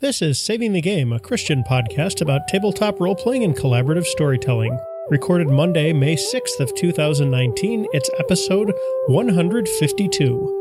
This 0.00 0.22
is 0.22 0.38
Saving 0.38 0.72
the 0.72 0.80
Game, 0.80 1.12
a 1.12 1.20
Christian 1.20 1.62
podcast 1.62 2.22
about 2.22 2.48
tabletop 2.48 2.98
role 3.00 3.14
playing 3.14 3.44
and 3.44 3.54
collaborative 3.54 4.06
storytelling. 4.06 4.78
Recorded 5.10 5.48
Monday, 5.48 5.92
May 5.92 6.16
6th 6.16 6.58
of 6.58 6.74
2019, 6.74 7.86
it's 7.92 8.08
episode 8.18 8.72
152. 9.08 10.56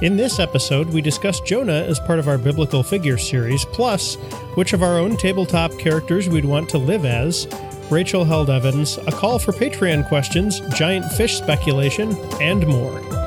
In 0.00 0.16
this 0.16 0.38
episode, 0.38 0.90
we 0.90 1.00
discuss 1.00 1.40
Jonah 1.40 1.82
as 1.82 1.98
part 1.98 2.20
of 2.20 2.28
our 2.28 2.38
biblical 2.38 2.84
figure 2.84 3.18
series, 3.18 3.64
plus 3.72 4.14
which 4.54 4.74
of 4.74 4.84
our 4.84 5.00
own 5.00 5.16
tabletop 5.16 5.76
characters 5.76 6.28
we'd 6.28 6.44
want 6.44 6.68
to 6.68 6.78
live 6.78 7.04
as, 7.04 7.48
Rachel 7.90 8.24
Held 8.24 8.48
Evans, 8.48 8.96
a 9.08 9.10
call 9.10 9.40
for 9.40 9.50
Patreon 9.50 10.06
questions, 10.06 10.60
giant 10.76 11.10
fish 11.14 11.36
speculation, 11.36 12.14
and 12.40 12.64
more. 12.64 13.25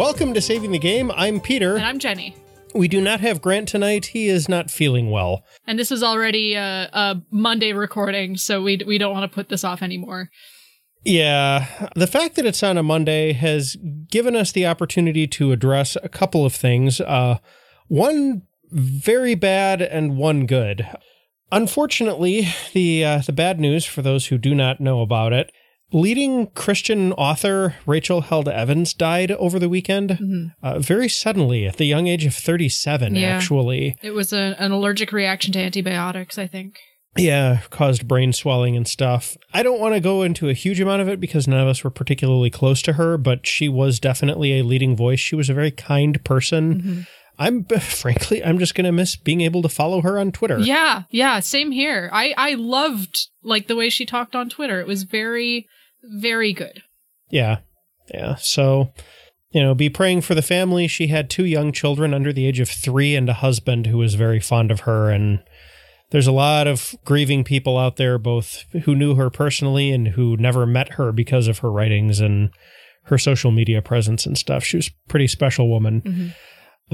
Welcome 0.00 0.32
to 0.32 0.40
Saving 0.40 0.72
the 0.72 0.78
Game. 0.78 1.10
I'm 1.10 1.40
Peter. 1.40 1.76
And 1.76 1.84
I'm 1.84 1.98
Jenny. 1.98 2.34
We 2.74 2.88
do 2.88 3.02
not 3.02 3.20
have 3.20 3.42
Grant 3.42 3.68
tonight. 3.68 4.06
He 4.06 4.28
is 4.28 4.48
not 4.48 4.70
feeling 4.70 5.10
well. 5.10 5.44
And 5.66 5.78
this 5.78 5.92
is 5.92 6.02
already 6.02 6.54
a, 6.54 6.88
a 6.90 7.22
Monday 7.30 7.74
recording, 7.74 8.38
so 8.38 8.62
we 8.62 8.80
we 8.86 8.96
don't 8.96 9.12
want 9.12 9.30
to 9.30 9.34
put 9.34 9.50
this 9.50 9.62
off 9.62 9.82
anymore. 9.82 10.30
Yeah, 11.04 11.90
the 11.94 12.06
fact 12.06 12.36
that 12.36 12.46
it's 12.46 12.62
on 12.62 12.78
a 12.78 12.82
Monday 12.82 13.34
has 13.34 13.76
given 14.10 14.34
us 14.34 14.52
the 14.52 14.66
opportunity 14.66 15.26
to 15.26 15.52
address 15.52 15.98
a 16.02 16.08
couple 16.08 16.46
of 16.46 16.54
things. 16.54 17.02
Uh, 17.02 17.36
one 17.88 18.44
very 18.70 19.34
bad 19.34 19.82
and 19.82 20.16
one 20.16 20.46
good. 20.46 20.88
Unfortunately, 21.52 22.48
the 22.72 23.04
uh, 23.04 23.18
the 23.18 23.34
bad 23.34 23.60
news 23.60 23.84
for 23.84 24.00
those 24.00 24.28
who 24.28 24.38
do 24.38 24.54
not 24.54 24.80
know 24.80 25.02
about 25.02 25.34
it 25.34 25.52
leading 25.92 26.48
Christian 26.48 27.12
author 27.12 27.76
Rachel 27.86 28.22
Held 28.22 28.48
Evans 28.48 28.94
died 28.94 29.32
over 29.32 29.58
the 29.58 29.68
weekend, 29.68 30.10
mm-hmm. 30.10 30.46
uh, 30.62 30.78
very 30.78 31.08
suddenly 31.08 31.66
at 31.66 31.76
the 31.76 31.86
young 31.86 32.06
age 32.06 32.24
of 32.26 32.34
37, 32.34 33.14
yeah. 33.14 33.28
actually. 33.28 33.96
It 34.02 34.12
was 34.12 34.32
a, 34.32 34.56
an 34.58 34.72
allergic 34.72 35.12
reaction 35.12 35.52
to 35.54 35.58
antibiotics, 35.58 36.38
I 36.38 36.46
think. 36.46 36.78
Yeah, 37.16 37.62
caused 37.70 38.06
brain 38.06 38.32
swelling 38.32 38.76
and 38.76 38.86
stuff. 38.86 39.36
I 39.52 39.64
don't 39.64 39.80
want 39.80 39.94
to 39.94 40.00
go 40.00 40.22
into 40.22 40.48
a 40.48 40.54
huge 40.54 40.80
amount 40.80 41.02
of 41.02 41.08
it 41.08 41.18
because 41.18 41.48
none 41.48 41.60
of 41.60 41.66
us 41.66 41.82
were 41.82 41.90
particularly 41.90 42.50
close 42.50 42.82
to 42.82 42.92
her, 42.92 43.18
but 43.18 43.46
she 43.46 43.68
was 43.68 43.98
definitely 43.98 44.58
a 44.58 44.64
leading 44.64 44.96
voice. 44.96 45.18
She 45.18 45.34
was 45.34 45.50
a 45.50 45.54
very 45.54 45.72
kind 45.72 46.22
person. 46.24 46.74
Mm-hmm. 46.74 47.00
I'm 47.38 47.64
frankly, 47.80 48.44
I'm 48.44 48.58
just 48.58 48.76
gonna 48.76 48.92
miss 48.92 49.16
being 49.16 49.40
able 49.40 49.62
to 49.62 49.68
follow 49.68 50.02
her 50.02 50.18
on 50.18 50.30
Twitter. 50.30 50.60
Yeah, 50.60 51.04
yeah, 51.10 51.40
same 51.40 51.72
here. 51.72 52.10
I 52.12 52.34
I 52.36 52.54
loved 52.54 53.28
like 53.42 53.66
the 53.66 53.76
way 53.76 53.88
she 53.88 54.06
talked 54.06 54.36
on 54.36 54.48
Twitter. 54.48 54.80
It 54.80 54.86
was 54.86 55.02
very 55.02 55.66
very 56.02 56.52
good. 56.52 56.82
Yeah. 57.30 57.58
Yeah. 58.12 58.36
So, 58.36 58.92
you 59.50 59.62
know, 59.62 59.74
be 59.74 59.88
praying 59.88 60.22
for 60.22 60.34
the 60.34 60.42
family. 60.42 60.86
She 60.86 61.08
had 61.08 61.30
two 61.30 61.44
young 61.44 61.72
children 61.72 62.14
under 62.14 62.32
the 62.32 62.46
age 62.46 62.60
of 62.60 62.68
three 62.68 63.14
and 63.14 63.28
a 63.28 63.34
husband 63.34 63.86
who 63.86 63.98
was 63.98 64.14
very 64.14 64.40
fond 64.40 64.70
of 64.70 64.80
her. 64.80 65.10
And 65.10 65.40
there's 66.10 66.26
a 66.26 66.32
lot 66.32 66.66
of 66.66 66.94
grieving 67.04 67.44
people 67.44 67.78
out 67.78 67.96
there, 67.96 68.18
both 68.18 68.64
who 68.84 68.94
knew 68.94 69.14
her 69.14 69.30
personally 69.30 69.90
and 69.92 70.08
who 70.08 70.36
never 70.36 70.66
met 70.66 70.94
her 70.94 71.12
because 71.12 71.48
of 71.48 71.58
her 71.58 71.70
writings 71.70 72.20
and 72.20 72.50
her 73.04 73.18
social 73.18 73.50
media 73.50 73.80
presence 73.82 74.26
and 74.26 74.36
stuff. 74.36 74.64
She 74.64 74.76
was 74.76 74.88
a 74.88 75.08
pretty 75.08 75.28
special 75.28 75.68
woman. 75.68 76.02
Mm-hmm. 76.02 76.28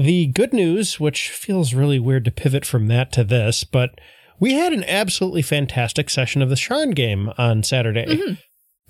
The 0.03 0.27
good 0.27 0.53
news, 0.53 0.99
which 0.99 1.29
feels 1.29 1.73
really 1.73 1.97
weird 1.97 2.25
to 2.25 2.31
pivot 2.31 2.65
from 2.65 2.87
that 2.87 3.11
to 3.13 3.23
this, 3.23 3.63
but 3.63 3.99
we 4.39 4.53
had 4.53 4.71
an 4.71 4.83
absolutely 4.83 5.41
fantastic 5.41 6.09
session 6.11 6.43
of 6.43 6.49
the 6.49 6.55
Sharn 6.55 6.93
game 6.93 7.31
on 7.37 7.63
Saturday. 7.63 8.05
Mm-hmm. 8.05 8.33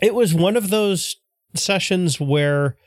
It 0.01 0.13
was 0.13 0.33
one 0.33 0.55
of 0.55 0.69
those 0.69 1.17
sessions 1.55 2.19
where 2.19 2.77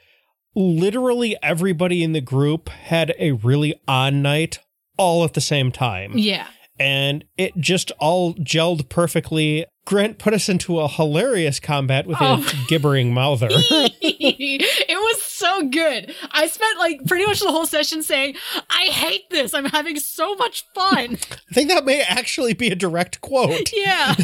literally 0.54 1.36
everybody 1.42 2.02
in 2.02 2.12
the 2.12 2.20
group 2.20 2.68
had 2.68 3.14
a 3.18 3.32
really 3.32 3.80
on 3.86 4.22
night 4.22 4.58
all 4.96 5.24
at 5.24 5.34
the 5.34 5.40
same 5.40 5.72
time. 5.72 6.12
Yeah. 6.16 6.46
And 6.78 7.24
it 7.36 7.56
just 7.58 7.92
all 7.98 8.34
gelled 8.34 8.88
perfectly. 8.88 9.66
Grant 9.84 10.18
put 10.18 10.32
us 10.32 10.48
into 10.48 10.78
a 10.80 10.88
hilarious 10.88 11.60
combat 11.60 12.06
with 12.06 12.18
oh. 12.20 12.42
a 12.42 12.66
gibbering 12.68 13.12
mouther. 13.12 13.48
it 13.50 14.88
was 14.88 15.22
so 15.22 15.68
good. 15.68 16.14
I 16.30 16.46
spent 16.46 16.78
like 16.78 17.04
pretty 17.06 17.26
much 17.26 17.40
the 17.40 17.50
whole 17.50 17.66
session 17.66 18.02
saying, 18.02 18.36
I 18.70 18.84
hate 18.84 19.28
this. 19.30 19.52
I'm 19.52 19.66
having 19.66 19.98
so 19.98 20.34
much 20.36 20.64
fun. 20.74 21.18
I 21.50 21.54
think 21.54 21.68
that 21.70 21.84
may 21.84 22.02
actually 22.02 22.54
be 22.54 22.68
a 22.68 22.74
direct 22.74 23.20
quote. 23.20 23.70
Yeah. 23.74 24.14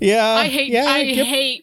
Yeah, 0.00 0.26
I 0.26 0.48
hate. 0.48 0.70
Yeah, 0.70 0.86
I 0.86 1.04
hate 1.04 1.62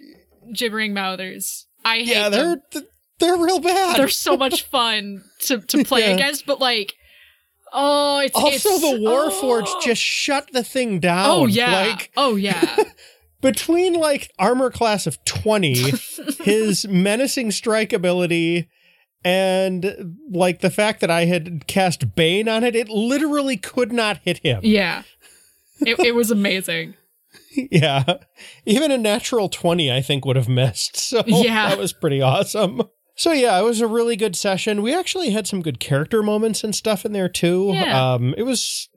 gibbering 0.54 0.94
mouthers. 0.94 1.68
I 1.84 1.98
hate. 1.98 2.08
Yeah, 2.08 2.30
they're 2.30 2.62
them. 2.72 2.88
they're 3.20 3.38
real 3.38 3.60
bad. 3.60 3.98
They're 3.98 4.10
so 4.10 4.38
much 4.38 4.64
fun 4.72 5.24
to 5.42 5.60
to 5.60 5.84
play 5.84 6.02
yeah. 6.02 6.16
against, 6.16 6.46
but 6.46 6.60
like. 6.60 6.96
Oh, 7.74 8.20
it's 8.20 8.36
also 8.36 8.52
it's, 8.52 8.82
the 8.82 8.98
Warforged 8.98 9.68
oh. 9.68 9.82
just 9.82 10.02
shut 10.02 10.52
the 10.52 10.62
thing 10.62 11.00
down. 11.00 11.30
Oh 11.30 11.46
yeah, 11.46 11.72
like, 11.72 12.12
oh 12.18 12.36
yeah. 12.36 12.76
between 13.42 13.94
like 13.94 14.32
armor 14.40 14.70
class 14.70 15.06
of 15.08 15.24
20 15.26 15.92
his 16.44 16.88
menacing 16.88 17.52
strike 17.52 17.92
ability 17.92 18.70
and 19.24 20.16
like 20.32 20.62
the 20.62 20.70
fact 20.70 21.02
that 21.02 21.12
i 21.12 21.26
had 21.26 21.68
cast 21.68 22.16
bane 22.16 22.48
on 22.48 22.64
it 22.64 22.76
it 22.76 22.90
literally 22.90 23.58
could 23.58 23.92
not 23.92 24.20
hit 24.24 24.38
him 24.40 24.60
yeah 24.64 25.04
it, 25.82 26.00
it 26.00 26.16
was 26.16 26.32
amazing 26.32 26.96
yeah. 27.72 28.18
Even 28.66 28.92
a 28.92 28.98
natural 28.98 29.50
20, 29.50 29.92
I 29.92 30.02
think, 30.02 30.26
would 30.26 30.36
have 30.36 30.50
missed. 30.50 30.98
So 31.12 31.24
yeah. 31.26 31.70
that 31.70 31.78
was 31.78 31.92
pretty 31.92 32.22
awesome. 32.22 32.84
So 33.16 33.34
yeah, 33.34 33.60
it 33.60 33.64
was 33.64 33.82
a 33.82 33.88
really 33.88 34.16
good 34.16 34.36
session. 34.36 34.82
We 34.82 34.96
actually 34.96 35.32
had 35.32 35.46
some 35.46 35.62
good 35.62 35.80
character 35.80 36.24
moments 36.24 36.64
and 36.64 36.74
stuff 36.74 37.06
in 37.06 37.12
there 37.12 37.28
too. 37.28 37.72
Yeah. 37.74 38.14
Um, 38.14 38.34
it 38.38 38.44
was 38.44 38.88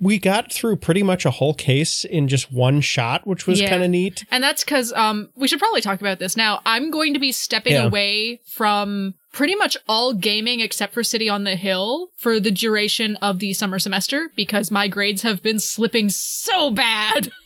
we 0.00 0.18
got 0.18 0.52
through 0.52 0.76
pretty 0.76 1.02
much 1.02 1.24
a 1.24 1.30
whole 1.30 1.54
case 1.54 2.04
in 2.04 2.28
just 2.28 2.52
one 2.52 2.80
shot, 2.80 3.26
which 3.26 3.46
was 3.46 3.60
yeah. 3.60 3.70
kind 3.70 3.82
of 3.82 3.90
neat. 3.90 4.24
And 4.30 4.42
that's 4.42 4.64
because 4.64 4.92
um, 4.92 5.30
we 5.34 5.48
should 5.48 5.58
probably 5.58 5.80
talk 5.80 6.00
about 6.00 6.18
this 6.18 6.36
now. 6.36 6.60
I'm 6.66 6.90
going 6.90 7.14
to 7.14 7.20
be 7.20 7.32
stepping 7.32 7.74
yeah. 7.74 7.84
away 7.84 8.40
from 8.46 9.14
pretty 9.32 9.54
much 9.54 9.76
all 9.88 10.12
gaming 10.12 10.60
except 10.60 10.92
for 10.92 11.02
City 11.02 11.28
on 11.28 11.44
the 11.44 11.56
Hill 11.56 12.08
for 12.16 12.38
the 12.38 12.50
duration 12.50 13.16
of 13.16 13.38
the 13.38 13.52
summer 13.54 13.78
semester 13.78 14.30
because 14.36 14.70
my 14.70 14.88
grades 14.88 15.22
have 15.22 15.42
been 15.42 15.58
slipping 15.58 16.10
so 16.10 16.70
bad. 16.70 17.32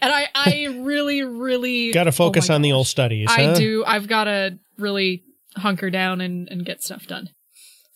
and 0.00 0.12
I, 0.12 0.28
I 0.34 0.66
really, 0.80 1.22
really 1.22 1.92
got 1.92 2.04
to 2.04 2.08
oh 2.08 2.12
focus 2.12 2.50
oh 2.50 2.54
on 2.54 2.60
gosh. 2.60 2.64
the 2.64 2.72
old 2.72 2.86
studies. 2.86 3.28
I 3.30 3.44
huh? 3.44 3.54
do. 3.54 3.84
I've 3.86 4.08
got 4.08 4.24
to 4.24 4.58
really 4.78 5.22
hunker 5.56 5.90
down 5.90 6.20
and, 6.20 6.48
and 6.48 6.64
get 6.64 6.82
stuff 6.82 7.06
done. 7.06 7.30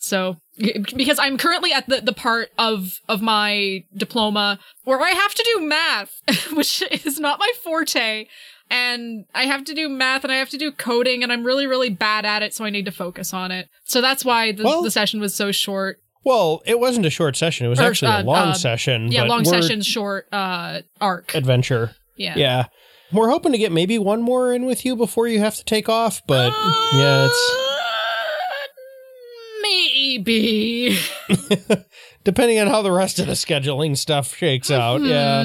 So, 0.01 0.37
because 0.57 1.19
I'm 1.19 1.37
currently 1.37 1.73
at 1.73 1.89
the, 1.89 2.01
the 2.01 2.12
part 2.12 2.51
of, 2.57 3.01
of 3.09 3.21
my 3.21 3.84
diploma 3.97 4.61
where 4.84 5.01
I 5.01 5.11
have 5.11 5.34
to 5.34 5.55
do 5.57 5.67
math, 5.67 6.23
which 6.53 6.83
is 7.05 7.19
not 7.19 7.41
my 7.41 7.51
forte. 7.62 8.27
And 8.71 9.25
I 9.34 9.47
have 9.47 9.65
to 9.65 9.75
do 9.75 9.89
math 9.89 10.25
and 10.25 10.33
I 10.33 10.37
have 10.37 10.51
to 10.51 10.59
do 10.59 10.71
coding 10.71 11.23
and 11.23 11.33
I'm 11.33 11.43
really, 11.43 11.67
really 11.67 11.91
bad 11.91 12.25
at 12.25 12.43
it. 12.43 12.55
So 12.55 12.65
I 12.65 12.71
need 12.71 12.84
to 12.84 12.93
focus 12.93 13.33
on 13.33 13.51
it. 13.51 13.69
So 13.84 14.01
that's 14.01 14.25
why 14.25 14.53
the, 14.53 14.62
well, 14.62 14.83
the 14.83 14.91
session 14.91 15.21
was 15.21 15.34
so 15.34 15.53
short. 15.53 16.01
Well, 16.28 16.62
it 16.66 16.78
wasn't 16.78 17.06
a 17.06 17.11
short 17.11 17.37
session. 17.37 17.65
It 17.65 17.71
was 17.71 17.81
or, 17.81 17.84
actually 17.84 18.12
uh, 18.12 18.22
a 18.22 18.25
long 18.25 18.49
uh, 18.49 18.53
session. 18.53 19.11
Yeah, 19.11 19.22
long 19.22 19.47
session, 19.47 19.81
short 19.81 20.28
uh, 20.31 20.83
arc. 21.00 21.34
Adventure. 21.34 21.97
Yeah. 22.16 22.34
Yeah. 22.37 22.65
We're 23.11 23.31
hoping 23.31 23.53
to 23.53 23.59
get 23.59 23.72
maybe 23.72 23.99
one 23.99 24.21
more 24.21 24.53
in 24.53 24.66
with 24.66 24.84
you 24.84 24.94
before 24.94 25.27
you 25.27 25.39
have 25.39 25.56
to 25.56 25.65
take 25.65 25.89
off, 25.89 26.21
but 26.27 26.53
yeah, 26.93 27.28
it's. 27.31 27.53
Uh, 27.55 27.77
maybe. 29.62 30.99
Depending 32.25 32.59
on 32.59 32.66
how 32.66 32.83
the 32.83 32.93
rest 32.93 33.19
of 33.19 33.27
the 33.27 33.33
scheduling 33.33 33.97
stuff 33.97 34.37
shakes 34.37 34.71
out. 34.71 35.00
Mm-hmm. 35.00 35.09
Yeah. 35.09 35.45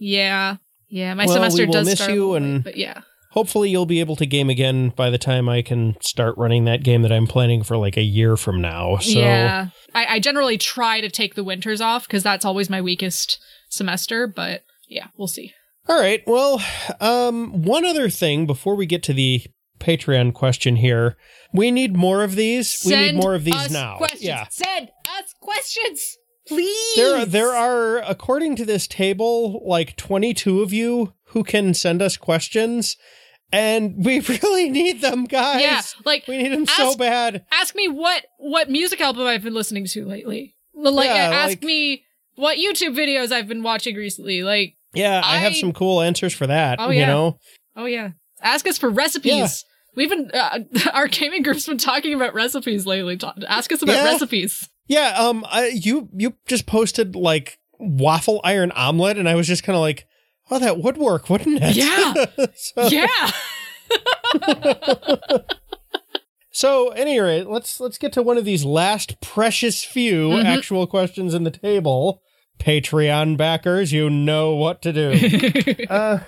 Yeah. 0.00 0.56
Yeah. 0.88 1.14
My 1.14 1.26
well, 1.26 1.34
semester 1.34 1.62
we 1.62 1.66
will 1.66 1.72
does 1.74 1.86
miss 1.86 2.00
start 2.00 2.10
you, 2.10 2.32
late, 2.32 2.42
and 2.42 2.64
but 2.64 2.76
yeah 2.76 3.02
hopefully 3.30 3.70
you'll 3.70 3.86
be 3.86 4.00
able 4.00 4.16
to 4.16 4.26
game 4.26 4.50
again 4.50 4.90
by 4.90 5.10
the 5.10 5.18
time 5.18 5.48
I 5.48 5.62
can 5.62 5.96
start 6.00 6.36
running 6.36 6.64
that 6.64 6.82
game 6.82 7.02
that 7.02 7.12
I'm 7.12 7.26
planning 7.26 7.62
for 7.62 7.76
like 7.76 7.96
a 7.96 8.02
year 8.02 8.36
from 8.36 8.60
now. 8.60 8.98
So 8.98 9.18
yeah, 9.18 9.68
I, 9.94 10.06
I 10.06 10.20
generally 10.20 10.58
try 10.58 11.00
to 11.00 11.08
take 11.08 11.34
the 11.34 11.44
winters 11.44 11.80
off 11.80 12.06
because 12.06 12.22
that's 12.22 12.44
always 12.44 12.68
my 12.68 12.80
weakest 12.80 13.38
semester. 13.68 14.26
But 14.26 14.62
yeah, 14.88 15.08
we'll 15.16 15.28
see. 15.28 15.52
All 15.88 15.98
right. 15.98 16.22
Well, 16.26 16.62
um, 17.00 17.62
one 17.62 17.84
other 17.84 18.10
thing 18.10 18.46
before 18.46 18.76
we 18.76 18.86
get 18.86 19.02
to 19.04 19.12
the 19.12 19.42
Patreon 19.78 20.34
question 20.34 20.76
here, 20.76 21.16
we 21.52 21.70
need 21.70 21.96
more 21.96 22.22
of 22.22 22.36
these. 22.36 22.70
Send 22.70 23.00
we 23.00 23.12
need 23.12 23.22
more 23.22 23.34
of 23.34 23.44
these 23.44 23.70
now. 23.70 23.96
Questions. 23.96 24.22
Yeah. 24.22 24.46
Send 24.50 24.90
us 25.08 25.34
questions. 25.40 26.16
Please. 26.46 26.96
There, 26.96 27.24
there 27.24 27.52
are, 27.52 27.98
according 27.98 28.56
to 28.56 28.64
this 28.64 28.86
table, 28.86 29.62
like 29.64 29.96
22 29.96 30.62
of 30.62 30.72
you 30.72 31.14
who 31.26 31.44
can 31.44 31.74
send 31.74 32.02
us 32.02 32.16
questions 32.16 32.96
and 33.52 34.04
we 34.04 34.20
really 34.42 34.70
need 34.70 35.00
them, 35.00 35.24
guys. 35.24 35.62
Yeah, 35.62 35.82
like 36.04 36.24
we 36.28 36.38
need 36.38 36.52
them 36.52 36.62
ask, 36.62 36.76
so 36.76 36.96
bad. 36.96 37.44
Ask 37.52 37.74
me 37.74 37.88
what 37.88 38.24
what 38.38 38.70
music 38.70 39.00
album 39.00 39.26
I've 39.26 39.42
been 39.42 39.54
listening 39.54 39.86
to 39.86 40.04
lately. 40.04 40.54
Like, 40.74 41.06
yeah, 41.06 41.30
ask 41.32 41.48
like, 41.50 41.62
me 41.62 42.04
what 42.36 42.58
YouTube 42.58 42.96
videos 42.96 43.32
I've 43.32 43.48
been 43.48 43.62
watching 43.62 43.96
recently. 43.96 44.42
Like, 44.42 44.74
yeah, 44.94 45.20
I, 45.22 45.34
I 45.34 45.38
have 45.38 45.54
some 45.56 45.72
cool 45.72 46.00
answers 46.00 46.32
for 46.32 46.46
that. 46.46 46.78
Oh 46.80 46.90
yeah, 46.90 47.00
you 47.00 47.06
know. 47.06 47.38
Oh 47.76 47.84
yeah, 47.86 48.10
ask 48.42 48.66
us 48.66 48.78
for 48.78 48.88
recipes. 48.90 49.32
Yeah. 49.32 49.48
We've 49.96 50.08
been 50.08 50.30
uh, 50.32 50.60
our 50.92 51.08
gaming 51.08 51.42
group's 51.42 51.66
been 51.66 51.78
talking 51.78 52.14
about 52.14 52.34
recipes 52.34 52.86
lately. 52.86 53.16
Ta- 53.16 53.34
Ask 53.48 53.72
us 53.72 53.82
about 53.82 53.96
Yeah. 53.96 54.04
recipes. 54.04 54.68
Yeah, 54.86 55.14
um, 55.18 55.44
I, 55.48 55.68
you 55.68 56.08
you 56.16 56.34
just 56.48 56.66
posted 56.66 57.14
like 57.14 57.58
waffle 57.78 58.40
iron 58.44 58.72
omelet, 58.72 59.18
and 59.18 59.28
I 59.28 59.34
was 59.34 59.46
just 59.46 59.62
kind 59.62 59.76
of 59.76 59.80
like, 59.80 60.06
oh, 60.50 60.58
that 60.58 60.78
would 60.78 60.96
work, 60.96 61.28
wouldn't 61.30 61.60
it? 61.62 61.76
Yeah. 61.76 62.46
so, 62.54 62.88
Yeah. 62.88 63.30
so, 66.52 66.88
any 66.90 67.18
rate, 67.20 67.46
let's 67.48 67.80
let's 67.80 67.98
get 67.98 68.12
to 68.14 68.22
one 68.22 68.38
of 68.38 68.44
these 68.44 68.64
last 68.64 69.20
precious 69.20 69.84
few 69.84 70.28
Mhm. 70.30 70.44
actual 70.44 70.86
questions 70.86 71.34
in 71.34 71.44
the 71.44 71.50
table. 71.50 72.22
Patreon 72.58 73.36
backers, 73.36 73.92
you 73.92 74.10
know 74.10 74.54
what 74.54 74.82
to 74.82 74.92
do. 74.92 75.74
uh, 75.90 76.18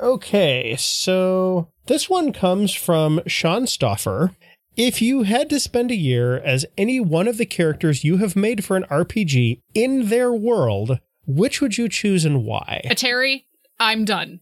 okay, 0.00 0.76
so 0.78 1.68
this 1.86 2.10
one 2.10 2.32
comes 2.32 2.74
from 2.74 3.20
Sean 3.26 3.64
Stoffer. 3.64 4.34
If 4.76 5.00
you 5.02 5.22
had 5.24 5.48
to 5.50 5.60
spend 5.60 5.90
a 5.90 5.94
year 5.96 6.36
as 6.38 6.64
any 6.78 6.98
one 7.00 7.28
of 7.28 7.36
the 7.38 7.46
characters 7.46 8.04
you 8.04 8.18
have 8.18 8.34
made 8.36 8.64
for 8.64 8.76
an 8.76 8.84
RPG 8.90 9.60
in 9.74 10.08
their 10.08 10.32
world, 10.32 10.98
which 11.26 11.60
would 11.60 11.76
you 11.78 11.88
choose 11.88 12.24
and 12.24 12.44
why? 12.44 12.82
Atari, 12.86 13.44
I'm 13.80 14.04
done. 14.04 14.40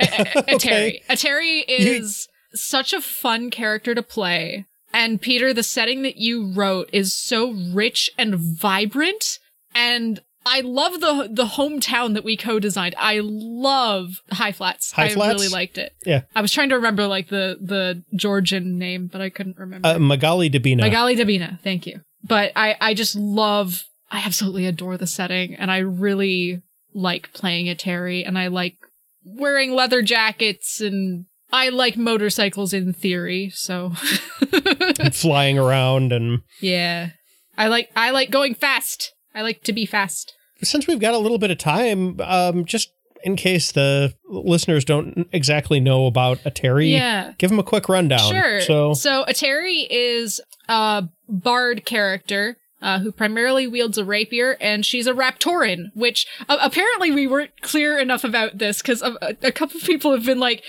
A- 0.00 0.04
a- 0.04 0.40
a- 0.40 0.54
Okay. 0.56 1.02
Atari. 1.08 1.16
Atari 1.16 1.64
is 1.68 2.28
such 2.54 2.92
a 2.92 3.00
fun 3.00 3.50
character 3.50 3.94
to 3.94 4.02
play. 4.02 4.66
And 4.92 5.20
Peter, 5.20 5.52
the 5.52 5.62
setting 5.64 6.02
that 6.02 6.16
you 6.18 6.52
wrote 6.52 6.88
is 6.92 7.12
so 7.12 7.50
rich 7.72 8.10
and 8.16 8.36
vibrant. 8.36 9.38
And 9.74 10.20
I 10.46 10.60
love 10.60 11.00
the 11.00 11.28
the 11.32 11.46
hometown 11.46 12.14
that 12.14 12.22
we 12.22 12.36
co-designed. 12.36 12.94
I 12.98 13.20
love 13.22 14.20
High 14.30 14.52
Flats. 14.52 14.92
High 14.92 15.06
I 15.06 15.08
Flats? 15.08 15.34
really 15.34 15.48
liked 15.48 15.78
it. 15.78 15.94
Yeah. 16.06 16.22
I 16.36 16.42
was 16.42 16.52
trying 16.52 16.68
to 16.68 16.76
remember 16.76 17.06
like 17.06 17.28
the 17.28 17.56
the 17.60 18.04
Georgian 18.14 18.78
name, 18.78 19.08
but 19.10 19.20
I 19.20 19.30
couldn't 19.30 19.56
remember. 19.58 19.88
Uh, 19.88 19.98
Magali 19.98 20.48
Dabina. 20.50 20.80
Magali 20.82 21.16
Dabina, 21.16 21.58
thank 21.62 21.86
you. 21.86 22.02
But 22.22 22.52
I, 22.56 22.76
I 22.80 22.94
just 22.94 23.16
love, 23.16 23.82
I 24.10 24.20
absolutely 24.20 24.66
adore 24.66 24.96
the 24.96 25.06
setting, 25.06 25.54
and 25.54 25.70
I 25.70 25.78
really 25.78 26.62
like 26.94 27.32
playing 27.32 27.66
Atari, 27.66 28.26
and 28.26 28.38
I 28.38 28.46
like 28.46 28.76
wearing 29.24 29.72
leather 29.72 30.00
jackets, 30.02 30.80
and 30.80 31.26
I 31.52 31.68
like 31.70 31.96
motorcycles 31.96 32.72
in 32.72 32.92
theory. 32.92 33.50
So, 33.54 33.90
flying 35.12 35.58
around 35.58 36.12
and 36.12 36.40
yeah, 36.60 37.10
I 37.56 37.68
like 37.68 37.90
I 37.96 38.10
like 38.10 38.30
going 38.30 38.54
fast. 38.54 39.12
I 39.34 39.42
like 39.42 39.62
to 39.64 39.72
be 39.72 39.86
fast. 39.86 40.32
since 40.62 40.86
we've 40.86 41.00
got 41.00 41.14
a 41.14 41.18
little 41.18 41.38
bit 41.38 41.50
of 41.50 41.58
time 41.58 42.18
um 42.20 42.64
just 42.64 42.88
in 43.24 43.34
case 43.36 43.72
the 43.72 44.14
listeners 44.28 44.84
don't 44.84 45.26
exactly 45.32 45.80
know 45.80 46.06
about 46.06 46.38
Atari 46.44 46.92
Yeah. 46.92 47.32
give 47.38 47.50
them 47.50 47.58
a 47.58 47.62
quick 47.64 47.88
rundown 47.88 48.30
Sure. 48.32 48.60
so 48.60 48.94
so 48.94 49.24
Atari 49.28 49.86
is 49.90 50.40
a 50.68 51.04
bard 51.28 51.84
character 51.84 52.56
uh, 52.84 52.98
who 52.98 53.10
primarily 53.10 53.66
wields 53.66 53.96
a 53.96 54.04
rapier, 54.04 54.58
and 54.60 54.84
she's 54.84 55.06
a 55.06 55.14
Raptoran, 55.14 55.86
which 55.94 56.26
uh, 56.50 56.58
apparently 56.60 57.10
we 57.10 57.26
weren't 57.26 57.62
clear 57.62 57.98
enough 57.98 58.24
about 58.24 58.58
this 58.58 58.82
because 58.82 59.00
a, 59.00 59.16
a, 59.42 59.50
couple 59.50 59.80
people 59.80 60.12
have 60.12 60.26
been 60.26 60.38
like, 60.38 60.62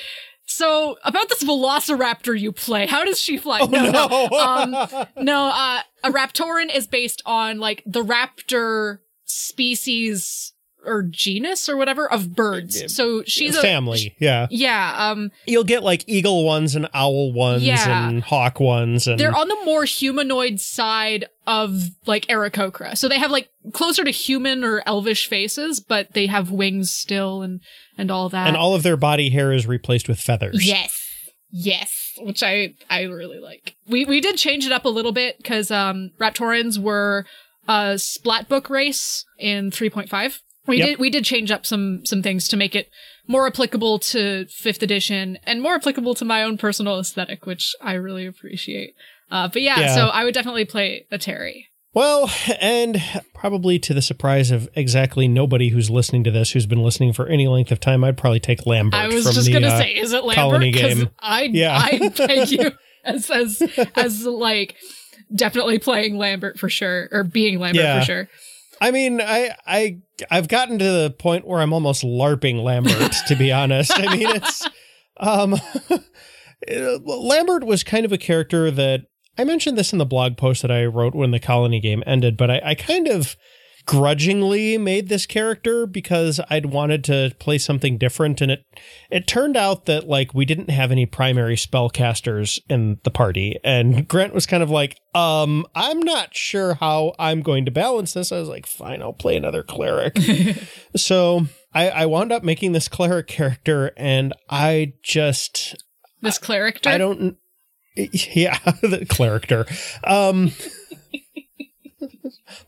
so 0.46 0.96
about 1.04 1.28
this 1.28 1.44
Velociraptor 1.44 2.40
you 2.40 2.54
play, 2.54 2.88
how 2.88 3.04
does 3.04 3.20
she 3.20 3.38
fly? 3.38 3.60
oh, 3.62 3.66
no, 3.68 4.30
Um, 4.40 5.26
no, 5.26 5.48
uh, 5.48 5.82
a 6.06 6.10
Raptoran 6.10 6.74
is 6.74 6.88
based 6.88 7.22
on 7.26 7.60
like 7.60 7.84
the 7.86 8.04
raptor 8.04 9.00
species 9.26 10.54
or 10.86 11.04
genus 11.04 11.68
or 11.70 11.76
whatever 11.78 12.10
of 12.12 12.36
birds. 12.36 12.94
So 12.96 13.24
she's 13.26 13.56
a 13.56 13.62
family 13.62 14.16
yeah 14.20 14.48
Yeah, 14.50 14.94
um, 15.12 15.32
you'll 15.46 15.64
get 15.64 15.84
like 15.84 16.04
eagle 16.08 16.46
ones 16.46 16.76
and 16.76 16.88
owl 16.94 17.34
ones 17.34 17.64
Yeah. 17.64 18.08
and 18.10 18.24
hawk 18.24 18.60
ones 18.60 19.08
and 19.08 19.20
They're 19.20 19.36
on 19.36 19.48
the 19.48 19.58
more 19.66 19.84
humanoid 19.86 20.60
side 20.60 21.26
of 21.48 21.90
like 22.06 22.26
Aarakocra. 22.28 22.98
So 22.98 23.08
they 23.08 23.20
have 23.20 23.32
like 23.32 23.50
closer 23.74 24.04
to 24.04 24.12
human 24.12 24.64
or 24.64 24.82
elvish 24.86 25.28
faces, 25.28 25.80
but 25.80 26.14
they 26.14 26.28
have 26.28 26.52
wings 26.52 26.92
still 26.92 27.42
and 27.42 27.62
and 27.98 28.12
all 28.12 28.30
that. 28.30 28.48
and 28.48 28.56
all 28.58 28.76
of 28.76 28.84
their 28.84 28.98
body 28.98 29.30
hair 29.30 29.52
is 29.54 29.66
replaced 29.68 30.08
with 30.08 30.20
feathers 30.20 30.66
yes. 30.66 31.02
Yes, 31.58 32.12
which 32.20 32.44
I 32.44 32.74
I 32.90 33.04
really 33.04 33.40
like. 33.40 33.76
We 33.88 34.04
we 34.06 34.20
did 34.20 34.36
change 34.38 34.66
it 34.66 34.72
up 34.74 34.84
a 34.86 34.90
little 34.90 35.14
bit 35.14 35.42
cuz 35.44 35.72
um 35.72 36.12
Raptorans 36.20 36.78
were 36.78 37.26
a 37.68 37.98
splat 37.98 38.50
book 38.50 38.70
race 38.70 39.24
in 39.40 39.72
3.5. 39.72 40.40
We 40.68 40.78
Yep. 40.80 40.88
did 40.88 41.00
we 41.00 41.10
did 41.10 41.26
change 41.26 41.52
up 41.52 41.66
some 41.66 42.06
some 42.06 42.22
things 42.24 42.48
to 42.50 42.58
make 42.58 42.76
it 42.76 42.90
more 43.28 43.48
applicable 43.48 44.00
to 44.00 44.46
5th 44.46 44.82
edition 44.82 45.38
and 45.46 45.62
more 45.62 45.76
applicable 45.76 46.14
to 46.16 46.26
my 46.26 46.44
own 46.44 46.58
personal 46.58 47.00
aesthetic, 47.00 47.46
which 47.46 47.74
I 47.82 47.94
really 47.94 48.26
appreciate. 48.26 48.94
Uh, 49.32 49.48
but 49.48 49.62
yeah, 49.62 49.80
Yeah. 49.80 49.96
so 49.96 50.08
I 50.08 50.24
would 50.24 50.34
definitely 50.34 50.66
play 50.66 51.06
Atari. 51.12 51.66
Well, 51.94 52.30
and 52.60 53.02
probably 53.34 53.80
to 53.80 53.94
the 53.94 54.02
surprise 54.02 54.52
of 54.52 54.68
exactly 54.76 55.28
nobody 55.30 55.70
who's 55.70 55.90
listening 55.90 56.24
to 56.26 56.32
this, 56.32 56.52
who's 56.52 56.66
been 56.66 56.84
listening 56.84 57.14
for 57.14 57.28
any 57.28 57.48
length 57.48 57.72
of 57.72 57.80
time, 57.80 58.04
I'd 58.04 58.18
probably 58.18 58.42
take 58.42 58.66
Lambert. 58.66 59.00
I 59.00 59.08
was 59.08 59.24
from 59.24 59.34
just 59.34 59.46
the, 59.48 59.54
gonna 59.54 59.68
uh, 59.68 59.78
say, 59.80 59.92
is 59.96 60.12
it 60.12 60.24
Lambert? 60.26 60.36
Colony 60.36 60.72
Because 60.72 60.96
game. 61.00 61.10
I 61.20 61.44
Yeah. 61.44 61.80
I 61.82 62.10
thank 62.14 62.52
you 62.52 62.72
as 63.06 63.30
as 63.32 63.62
as 63.96 64.26
like 64.26 64.76
definitely 65.34 65.80
playing 65.80 66.18
Lambert 66.18 66.60
for 66.60 66.70
sure 66.70 67.08
or 67.12 67.24
being 67.24 67.60
Lambert 67.60 67.84
Yeah. 67.84 68.00
for 68.00 68.06
sure. 68.06 68.30
I 68.82 68.92
mean, 68.92 69.22
I 69.22 69.56
I 69.66 70.00
I've 70.30 70.48
gotten 70.48 70.80
to 70.80 70.86
the 70.86 71.16
point 71.18 71.48
where 71.48 71.62
I'm 71.62 71.74
almost 71.74 72.04
larping 72.04 72.64
Lambert, 72.64 73.14
to 73.28 73.36
be 73.36 73.52
honest. 73.52 73.92
I 73.96 74.16
mean, 74.16 74.28
it's 74.36 74.68
um 75.18 75.56
Lambert 77.06 77.64
was 77.64 77.84
kind 77.84 78.06
of 78.06 78.12
a 78.12 78.18
character 78.18 78.72
that 78.72 79.02
I 79.38 79.44
mentioned 79.44 79.78
this 79.78 79.92
in 79.92 80.00
the 80.00 80.06
blog 80.06 80.38
post 80.38 80.62
that 80.62 80.72
I 80.72 80.86
wrote 80.86 81.16
when 81.16 81.32
the 81.32 81.40
colony 81.40 81.80
game 81.80 82.04
ended, 82.06 82.38
but 82.38 82.50
I, 82.50 82.62
I 82.64 82.76
kind 82.76 83.08
of 83.08 83.36
grudgingly 83.86 84.78
made 84.78 85.10
this 85.10 85.26
character 85.26 85.86
because 85.86 86.40
I'd 86.50 86.68
wanted 86.68 87.04
to 87.06 87.34
play 87.40 87.58
something 87.58 87.98
different. 87.98 88.42
And 88.42 88.52
it 88.52 88.66
it 89.10 89.28
turned 89.28 89.56
out 89.56 89.86
that 89.86 90.08
like 90.08 90.34
we 90.34 90.46
didn't 90.46 90.70
have 90.70 90.92
any 90.92 91.06
primary 91.06 91.56
spellcasters 91.56 92.60
in 92.70 93.00
the 93.04 93.12
party. 93.12 93.60
And 93.64 94.08
Grant 94.08 94.34
was 94.34 94.46
kind 94.46 94.64
of 94.64 94.70
like 94.70 94.98
um 95.14 95.66
I'm 95.76 96.00
not 96.00 96.36
sure 96.36 96.76
how 96.76 97.14
I'm 97.20 97.42
going 97.42 97.66
to 97.66 97.72
balance 97.72 98.14
this. 98.14 98.32
I 98.32 98.40
was 98.40 98.50
like 98.50 98.66
fine 98.66 99.02
I'll 99.02 99.14
play 99.14 99.38
another 99.38 99.64
cleric. 99.64 100.18
So 100.96 101.48
I 101.74 101.90
I 101.90 102.06
wound 102.06 102.32
up 102.32 102.44
making 102.44 102.72
this 102.72 102.88
cleric 102.88 103.28
character 103.28 103.92
and 103.98 104.34
I 104.50 104.94
just 105.04 105.76
This 106.22 106.38
cleric. 106.38 106.86
I 106.88 106.98
don't 106.98 107.38
yeah 107.96 108.58
the 108.82 109.06
character 109.10 109.66
um 110.04 110.52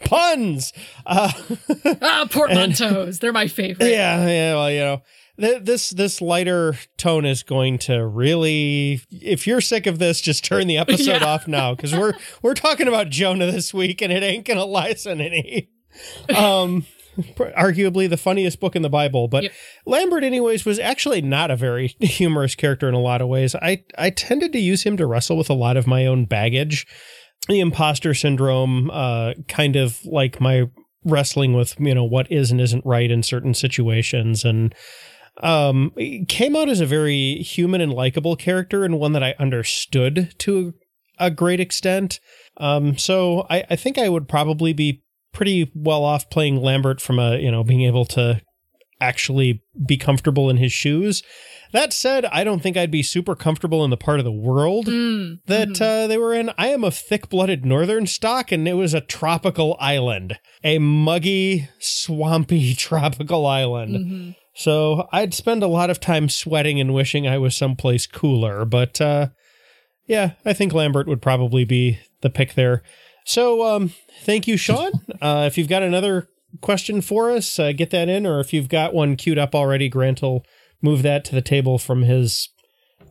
puns 0.08 0.74
uh 1.06 1.32
Ah, 2.02 2.28
portmanteaus. 2.30 3.20
They're 3.20 3.34
my 3.34 3.48
favorite. 3.48 3.90
Yeah, 3.90 4.26
yeah. 4.28 4.56
Well, 4.56 4.72
you 4.72 4.80
know, 4.80 5.02
th- 5.40 5.64
this 5.64 5.90
this 5.92 6.22
lighter 6.22 6.76
tone 6.98 7.26
is 7.26 7.44
going 7.44 7.78
to 7.80 8.06
really. 8.06 9.02
If 9.12 9.46
you're 9.48 9.62
sick 9.62 9.86
of 9.88 10.00
this, 10.00 10.22
just 10.22 10.44
turn 10.46 10.68
the 10.68 10.78
episode 10.86 11.22
Yeah. 11.22 11.26
off 11.26 11.48
now 11.48 11.76
because 11.76 11.94
we're 11.96 12.14
we're 12.42 12.54
talking 12.54 12.88
about 12.88 13.10
Jonah 13.10 13.52
this 13.52 13.74
week, 13.74 14.02
and 14.02 14.12
it 14.14 14.24
ain't 14.24 14.46
gonna 14.46 14.66
license 14.66 15.20
any. 15.22 15.70
Um, 16.36 16.86
arguably 17.18 18.08
the 18.08 18.18
funniest 18.18 18.60
book 18.60 18.76
in 18.76 18.84
the 18.84 18.90
Bible, 18.90 19.28
but 19.28 19.44
Yep. 19.44 19.52
Lambert, 19.88 20.24
anyways, 20.24 20.64
was 20.66 20.78
actually 20.78 21.22
not 21.22 21.50
a 21.50 21.56
very 21.56 21.96
humorous 22.00 22.54
character 22.54 22.88
in 22.88 22.94
a 22.94 23.00
lot 23.00 23.22
of 23.22 23.28
ways. 23.28 23.56
I 23.56 23.84
I 23.98 24.12
tended 24.12 24.54
to 24.54 24.60
use 24.60 24.84
him 24.84 24.98
to 24.98 25.08
wrestle 25.08 25.38
with 25.38 25.50
a 25.50 25.54
lot 25.56 25.76
of 25.78 25.88
my 25.88 26.06
own 26.06 26.26
baggage, 26.26 26.86
the 27.48 27.60
imposter 27.60 28.14
syndrome, 28.14 28.90
uh, 28.92 29.34
kind 29.48 29.76
of 29.76 30.04
like 30.06 30.42
my 30.42 30.66
wrestling 31.08 31.54
with 31.54 31.80
you 31.80 31.96
know 31.96 32.04
what 32.04 32.32
is 32.32 32.52
and 32.52 32.62
isn't 32.62 32.86
right 32.86 33.10
in 33.10 33.24
certain 33.24 33.54
situations. 33.54 34.44
And 34.44 34.76
um 35.44 35.92
came 36.28 36.56
out 36.56 36.68
as 36.70 36.82
a 36.82 36.86
very 36.86 37.36
human 37.36 37.80
and 37.80 37.94
likable 37.94 38.36
character 38.36 38.84
and 38.84 39.00
one 39.00 39.14
that 39.14 39.24
I 39.24 39.36
understood 39.40 40.34
to 40.40 40.74
a 41.20 41.32
great 41.32 41.60
extent. 41.60 42.20
Um 42.58 42.98
so 42.98 43.46
I 43.50 43.64
I 43.70 43.76
think 43.76 43.98
I 43.98 44.10
would 44.10 44.28
probably 44.28 44.74
be 44.74 45.04
pretty 45.34 45.72
well 45.76 46.04
off 46.04 46.30
playing 46.30 46.58
Lambert 46.58 47.00
from 47.00 47.20
a 47.20 47.38
you 47.38 47.52
know 47.52 47.64
being 47.64 47.84
able 47.84 48.06
to 48.06 48.42
actually 49.00 49.64
be 49.86 49.96
comfortable 49.96 50.50
in 50.50 50.58
his 50.58 50.72
shoes 50.72 51.22
that 51.72 51.94
said 51.94 52.26
I 52.26 52.44
don't 52.44 52.62
think 52.62 52.78
I'd 52.78 52.92
be 52.92 53.04
super 53.04 53.36
comfortable 53.36 53.84
in 53.84 53.90
the 53.90 53.98
part 53.98 54.20
of 54.20 54.26
the 54.26 54.32
world 54.32 54.88
Mm, 54.88 55.40
that 55.48 55.70
mhm. 55.70 55.82
uh, 55.82 56.08
they 56.08 56.18
were 56.18 56.34
in. 56.34 56.52
I 56.58 56.68
am 56.68 56.84
of 56.84 56.96
thick 56.96 57.30
blooded 57.30 57.66
northern 57.66 58.08
stock, 58.08 58.52
and 58.52 58.68
it 58.68 58.74
was 58.74 58.94
a 58.94 59.02
tropical 59.02 59.76
island, 59.80 60.40
a 60.64 60.80
muggy, 60.80 61.68
swampy 61.80 62.74
tropical 62.76 63.46
island. 63.46 63.96
Mhm. 63.96 64.36
So 64.56 65.08
I'd 65.12 65.34
spend 65.36 65.62
a 65.62 65.68
lot 65.68 65.90
of 65.92 66.00
time 66.00 66.30
sweating 66.30 66.80
and 66.80 66.94
wishing 66.94 67.28
I 67.28 67.38
was 67.38 67.56
someplace 67.56 68.08
cooler. 68.08 68.66
But 68.66 69.00
uh, 69.00 69.28
yeah, 70.08 70.32
I 70.46 70.54
think 70.54 70.74
Lambert 70.74 71.08
would 71.08 71.22
probably 71.22 71.64
be 71.64 72.00
the 72.22 72.30
pick 72.32 72.56
there. 72.56 72.82
So 73.26 73.64
um, 73.68 73.94
thank 74.24 74.48
you, 74.48 74.58
Sean. 74.58 74.92
uh, 75.22 75.44
if 75.46 75.58
you've 75.58 75.68
got 75.68 75.84
another 75.84 76.28
question 76.62 77.02
for 77.02 77.30
us, 77.30 77.60
uh, 77.60 77.72
get 77.72 77.92
that 77.92 78.10
in, 78.10 78.26
or 78.26 78.40
if 78.40 78.52
you've 78.54 78.70
got 78.70 78.94
one 78.96 79.16
queued 79.16 79.38
up 79.38 79.54
already, 79.54 79.90
Grant 79.90 80.22
will 80.22 80.44
move 80.82 81.02
that 81.04 81.26
to 81.26 81.36
the 81.36 81.42
table 81.42 81.78
from 81.78 82.04
his 82.04 82.50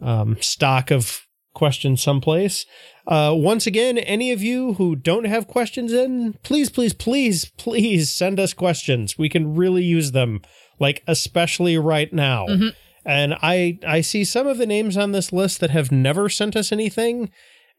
um, 0.00 0.36
stock 0.40 0.90
of 0.90 1.22
questions 1.54 2.02
someplace. 2.02 2.66
Uh, 3.06 3.32
once 3.34 3.66
again, 3.66 3.96
any 3.98 4.30
of 4.30 4.42
you 4.42 4.74
who 4.74 4.94
don't 4.94 5.24
have 5.24 5.46
questions 5.48 5.92
in, 5.92 6.34
please, 6.42 6.68
please, 6.68 6.92
please, 6.92 7.50
please 7.56 8.12
send 8.12 8.38
us 8.38 8.52
questions. 8.52 9.16
We 9.16 9.28
can 9.28 9.54
really 9.54 9.82
use 9.82 10.12
them, 10.12 10.42
like 10.78 11.02
especially 11.06 11.78
right 11.78 12.12
now. 12.12 12.46
Mhm. 12.46 12.74
And 13.04 13.34
I 13.40 13.78
I 13.86 14.00
see 14.00 14.24
some 14.24 14.46
of 14.46 14.58
the 14.58 14.66
names 14.66 14.96
on 14.96 15.12
this 15.12 15.32
list 15.32 15.60
that 15.60 15.70
have 15.70 15.90
never 15.92 16.28
sent 16.28 16.56
us 16.56 16.72
anything, 16.72 17.30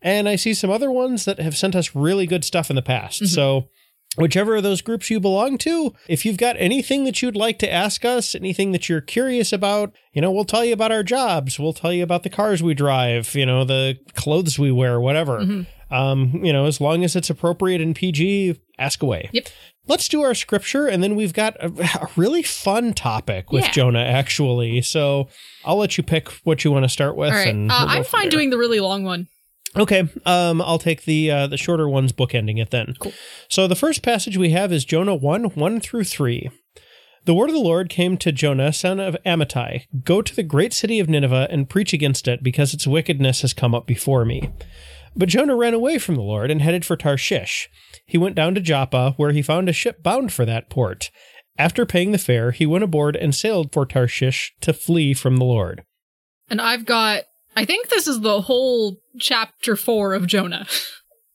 and 0.02 0.28
I 0.30 0.38
see 0.38 0.54
some 0.54 0.72
other 0.72 0.90
ones 0.92 1.26
that 1.26 1.40
have 1.40 1.58
sent 1.58 1.76
us 1.76 1.94
really 1.94 2.26
good 2.26 2.46
stuff 2.46 2.70
in 2.70 2.76
the 2.78 2.82
past. 2.82 3.24
Mhm. 3.24 3.28
So 3.28 3.68
whichever 4.18 4.56
of 4.58 4.64
those 4.64 4.82
groups 4.82 5.10
you 5.10 5.20
belong 5.20 5.58
to, 5.60 5.94
if 6.08 6.26
you've 6.26 6.38
got 6.38 6.56
anything 6.60 7.04
that 7.06 7.22
you'd 7.22 7.36
like 7.36 7.60
to 7.60 7.72
ask 7.72 8.04
us, 8.04 8.36
anything 8.36 8.72
that 8.74 8.90
you're 8.90 9.02
curious 9.02 9.54
about, 9.54 9.94
you 10.14 10.22
know, 10.22 10.32
we'll 10.32 10.46
tell 10.46 10.66
you 10.66 10.74
about 10.74 10.92
our 10.92 11.04
jobs, 11.04 11.60
we'll 11.60 11.74
tell 11.74 11.94
you 11.94 12.04
about 12.04 12.24
the 12.24 12.30
cars 12.30 12.62
we 12.64 12.74
drive, 12.74 13.34
you 13.36 13.46
know, 13.46 13.64
the 13.64 13.98
clothes 14.16 14.58
we 14.60 14.72
wear, 14.72 15.00
whatever. 15.00 15.40
Mhm. 15.40 15.68
Um, 15.90 16.42
you 16.44 16.52
know, 16.52 16.66
as 16.66 16.82
long 16.82 17.04
as 17.06 17.16
it's 17.16 17.30
appropriate 17.30 17.80
in 17.80 17.94
PG, 17.94 18.56
ask 18.78 19.02
away. 19.02 19.30
Yep. 19.32 19.48
Let's 19.88 20.10
do 20.10 20.22
our 20.22 20.36
scripture, 20.36 20.86
and 20.86 21.02
then 21.02 21.16
we've 21.16 21.32
got 21.32 21.56
a, 21.64 21.68
a 22.02 22.10
really 22.18 22.44
fun 22.44 22.94
topic 22.94 23.54
with 23.54 23.64
Yeah. 23.64 23.72
Jonah, 23.72 24.04
actually. 24.04 24.82
So 24.82 25.30
I'll 25.64 25.78
let 25.78 25.98
you 25.98 26.04
pick 26.04 26.28
what 26.44 26.66
you 26.66 26.72
want 26.74 26.84
to 26.84 26.90
start 26.90 27.16
with. 27.16 27.30
All 27.32 27.38
right. 27.38 27.48
and 27.48 27.72
Uh, 27.72 27.86
we'll 27.88 27.98
I'm 28.00 28.04
fine 28.04 28.24
there. 28.24 28.32
doing 28.32 28.50
the 28.50 28.58
really 28.58 28.82
long 28.82 29.06
one. 29.06 29.30
Okay, 29.78 30.10
um, 30.26 30.62
I'll 30.62 30.80
take 30.80 31.06
the 31.06 31.30
uh, 31.30 31.48
the 31.48 31.58
shorter 31.58 31.88
ones, 31.88 32.12
bookending 32.12 32.60
it 32.60 32.72
then. 32.72 32.96
Cool. 33.00 33.14
So 33.50 33.68
the 33.68 33.76
first 33.76 34.02
passage 34.02 34.38
we 34.38 34.50
have 34.52 34.74
is 34.74 34.86
Jonah 34.86 35.16
one 35.16 35.46
one 35.46 35.80
through 35.80 36.06
three. 36.06 36.50
The 37.26 37.34
word 37.34 37.50
of 37.50 37.56
the 37.56 37.62
Lord 37.62 37.90
came 37.90 38.16
to 38.18 38.32
Jonah, 38.32 38.72
son 38.72 39.02
of 39.02 39.18
Amittai 39.26 39.86
Go 40.06 40.22
to 40.22 40.34
the 40.34 40.44
great 40.44 40.72
city 40.72 41.00
of 41.00 41.10
Nineveh 41.10 41.48
and 41.50 41.70
preach 41.70 41.92
against 41.92 42.28
it, 42.28 42.42
because 42.42 42.74
its 42.74 42.88
wickedness 42.88 43.42
has 43.42 43.54
come 43.54 43.76
up 43.76 43.86
before 43.86 44.24
me. 44.24 44.50
But 45.14 45.30
Jonah 45.30 45.56
ran 45.56 45.74
away 45.74 45.98
from 45.98 46.16
the 46.16 46.22
Lord 46.22 46.50
and 46.50 46.62
headed 46.62 46.86
for 46.86 46.96
Tarshish. 46.96 47.70
He 48.06 48.18
went 48.18 48.36
down 48.36 48.56
to 48.56 48.62
Joppa, 48.62 49.14
where 49.18 49.32
he 49.32 49.42
found 49.42 49.68
a 49.68 49.74
ship 49.74 50.02
bound 50.02 50.32
for 50.32 50.46
that 50.46 50.70
port. 50.70 51.12
After 51.58 51.86
paying 51.86 52.14
the 52.14 52.18
fare, 52.18 52.52
he 52.52 52.66
went 52.66 52.84
aboard 52.84 53.16
and 53.16 53.36
sailed 53.36 53.74
for 53.74 53.86
Tarshish 53.86 54.54
to 54.62 54.72
flee 54.72 55.14
from 55.14 55.38
the 55.38 55.44
Lord. 55.44 55.84
And 56.50 56.62
I've 56.62 56.86
got, 56.86 57.24
I 57.58 57.66
think 57.66 57.90
this 57.90 58.08
is 58.08 58.22
the 58.22 58.42
whole 58.42 58.98
chapter 59.20 59.76
four 59.76 60.14
of 60.14 60.28
Jonah. 60.28 60.68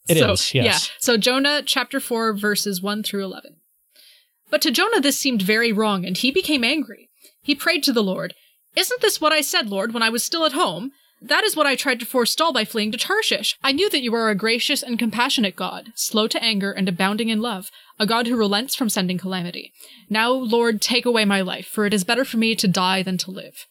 It 0.09 0.19
so, 0.19 0.33
is, 0.33 0.53
yes. 0.53 0.65
Yeah. 0.65 0.95
So 0.99 1.17
Jonah 1.17 1.63
chapter 1.65 2.01
four, 2.01 2.35
verses 2.35 2.83
one 2.83 3.05
through 3.05 3.23
11. 3.23 3.59
But 4.51 4.61
to 4.63 4.73
Jonah, 4.73 5.01
this 5.01 5.17
seemed 5.17 5.43
very 5.43 5.73
wrong, 5.73 6.05
and 6.05 6.17
he 6.17 6.33
became 6.33 6.65
angry. 6.65 7.09
He 7.41 7.55
prayed 7.55 7.85
to 7.85 7.93
the 7.93 8.03
Lord, 8.03 8.35
Isn't 8.75 9.01
this 9.01 9.21
what 9.21 9.33
I 9.33 9.43
said, 9.43 9.71
Lord, 9.71 9.95
when 9.95 10.03
I 10.03 10.11
was 10.11 10.25
still 10.25 10.45
at 10.45 10.55
home? 10.55 10.91
That 11.21 11.45
is 11.45 11.55
what 11.55 11.69
I 11.69 11.77
tried 11.77 12.01
to 12.01 12.05
forestall 12.05 12.53
by 12.53 12.65
fleeing 12.65 12.91
to 12.91 12.99
Tarshish. 12.99 13.57
I 13.63 13.71
knew 13.71 13.89
that 13.91 14.03
you 14.03 14.13
are 14.17 14.29
a 14.29 14.35
gracious 14.35 14.83
and 14.83 14.99
compassionate 14.99 15.55
God, 15.55 15.93
slow 15.95 16.27
to 16.27 16.43
anger 16.43 16.73
and 16.73 16.89
abounding 16.89 17.29
in 17.29 17.41
love, 17.41 17.71
a 18.01 18.05
God 18.05 18.27
who 18.27 18.37
relents 18.37 18.75
from 18.75 18.89
sending 18.89 19.19
calamity. 19.19 19.73
Now, 20.11 20.33
Lord, 20.33 20.83
take 20.83 21.07
away 21.07 21.25
my 21.25 21.43
life, 21.43 21.67
for 21.67 21.87
it 21.87 21.95
is 21.95 22.03
better 22.03 22.25
for 22.25 22.39
me 22.39 22.57
to 22.57 22.67
die 22.67 23.05
than 23.05 23.19
to 23.19 23.31
live. 23.31 23.67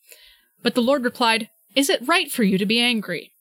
But 0.64 0.76
the 0.76 0.82
Lord 0.82 1.04
replied, 1.04 1.50
Is 1.76 1.90
it 1.90 2.08
right 2.08 2.32
for 2.32 2.44
you 2.44 2.58
to 2.58 2.66
be 2.66 2.80
angry? 2.80 3.34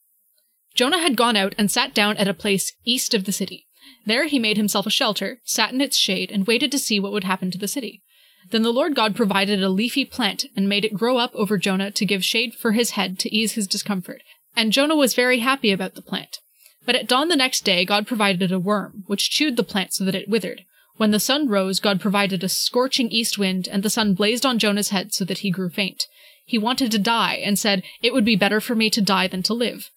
Jonah 0.74 0.98
had 0.98 1.16
gone 1.16 1.36
out 1.36 1.54
and 1.58 1.70
sat 1.70 1.94
down 1.94 2.16
at 2.16 2.28
a 2.28 2.34
place 2.34 2.72
east 2.84 3.12
of 3.14 3.24
the 3.24 3.32
city. 3.32 3.66
There 4.06 4.26
he 4.26 4.38
made 4.38 4.56
himself 4.56 4.86
a 4.86 4.90
shelter, 4.90 5.40
sat 5.44 5.72
in 5.72 5.80
its 5.80 5.96
shade, 5.96 6.30
and 6.30 6.46
waited 6.46 6.70
to 6.72 6.78
see 6.78 7.00
what 7.00 7.12
would 7.12 7.24
happen 7.24 7.50
to 7.50 7.58
the 7.58 7.68
city. 7.68 8.02
Then 8.50 8.62
the 8.62 8.72
Lord 8.72 8.94
God 8.94 9.14
provided 9.14 9.62
a 9.62 9.68
leafy 9.68 10.04
plant 10.04 10.46
and 10.56 10.68
made 10.68 10.84
it 10.84 10.94
grow 10.94 11.18
up 11.18 11.34
over 11.34 11.58
Jonah 11.58 11.90
to 11.90 12.06
give 12.06 12.24
shade 12.24 12.54
for 12.54 12.72
his 12.72 12.90
head 12.90 13.18
to 13.20 13.34
ease 13.34 13.52
his 13.52 13.66
discomfort. 13.66 14.22
And 14.56 14.72
Jonah 14.72 14.96
was 14.96 15.14
very 15.14 15.40
happy 15.40 15.72
about 15.72 15.94
the 15.94 16.02
plant. 16.02 16.38
But 16.86 16.94
at 16.94 17.08
dawn 17.08 17.28
the 17.28 17.36
next 17.36 17.64
day, 17.64 17.84
God 17.84 18.06
provided 18.06 18.50
a 18.50 18.58
worm, 18.58 19.04
which 19.06 19.30
chewed 19.30 19.56
the 19.56 19.62
plant 19.62 19.92
so 19.92 20.04
that 20.04 20.14
it 20.14 20.28
withered. 20.28 20.64
When 20.96 21.10
the 21.10 21.20
sun 21.20 21.48
rose, 21.48 21.80
God 21.80 22.00
provided 22.00 22.42
a 22.42 22.48
scorching 22.48 23.08
east 23.10 23.38
wind, 23.38 23.68
and 23.68 23.82
the 23.82 23.90
sun 23.90 24.14
blazed 24.14 24.44
on 24.44 24.58
Jonah's 24.58 24.88
head 24.90 25.12
so 25.14 25.24
that 25.26 25.38
he 25.38 25.50
grew 25.50 25.70
faint. 25.70 26.06
He 26.50 26.58
wanted 26.58 26.90
to 26.90 26.98
die, 26.98 27.34
and 27.44 27.56
said, 27.56 27.84
It 28.02 28.12
would 28.12 28.24
be 28.24 28.34
better 28.34 28.60
for 28.60 28.74
me 28.74 28.90
to 28.90 29.00
die 29.00 29.28
than 29.28 29.44
to 29.44 29.54
live. 29.54 29.88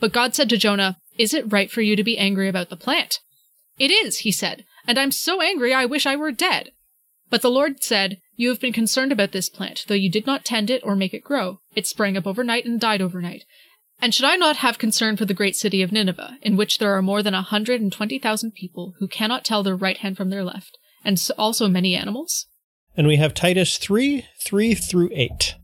But 0.00 0.12
God 0.12 0.34
said 0.34 0.50
to 0.50 0.58
Jonah, 0.58 0.98
Is 1.16 1.32
it 1.32 1.50
right 1.50 1.70
for 1.70 1.80
you 1.80 1.96
to 1.96 2.04
be 2.04 2.18
angry 2.18 2.46
about 2.46 2.68
the 2.68 2.76
plant? 2.76 3.20
It 3.78 3.90
is, 3.90 4.18
he 4.18 4.30
said, 4.30 4.66
and 4.86 4.98
I'm 4.98 5.10
so 5.10 5.40
angry 5.40 5.72
I 5.72 5.86
wish 5.86 6.04
I 6.04 6.14
were 6.14 6.30
dead. 6.30 6.72
But 7.30 7.40
the 7.40 7.50
Lord 7.50 7.82
said, 7.82 8.18
You 8.36 8.50
have 8.50 8.60
been 8.60 8.74
concerned 8.74 9.12
about 9.12 9.32
this 9.32 9.48
plant, 9.48 9.86
though 9.88 9.94
you 9.94 10.10
did 10.10 10.26
not 10.26 10.44
tend 10.44 10.68
it 10.68 10.82
or 10.84 10.94
make 10.94 11.14
it 11.14 11.24
grow. 11.24 11.60
It 11.74 11.86
sprang 11.86 12.18
up 12.18 12.26
overnight 12.26 12.66
and 12.66 12.78
died 12.78 13.00
overnight. 13.00 13.46
And 14.02 14.14
should 14.14 14.26
I 14.26 14.36
not 14.36 14.56
have 14.56 14.76
concern 14.76 15.16
for 15.16 15.24
the 15.24 15.32
great 15.32 15.56
city 15.56 15.80
of 15.80 15.90
Nineveh, 15.90 16.36
in 16.42 16.58
which 16.58 16.76
there 16.76 16.94
are 16.94 17.00
more 17.00 17.22
than 17.22 17.32
a 17.32 17.40
hundred 17.40 17.80
and 17.80 17.90
twenty 17.90 18.18
thousand 18.18 18.52
people 18.52 18.92
who 18.98 19.08
cannot 19.08 19.42
tell 19.42 19.62
their 19.62 19.74
right 19.74 19.96
hand 19.96 20.18
from 20.18 20.28
their 20.28 20.44
left, 20.44 20.76
and 21.02 21.18
also 21.38 21.66
many 21.66 21.94
animals? 21.94 22.46
And 22.94 23.06
we 23.06 23.16
have 23.16 23.32
Titus 23.32 23.78
3 23.78 24.26
3 24.44 24.74
through 24.74 25.08
8. 25.14 25.54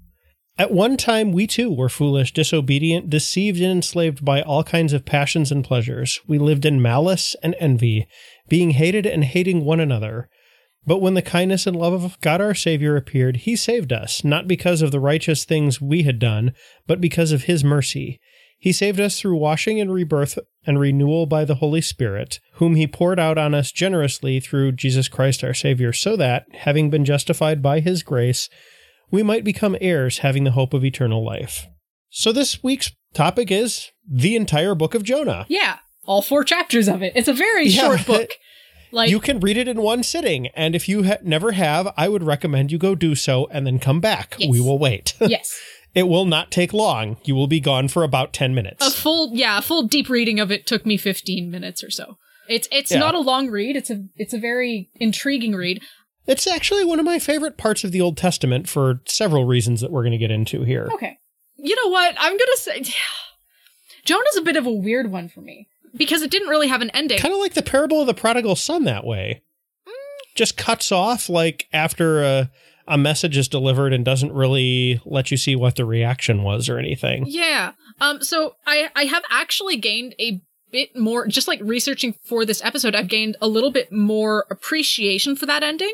At 0.61 0.73
one 0.73 0.99
time, 0.99 1.33
we 1.33 1.47
too 1.47 1.73
were 1.73 1.89
foolish, 1.89 2.35
disobedient, 2.35 3.09
deceived, 3.09 3.63
and 3.63 3.73
enslaved 3.73 4.23
by 4.23 4.43
all 4.43 4.63
kinds 4.63 4.93
of 4.93 5.07
passions 5.07 5.51
and 5.51 5.65
pleasures. 5.65 6.21
We 6.27 6.39
lived 6.39 6.67
in 6.67 6.83
malice 6.83 7.35
and 7.43 7.57
envy, 7.59 8.07
being 8.47 8.73
hated 8.73 9.07
and 9.07 9.25
hating 9.25 9.65
one 9.65 9.81
another. 9.81 10.29
But 10.87 11.01
when 11.01 11.15
the 11.15 11.23
kindness 11.23 11.67
and 11.67 11.75
love 11.75 12.05
of 12.05 12.21
God 12.21 12.43
our 12.43 12.55
Savior 12.55 12.95
appeared, 12.95 13.39
He 13.39 13.57
saved 13.57 13.91
us, 13.91 14.23
not 14.23 14.47
because 14.47 14.83
of 14.83 14.91
the 14.91 15.01
righteous 15.01 15.47
things 15.47 15.81
we 15.81 16.03
had 16.03 16.19
done, 16.19 16.53
but 16.87 17.01
because 17.01 17.33
of 17.33 17.45
His 17.45 17.65
mercy. 17.65 18.21
He 18.59 18.71
saved 18.71 19.01
us 19.01 19.19
through 19.19 19.39
washing 19.39 19.81
and 19.81 19.91
rebirth 19.91 20.39
and 20.67 20.79
renewal 20.79 21.25
by 21.25 21.47
the 21.47 21.55
Holy 21.55 21.81
Spirit, 21.81 22.39
whom 22.57 22.75
He 22.75 22.87
poured 22.87 23.19
out 23.19 23.39
on 23.39 23.55
us 23.55 23.73
generously 23.73 24.41
through 24.41 24.73
Jesus 24.73 25.09
Christ 25.09 25.43
our 25.43 25.55
Savior, 25.55 25.95
so 25.95 26.17
that, 26.17 26.45
having 26.53 26.91
been 26.91 27.07
justified 27.07 27.63
by 27.63 27.81
His 27.81 28.03
grace, 28.03 28.51
we 29.11 29.23
might 29.23 29.45
become 29.45 29.77
heirs 29.81 30.19
having 30.19 30.45
the 30.45 30.51
hope 30.53 30.75
of 30.75 30.85
eternal 30.85 31.25
life. 31.25 31.67
So 32.11 32.33
this 32.33 32.63
week's 32.63 32.93
topic 33.15 33.51
is 33.51 33.91
the 34.09 34.37
entire 34.37 34.75
book 34.75 34.95
of 34.95 35.03
Jonah. 35.03 35.47
Yeah, 35.49 35.79
all 36.05 36.23
four 36.23 36.45
chapters 36.45 36.89
of 36.89 37.03
it. 37.03 37.13
It's 37.15 37.29
a 37.29 37.33
very 37.33 37.67
Yeah. 37.69 37.83
short 37.83 38.07
book. 38.07 38.31
Like, 38.93 39.09
you 39.11 39.21
can 39.21 39.39
read 39.39 39.57
it 39.57 39.69
in 39.69 39.81
one 39.83 40.03
sitting, 40.03 40.49
and 40.49 40.75
if 40.75 40.89
you 40.89 41.05
ha- 41.05 41.19
never 41.23 41.53
have, 41.53 41.93
I 41.97 42.09
would 42.09 42.25
recommend 42.25 42.73
you 42.73 42.79
go 42.79 42.97
do 42.97 43.15
so 43.15 43.47
and 43.53 43.65
then 43.65 43.79
come 43.79 44.01
back. 44.01 44.35
Yes. 44.39 44.51
We 44.51 44.61
will 44.61 44.79
wait. 44.81 45.15
yes. 45.21 45.57
it 45.95 46.05
will 46.09 46.25
not 46.25 46.51
take 46.51 46.73
long. 46.73 47.17
You 47.25 47.37
will 47.37 47.47
be 47.47 47.61
gone 47.61 47.87
for 47.87 48.03
about 48.03 48.33
10 48.33 48.53
minutes. 48.53 48.85
A 48.85 48.91
full, 48.91 49.31
yeah, 49.33 49.59
a 49.59 49.63
full 49.63 49.87
deep 49.87 50.09
reading 50.09 50.41
of 50.41 50.51
it 50.51 50.67
took 50.67 50.85
me 50.85 50.97
15 50.97 51.49
minutes 51.51 51.85
or 51.85 51.91
so. 51.91 52.17
It's 52.49 52.67
it's 52.73 52.91
Yeah. 52.91 52.99
not 52.99 53.15
a 53.15 53.21
long 53.21 53.49
read. 53.49 53.77
It's 53.77 53.91
a 53.91 54.03
it's 54.17 54.33
a 54.35 54.39
very 54.39 54.91
intriguing 54.97 55.53
read. 55.55 55.83
It's 56.31 56.47
actually 56.47 56.85
one 56.85 57.01
of 57.01 57.05
my 57.05 57.19
favorite 57.19 57.57
parts 57.57 57.83
of 57.83 57.91
the 57.91 58.01
Old 58.01 58.17
Testament 58.17 58.69
for 58.69 59.01
several 59.05 59.47
reasons 59.47 59.81
that 59.81 59.91
we're 59.91 60.03
going 60.03 60.13
to 60.13 60.19
get 60.19 60.31
into 60.31 60.63
here. 60.63 60.89
Okay. 60.95 61.19
You 61.57 61.75
know 61.75 61.91
what? 61.91 62.15
I'm 62.19 62.33
gonna 62.33 62.57
say 62.57 62.83
Jonah's 64.05 64.37
a 64.37 64.43
bit 64.43 64.57
of 64.57 64.65
a 64.65 64.71
weird 64.71 65.11
one 65.11 65.29
for 65.29 65.41
me 65.41 65.67
because 65.95 66.23
it 66.23 66.31
didn't 66.31 66.49
really 66.49 66.69
have 66.69 66.83
an 66.83 66.91
ending. 66.91 67.19
Kind 67.19 67.35
of 67.35 67.41
like 67.41 67.55
the 67.55 67.63
parable 67.63 68.01
of 68.01 68.07
the 68.07 68.15
prodigal 68.15 68.55
son 68.55 68.85
that 68.85 69.05
way. 69.05 69.43
Just 70.37 70.57
cuts 70.57 70.93
off 70.93 71.29
like 71.29 71.67
after 71.73 72.23
a, 72.23 72.51
a 72.87 72.97
message 72.97 73.37
is 73.37 73.49
delivered 73.49 73.93
and 73.93 74.05
doesn't 74.05 74.33
really 74.33 75.01
let 75.05 75.33
you 75.33 75.37
see 75.37 75.57
what 75.57 75.75
the 75.75 75.85
reaction 75.85 76.45
was 76.45 76.69
or 76.69 76.79
anything. 76.79 77.25
Yeah. 77.27 77.73
Um. 78.01 78.23
So 78.23 78.55
I 78.67 78.89
I 78.95 79.07
have 79.07 79.25
actually 79.31 79.77
gained 79.77 80.15
a 80.21 80.41
bit 80.71 80.97
more 80.97 81.27
just 81.27 81.49
like 81.49 81.61
researching 81.63 82.15
for 82.25 82.45
this 82.45 82.65
episode. 82.65 82.95
I've 82.95 83.09
gained 83.09 83.37
a 83.41 83.49
little 83.49 83.73
bit 83.73 83.93
more 83.93 84.47
appreciation 84.49 85.35
for 85.35 85.47
that 85.47 85.65
ending 85.65 85.93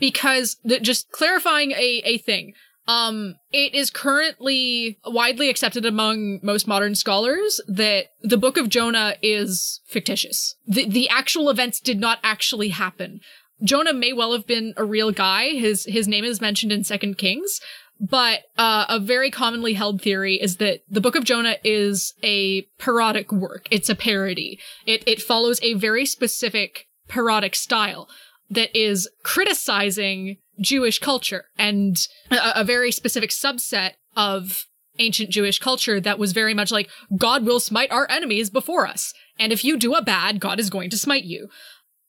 because 0.00 0.56
th- 0.66 0.82
just 0.82 1.12
clarifying 1.12 1.70
a 1.72 2.02
a 2.04 2.18
thing. 2.18 2.54
Um, 2.88 3.36
it 3.52 3.72
is 3.74 3.88
currently 3.90 4.98
widely 5.04 5.48
accepted 5.48 5.86
among 5.86 6.40
most 6.42 6.66
modern 6.66 6.96
scholars 6.96 7.60
that 7.68 8.06
the 8.22 8.38
Book 8.38 8.56
of 8.56 8.68
Jonah 8.68 9.14
is 9.22 9.80
fictitious. 9.86 10.56
The 10.66 10.88
the 10.88 11.08
actual 11.08 11.50
events 11.50 11.78
did 11.78 12.00
not 12.00 12.18
actually 12.24 12.70
happen. 12.70 13.20
Jonah 13.62 13.92
may 13.92 14.12
well 14.12 14.32
have 14.32 14.46
been 14.46 14.74
a 14.76 14.84
real 14.84 15.12
guy. 15.12 15.50
His 15.50 15.84
his 15.84 16.08
name 16.08 16.24
is 16.24 16.40
mentioned 16.40 16.72
in 16.72 16.82
Second 16.82 17.18
Kings, 17.18 17.60
but 18.00 18.40
uh, 18.56 18.86
a 18.88 18.98
very 18.98 19.30
commonly 19.30 19.74
held 19.74 20.00
theory 20.00 20.36
is 20.40 20.56
that 20.56 20.80
the 20.88 21.02
Book 21.02 21.14
of 21.14 21.24
Jonah 21.24 21.58
is 21.62 22.14
a 22.22 22.62
parodic 22.78 23.30
work. 23.30 23.68
It's 23.70 23.90
a 23.90 23.94
parody. 23.94 24.58
It 24.86 25.04
it 25.06 25.22
follows 25.22 25.60
a 25.62 25.74
very 25.74 26.06
specific 26.06 26.86
parodic 27.06 27.54
style 27.54 28.08
that 28.50 28.76
is 28.76 29.08
criticizing 29.22 30.36
Jewish 30.60 30.98
culture 30.98 31.46
and 31.58 32.06
a, 32.30 32.52
a 32.56 32.64
very 32.64 32.92
specific 32.92 33.30
subset 33.30 33.92
of 34.16 34.66
ancient 34.98 35.30
Jewish 35.30 35.58
culture 35.58 36.00
that 36.00 36.18
was 36.18 36.32
very 36.32 36.52
much 36.52 36.70
like 36.70 36.90
God 37.16 37.44
will 37.46 37.60
smite 37.60 37.90
our 37.90 38.10
enemies 38.10 38.50
before 38.50 38.86
us, 38.86 39.14
and 39.38 39.52
if 39.52 39.64
you 39.64 39.76
do 39.76 39.94
a 39.94 40.02
bad, 40.02 40.40
God 40.40 40.60
is 40.60 40.70
going 40.70 40.90
to 40.90 40.98
smite 40.98 41.24
you. 41.24 41.48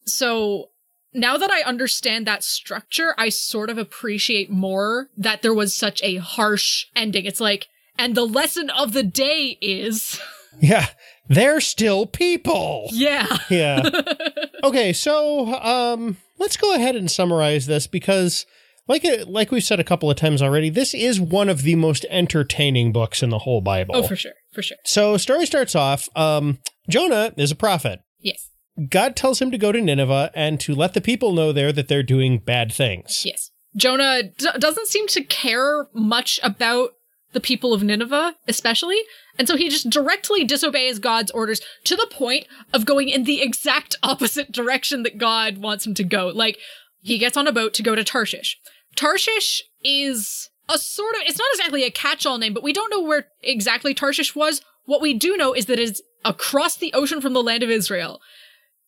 So 0.06 0.72
now 1.14 1.38
that 1.38 1.52
I 1.52 1.62
understand 1.62 2.26
that 2.26 2.44
structure, 2.44 3.14
I 3.18 3.30
sort 3.30 3.70
of 3.70 3.78
appreciate 3.78 4.50
more 4.50 5.10
that 5.18 5.42
there 5.42 5.54
was 5.54 5.76
such 5.76 6.02
a 6.04 6.18
harsh 6.18 6.88
ending. 6.96 7.26
It's 7.26 7.40
like, 7.40 7.68
and 7.98 8.16
the 8.16 8.26
lesson 8.26 8.70
of 8.70 8.94
the 8.94 9.04
day 9.04 9.58
is 9.62 10.20
Yeah, 10.60 10.88
they're 11.30 11.62
still 11.62 12.06
people. 12.06 12.90
Yeah. 12.92 13.28
Yeah. 13.50 13.90
okay, 14.64 14.94
so 14.94 15.54
um, 15.62 16.18
let's 16.42 16.58
go 16.58 16.76
ahead 16.76 16.96
and 16.96 17.10
summarize 17.10 17.68
this 17.68 17.88
because, 17.88 18.46
like 18.88 19.06
like 19.28 19.52
we've 19.52 19.64
said 19.64 19.80
a 19.80 19.86
couple 19.86 20.10
of 20.10 20.18
times 20.18 20.42
already, 20.42 20.70
this 20.70 20.94
is 20.94 21.22
one 21.22 21.48
of 21.48 21.62
the 21.62 21.76
most 21.76 22.06
entertaining 22.10 22.92
books 22.92 23.24
in 23.24 23.30
the 23.30 23.40
whole 23.40 23.62
Bible. 23.62 23.96
Oh, 23.96 24.04
for 24.04 24.16
sure. 24.16 24.34
For 24.52 24.62
sure. 24.62 24.78
So, 24.84 25.16
story 25.18 25.46
starts 25.46 25.76
off. 25.76 26.10
Um, 26.16 26.60
Jonah 26.90 27.34
is 27.38 27.52
a 27.52 27.56
prophet. 27.56 28.00
Yes. 28.20 28.50
God 28.90 29.16
tells 29.16 29.42
him 29.42 29.52
to 29.52 29.58
go 29.58 29.72
to 29.72 29.80
Nineveh 29.80 30.32
and 30.34 30.60
to 30.62 30.74
let 30.74 30.94
the 30.94 31.02
people 31.02 31.34
know 31.34 31.52
there 31.52 31.72
that 31.72 31.88
they're 31.88 32.04
doing 32.04 32.40
bad 32.40 32.74
things. 32.74 33.24
Yes. 33.26 33.52
Jonah 33.76 34.24
d- 34.24 34.48
doesn't 34.60 34.88
seem 34.88 35.08
to 35.08 35.24
care 35.24 35.88
much 35.94 36.40
about 36.44 36.92
the 37.34 37.40
people 37.40 37.74
of 37.74 37.84
Nineveh, 37.84 38.36
especially. 38.48 39.02
And 39.38 39.48
so 39.48 39.56
he 39.56 39.70
just 39.70 39.90
directly 39.90 40.44
disobeys 40.44 41.00
God's 41.00 41.32
orders 41.32 41.62
to 41.86 41.96
the 41.96 42.08
point 42.12 42.48
of 42.74 42.86
going 42.86 43.10
in 43.10 43.24
the 43.24 43.42
exact 43.42 43.96
opposite 44.04 44.52
direction 44.52 45.04
that 45.04 45.18
God 45.18 45.58
wants 45.58 45.86
him 45.86 45.94
to 45.96 46.04
go. 46.04 46.28
Like, 46.28 46.58
he 47.02 47.18
gets 47.18 47.38
on 47.38 47.48
a 47.48 47.52
boat 47.52 47.74
to 47.76 47.84
go 47.84 47.96
to 47.96 48.04
Tarshish. 48.04 48.58
Tarshish 48.96 49.64
is 49.84 50.50
a 50.70 50.78
sort 50.78 51.16
of, 51.16 51.22
it's 51.26 51.40
not 51.40 51.48
exactly 51.54 51.84
a 51.84 51.92
catch 51.92 52.26
all 52.26 52.38
name, 52.38 52.54
but 52.54 52.64
we 52.64 52.74
don't 52.74 52.92
know 52.92 53.02
where 53.02 53.28
exactly 53.42 53.94
Tarshish 53.94 54.36
was. 54.36 54.62
What 54.86 55.02
we 55.02 55.14
do 55.14 55.38
know 55.38 55.54
is 55.54 55.66
that 55.66 55.80
it's 55.80 56.02
across 56.24 56.76
the 56.76 56.94
ocean 56.94 57.22
from 57.22 57.34
the 57.34 57.44
land 57.44 57.64
of 57.64 57.70
Israel. 57.70 58.20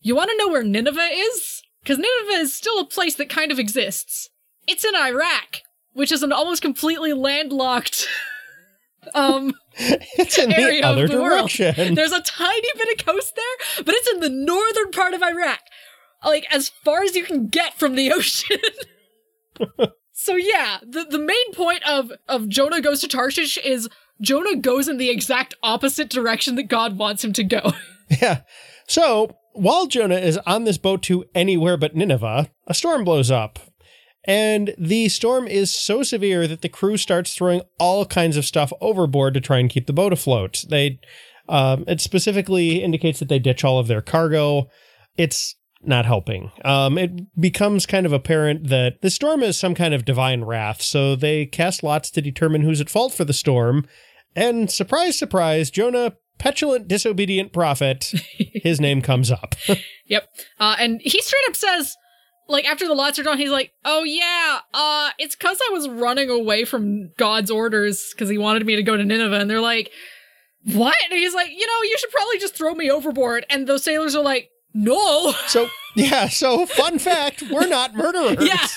You 0.02 0.16
want 0.16 0.30
to 0.30 0.38
know 0.38 0.50
where 0.50 0.64
Nineveh 0.64 1.10
is? 1.12 1.62
Because 1.82 1.98
Nineveh 1.98 2.42
is 2.42 2.54
still 2.54 2.80
a 2.80 2.86
place 2.86 3.16
that 3.16 3.30
kind 3.30 3.52
of 3.52 3.60
exists. 3.60 4.30
It's 4.68 4.86
in 4.86 4.96
Iraq, 4.96 5.62
which 5.94 6.12
is 6.12 6.24
an 6.24 6.32
almost 6.32 6.62
completely 6.62 7.14
landlocked 7.14 8.08
um 9.14 9.54
It's 10.18 10.38
in 10.38 10.50
the 10.50 10.58
area 10.60 10.80
of 10.86 10.98
other 10.98 11.08
the 11.08 11.22
world. 11.22 11.50
direction. 11.50 11.96
there's 11.96 12.12
a 12.12 12.22
tiny 12.22 12.68
bit 12.76 13.00
of 13.00 13.06
coast 13.06 13.36
there, 13.36 13.84
but 13.84 13.96
it's 13.96 14.12
in 14.12 14.20
the 14.20 14.30
northern 14.30 14.92
part 14.92 15.14
of 15.14 15.22
Iraq. 15.24 15.60
Like 16.24 16.46
as 16.54 16.70
far 16.70 17.04
as 17.04 17.16
you 17.16 17.24
can 17.24 17.48
get 17.48 17.74
from 17.74 17.96
the 17.96 18.12
ocean. 18.14 18.58
so 20.14 20.36
yeah, 20.36 20.78
the, 20.82 21.06
the 21.06 21.20
main 21.20 21.54
point 21.54 21.84
of, 21.88 22.12
of 22.28 22.48
Jonah 22.50 22.82
goes 22.82 23.02
to 23.02 23.08
Tarshish 23.08 23.58
is 23.58 23.90
Jonah 24.22 24.56
goes 24.56 24.88
in 24.88 24.98
the 24.98 25.10
exact 25.10 25.54
opposite 25.64 26.10
direction 26.10 26.56
that 26.56 26.64
God 26.70 26.98
wants 26.98 27.24
him 27.24 27.34
to 27.34 27.44
go. 27.44 27.74
Yeah. 28.22 28.42
So 28.88 29.38
while 29.54 29.88
Jonah 29.88 30.18
is 30.18 30.38
on 30.46 30.66
this 30.66 30.78
boat 30.78 31.02
to 31.04 31.26
anywhere 31.34 31.78
but 31.78 31.96
Nineveh, 31.96 32.52
a 32.68 32.74
storm 32.74 33.04
blows 33.04 33.32
up. 33.32 33.58
And 34.26 34.74
the 34.78 35.10
storm 35.10 35.48
is 35.48 35.74
so 35.74 36.02
severe 36.04 36.48
that 36.48 36.62
the 36.62 36.70
crew 36.70 36.98
starts 36.98 37.36
throwing 37.36 37.62
all 37.80 38.06
kinds 38.06 38.38
of 38.38 38.46
stuff 38.46 38.72
overboard 38.80 39.34
to 39.34 39.42
try 39.42 39.60
and 39.60 39.70
keep 39.70 39.86
the 39.86 39.94
boat 39.94 40.14
afloat. 40.14 40.64
They, 40.70 41.00
um, 41.50 41.84
it 41.88 42.00
specifically 42.00 42.82
indicates 42.82 43.20
that 43.20 43.28
they 43.28 43.40
ditch 43.40 43.64
all 43.64 43.80
of 43.80 43.88
their 43.88 44.02
cargo. 44.02 44.70
It's 45.18 45.56
not 45.86 46.06
helping. 46.06 46.52
Um, 46.64 46.98
it 46.98 47.40
becomes 47.40 47.86
kind 47.86 48.06
of 48.06 48.14
apparent 48.14 48.70
that 48.70 49.02
the 49.02 49.10
storm 49.10 49.44
is 49.44 49.58
some 49.58 49.76
kind 49.76 49.94
of 49.94 50.06
divine 50.06 50.44
wrath. 50.44 50.82
So 50.82 51.16
they 51.16 51.46
cast 51.46 51.84
lots 51.84 52.10
to 52.12 52.22
determine 52.22 52.62
who's 52.62 52.82
at 52.82 52.90
fault 52.90 53.14
for 53.14 53.26
the 53.26 53.34
storm. 53.34 53.86
And 54.36 54.72
surprise, 54.72 55.18
surprise, 55.18 55.70
Jonah, 55.70 56.14
petulant, 56.38 56.88
disobedient 56.88 57.54
prophet, 57.54 58.14
his 58.38 58.80
name 58.80 59.02
comes 59.02 59.32
up. 59.32 59.56
Yep. 60.06 60.28
Uh, 60.60 60.76
and 60.80 61.02
he 61.02 61.22
straight 61.22 61.48
up 61.48 61.56
says, 61.56 61.96
like, 62.48 62.66
after 62.66 62.88
the 62.88 62.94
lots 62.94 63.20
are 63.20 63.24
done, 63.24 63.38
he's 63.38 63.50
like, 63.50 63.72
oh 63.86 64.04
yeah, 64.04 64.60
uh, 64.74 65.12
it's 65.18 65.36
cause 65.36 65.60
I 65.70 65.72
was 65.72 65.88
running 65.88 66.30
away 66.30 66.66
from 66.66 67.12
God's 67.18 67.52
orders 67.52 68.12
because 68.14 68.30
he 68.30 68.38
wanted 68.38 68.66
me 68.66 68.76
to 68.76 68.84
go 68.84 68.98
to 68.98 69.04
Nineveh. 69.04 69.40
And 69.40 69.50
they're 69.50 69.62
like, 69.62 69.92
what? 70.66 70.96
And 71.10 71.20
he's 71.20 71.34
like, 71.34 71.50
you 71.50 71.68
know, 71.68 71.84
you 71.84 71.98
should 71.98 72.12
probably 72.12 72.40
just 72.40 72.56
throw 72.56 72.74
me 72.74 72.90
overboard. 72.90 73.46
And 73.50 73.68
those 73.68 73.84
sailors 73.84 74.16
are 74.16 74.24
like, 74.24 74.50
no. 74.74 75.34
So 75.48 75.70
yeah, 75.96 76.30
so 76.30 76.66
fun 76.66 77.00
fact, 77.00 77.44
we're 77.52 77.68
not 77.68 77.96
murderers. 77.96 78.38
Yeah. 78.40 78.68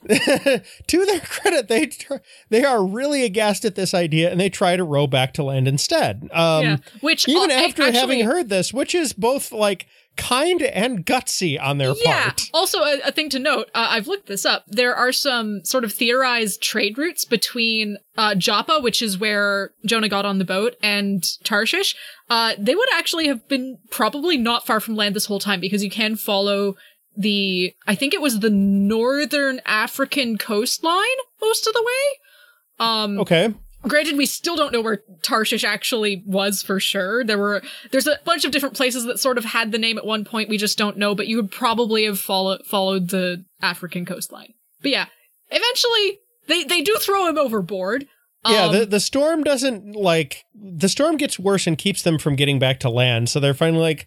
to 0.86 1.04
their 1.06 1.20
credit, 1.20 1.66
they 1.66 1.86
tr- 1.86 2.14
they 2.50 2.64
are 2.64 2.86
really 2.86 3.24
aghast 3.24 3.64
at 3.64 3.74
this 3.74 3.94
idea 3.94 4.30
and 4.30 4.40
they 4.40 4.48
try 4.48 4.76
to 4.76 4.84
row 4.84 5.08
back 5.08 5.34
to 5.34 5.42
land 5.42 5.66
instead. 5.66 6.28
Um, 6.32 6.64
yeah. 6.64 6.76
Which, 7.00 7.28
even 7.28 7.50
uh, 7.50 7.54
after 7.54 7.82
actually, 7.82 7.98
having 7.98 8.24
heard 8.24 8.48
this, 8.48 8.72
which 8.72 8.94
is 8.94 9.12
both 9.12 9.50
like 9.50 9.86
kind 10.18 10.60
and 10.60 11.06
gutsy 11.06 11.58
on 11.58 11.78
their 11.78 11.94
yeah. 12.04 12.24
part. 12.24 12.50
Also, 12.52 12.80
a, 12.80 12.98
a 13.06 13.12
thing 13.12 13.30
to 13.30 13.38
note, 13.38 13.70
uh, 13.74 13.88
I've 13.90 14.06
looked 14.06 14.26
this 14.26 14.44
up. 14.44 14.64
There 14.66 14.94
are 14.94 15.12
some 15.12 15.64
sort 15.64 15.84
of 15.84 15.92
theorized 15.92 16.60
trade 16.60 16.98
routes 16.98 17.24
between 17.24 17.96
uh, 18.18 18.34
Joppa, 18.34 18.80
which 18.80 19.00
is 19.00 19.16
where 19.16 19.70
Jonah 19.86 20.08
got 20.08 20.26
on 20.26 20.38
the 20.38 20.44
boat, 20.44 20.76
and 20.82 21.24
Tarshish. 21.44 21.94
Uh, 22.28 22.52
they 22.58 22.74
would 22.74 22.92
actually 22.92 23.28
have 23.28 23.48
been 23.48 23.78
probably 23.90 24.36
not 24.36 24.66
far 24.66 24.80
from 24.80 24.96
land 24.96 25.16
this 25.16 25.26
whole 25.26 25.40
time 25.40 25.60
because 25.60 25.82
you 25.82 25.90
can 25.90 26.16
follow 26.16 26.74
the, 27.16 27.74
I 27.86 27.94
think 27.94 28.12
it 28.12 28.20
was 28.20 28.40
the 28.40 28.50
northern 28.50 29.60
African 29.64 30.36
coastline 30.36 31.06
most 31.40 31.66
of 31.66 31.72
the 31.72 31.82
way. 31.82 32.86
Um, 32.86 33.18
Okay. 33.20 33.54
Granted, 33.88 34.16
we 34.16 34.26
still 34.26 34.54
don't 34.56 34.72
know 34.72 34.80
where 34.80 35.02
Tarshish 35.22 35.64
actually 35.64 36.22
was 36.26 36.62
for 36.62 36.78
sure. 36.78 37.24
There 37.24 37.38
were 37.38 37.62
there's 37.90 38.06
a 38.06 38.18
bunch 38.24 38.44
of 38.44 38.50
different 38.52 38.76
places 38.76 39.04
that 39.04 39.18
sort 39.18 39.38
of 39.38 39.44
had 39.46 39.72
the 39.72 39.78
name 39.78 39.98
at 39.98 40.06
one 40.06 40.24
point. 40.24 40.48
We 40.48 40.58
just 40.58 40.78
don't 40.78 40.96
know, 40.98 41.14
but 41.14 41.26
you 41.26 41.36
would 41.36 41.50
probably 41.50 42.04
have 42.04 42.20
follow, 42.20 42.58
followed 42.64 43.10
the 43.10 43.44
African 43.62 44.04
coastline. 44.04 44.54
But 44.82 44.90
yeah, 44.92 45.06
eventually 45.50 46.18
they 46.46 46.64
they 46.64 46.82
do 46.82 46.96
throw 47.00 47.26
him 47.28 47.38
overboard. 47.38 48.06
Yeah, 48.48 48.66
Um, 48.66 48.72
the 48.72 48.86
the 48.86 49.00
storm 49.00 49.42
doesn't 49.42 49.96
like 49.96 50.44
the 50.54 50.88
storm 50.88 51.16
gets 51.16 51.38
worse 51.38 51.66
and 51.66 51.76
keeps 51.76 52.02
them 52.02 52.18
from 52.18 52.36
getting 52.36 52.58
back 52.58 52.78
to 52.80 52.88
land. 52.90 53.28
So 53.28 53.40
they're 53.40 53.52
finally 53.54 53.82
like, 53.82 54.06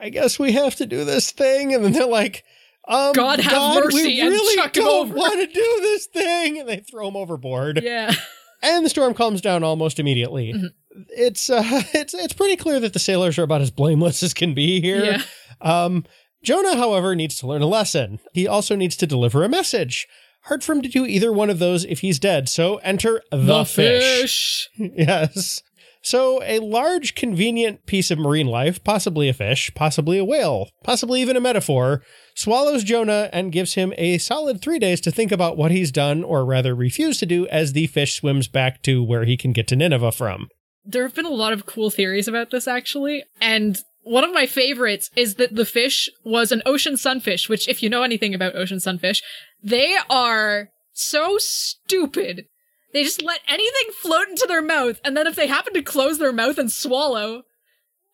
I 0.00 0.08
guess 0.08 0.38
we 0.38 0.52
have 0.52 0.76
to 0.76 0.86
do 0.86 1.04
this 1.04 1.30
thing, 1.30 1.74
and 1.74 1.84
then 1.84 1.92
they're 1.92 2.06
like, 2.06 2.42
um, 2.88 3.12
God 3.12 3.38
have 3.40 3.84
mercy 3.84 4.20
we 4.20 4.22
really 4.22 4.68
don't 4.72 5.10
over." 5.10 5.14
want 5.14 5.40
to 5.40 5.46
do 5.46 5.78
this 5.82 6.06
thing, 6.06 6.58
and 6.58 6.68
they 6.68 6.78
throw 6.78 7.08
him 7.08 7.16
overboard. 7.16 7.80
yeah, 7.82 8.14
and 8.66 8.84
the 8.84 8.90
storm 8.90 9.14
calms 9.14 9.40
down 9.40 9.62
almost 9.64 9.98
immediately. 9.98 10.52
Mhm. 10.52 10.68
It's 11.10 11.50
uh, 11.50 11.62
it's 11.94 12.14
it's 12.14 12.32
pretty 12.32 12.56
clear 12.56 12.80
that 12.80 12.92
the 12.92 12.98
sailors 12.98 13.38
are 13.38 13.42
about 13.42 13.60
as 13.60 13.70
blameless 13.70 14.22
as 14.22 14.34
can 14.34 14.54
be 14.54 14.80
here. 14.80 15.04
yeah. 15.04 15.22
Um, 15.60 16.04
Jonah, 16.42 16.76
however, 16.76 17.14
needs 17.16 17.38
to 17.40 17.46
learn 17.46 17.62
a 17.62 17.66
lesson. 17.66 18.20
He 18.32 18.46
also 18.46 18.76
needs 18.76 18.96
to 18.96 19.06
deliver 19.06 19.42
a 19.44 19.48
message. 19.48 20.06
Hard 20.42 20.62
for 20.62 20.72
him 20.72 20.82
to 20.82 20.88
do 20.88 21.04
either 21.04 21.32
one 21.32 21.50
of 21.50 21.58
those 21.58 21.84
if 21.84 22.00
he's 22.00 22.20
dead. 22.20 22.48
So 22.48 22.76
enter 22.76 23.20
the, 23.32 23.64
fish. 23.64 24.68
yes. 24.78 25.62
So 26.06 26.40
a 26.44 26.60
large, 26.60 27.16
convenient 27.16 27.84
piece 27.84 28.12
of 28.12 28.18
marine 28.20 28.46
life, 28.46 28.84
possibly 28.84 29.28
a 29.28 29.32
fish, 29.32 29.72
possibly 29.74 30.18
a 30.18 30.24
whale, 30.24 30.68
possibly 30.84 31.20
even 31.20 31.36
a 31.36 31.40
metaphor, 31.40 32.00
swallows 32.36 32.84
Jonah 32.84 33.28
and 33.32 33.50
gives 33.50 33.74
him 33.74 33.92
a 33.98 34.18
solid 34.18 34.62
three 34.62 34.78
days 34.78 35.00
to 35.00 35.10
think 35.10 35.32
about 35.32 35.56
what 35.56 35.72
he's 35.72 35.90
done, 35.90 36.22
or 36.22 36.44
rather 36.44 36.76
refuse 36.76 37.18
to 37.18 37.26
do, 37.26 37.48
as 37.48 37.72
the 37.72 37.88
fish 37.88 38.14
swims 38.14 38.46
back 38.46 38.84
to 38.84 39.02
where 39.02 39.24
he 39.24 39.36
can 39.36 39.50
get 39.50 39.66
to 39.66 39.74
Nineveh 39.74 40.12
from. 40.12 40.46
There 40.84 41.02
have 41.02 41.16
been 41.16 41.26
a 41.26 41.30
lot 41.30 41.52
of 41.52 41.66
cool 41.66 41.90
theories 41.90 42.28
about 42.28 42.52
this 42.52 42.68
actually, 42.68 43.24
and 43.40 43.76
one 44.02 44.22
of 44.22 44.32
my 44.32 44.46
favorites 44.46 45.10
is 45.16 45.34
that 45.34 45.56
the 45.56 45.64
fish 45.64 46.08
was 46.24 46.52
an 46.52 46.62
ocean 46.64 46.96
sunfish, 46.96 47.48
which 47.48 47.66
if 47.68 47.82
you 47.82 47.90
know 47.90 48.04
anything 48.04 48.32
about 48.32 48.54
ocean 48.54 48.78
sunfish, 48.78 49.24
they 49.60 49.96
are 50.08 50.68
so 50.92 51.38
stupid. 51.38 52.44
They 52.92 53.02
just 53.02 53.22
let 53.22 53.40
anything 53.48 53.92
float 54.00 54.28
into 54.28 54.46
their 54.46 54.62
mouth, 54.62 55.00
and 55.04 55.16
then 55.16 55.26
if 55.26 55.36
they 55.36 55.46
happen 55.46 55.74
to 55.74 55.82
close 55.82 56.18
their 56.18 56.32
mouth 56.32 56.58
and 56.58 56.70
swallow, 56.70 57.42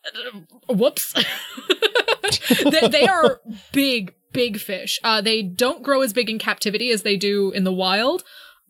uh, 0.05 0.75
whoops. 0.75 1.15
they, 2.71 2.89
they 2.89 3.07
are 3.07 3.41
big, 3.73 4.15
big 4.33 4.59
fish. 4.59 4.99
Uh, 5.05 5.21
they 5.21 5.43
don't 5.43 5.83
grow 5.83 6.03
as 6.03 6.13
big 6.13 6.29
in 6.29 6.39
captivity 6.39 6.91
as 6.91 7.03
they 7.03 7.17
do 7.17 7.51
in 7.53 7.65
the 7.65 7.73
wild, 7.73 8.25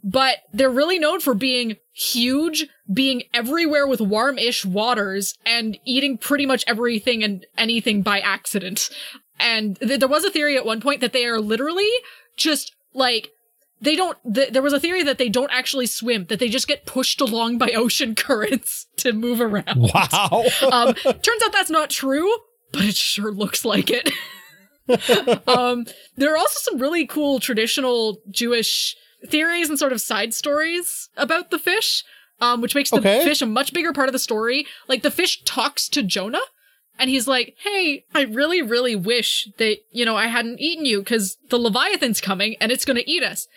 but 0.04 0.38
they're 0.52 0.70
really 0.70 0.98
known 0.98 1.20
for 1.20 1.34
being 1.34 1.76
huge, 1.92 2.66
being 2.92 3.22
everywhere 3.32 3.86
with 3.86 4.00
warm-ish 4.00 4.64
waters, 4.64 5.38
and 5.46 5.78
eating 5.84 6.18
pretty 6.18 6.46
much 6.46 6.64
everything 6.66 7.22
and 7.22 7.46
anything 7.56 8.02
by 8.02 8.20
accident. 8.20 8.90
And 9.38 9.78
th- 9.78 10.00
there 10.00 10.08
was 10.08 10.24
a 10.24 10.30
theory 10.30 10.56
at 10.56 10.66
one 10.66 10.80
point 10.80 11.00
that 11.00 11.12
they 11.12 11.26
are 11.26 11.40
literally 11.40 11.90
just 12.36 12.74
like 12.94 13.30
they 13.82 13.96
don't. 13.96 14.16
Th- 14.34 14.50
there 14.52 14.62
was 14.62 14.72
a 14.72 14.80
theory 14.80 15.02
that 15.02 15.18
they 15.18 15.28
don't 15.28 15.50
actually 15.52 15.86
swim; 15.86 16.24
that 16.26 16.38
they 16.38 16.48
just 16.48 16.68
get 16.68 16.86
pushed 16.86 17.20
along 17.20 17.58
by 17.58 17.70
ocean 17.76 18.14
currents 18.14 18.86
to 18.96 19.12
move 19.12 19.40
around. 19.40 19.76
Wow. 19.76 20.44
Um, 20.72 20.94
turns 21.04 21.42
out 21.44 21.52
that's 21.52 21.70
not 21.70 21.90
true, 21.90 22.32
but 22.72 22.84
it 22.84 22.96
sure 22.96 23.30
looks 23.32 23.64
like 23.64 23.90
it. 23.90 24.10
um, 25.48 25.86
there 26.16 26.32
are 26.32 26.36
also 26.38 26.58
some 26.70 26.78
really 26.80 27.06
cool 27.06 27.40
traditional 27.40 28.18
Jewish 28.30 28.96
theories 29.26 29.68
and 29.68 29.78
sort 29.78 29.92
of 29.92 30.00
side 30.00 30.34
stories 30.34 31.08
about 31.16 31.50
the 31.50 31.58
fish, 31.58 32.04
um, 32.40 32.60
which 32.60 32.74
makes 32.74 32.90
the 32.90 32.96
Okay. 32.98 33.24
fish 33.24 33.40
a 33.42 33.46
much 33.46 33.72
bigger 33.72 33.92
part 33.92 34.08
of 34.08 34.12
the 34.12 34.18
story. 34.18 34.66
Like 34.88 35.02
the 35.02 35.10
fish 35.10 35.42
talks 35.44 35.88
to 35.90 36.02
Jonah. 36.02 36.40
And 36.98 37.08
he's 37.08 37.26
like, 37.26 37.56
hey, 37.64 38.04
I 38.14 38.22
really, 38.22 38.60
really 38.60 38.94
wish 38.94 39.48
that, 39.56 39.78
you 39.90 40.04
know, 40.04 40.14
I 40.14 40.26
hadn't 40.26 40.60
eaten 40.60 40.84
you 40.84 40.98
because 41.00 41.38
the 41.48 41.58
Leviathan's 41.58 42.20
coming 42.20 42.54
and 42.60 42.70
it's 42.70 42.84
going 42.84 42.98
to 42.98 43.10
eat 43.10 43.22
us. 43.22 43.48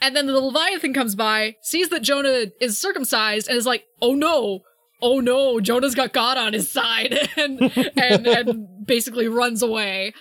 And 0.00 0.14
then 0.14 0.26
the 0.26 0.38
Leviathan 0.38 0.92
comes 0.92 1.14
by, 1.14 1.56
sees 1.62 1.88
that 1.88 2.02
Jonah 2.02 2.46
is 2.60 2.78
circumcised, 2.78 3.48
and 3.48 3.56
is 3.56 3.66
like, 3.66 3.84
oh 4.02 4.14
no, 4.14 4.60
oh 5.00 5.20
no, 5.20 5.60
Jonah's 5.60 5.94
got 5.94 6.12
God 6.12 6.36
on 6.36 6.52
his 6.52 6.70
side. 6.70 7.14
And 7.36 7.60
and 7.96 8.26
and 8.26 8.86
basically 8.86 9.28
runs 9.28 9.62
away. 9.62 10.12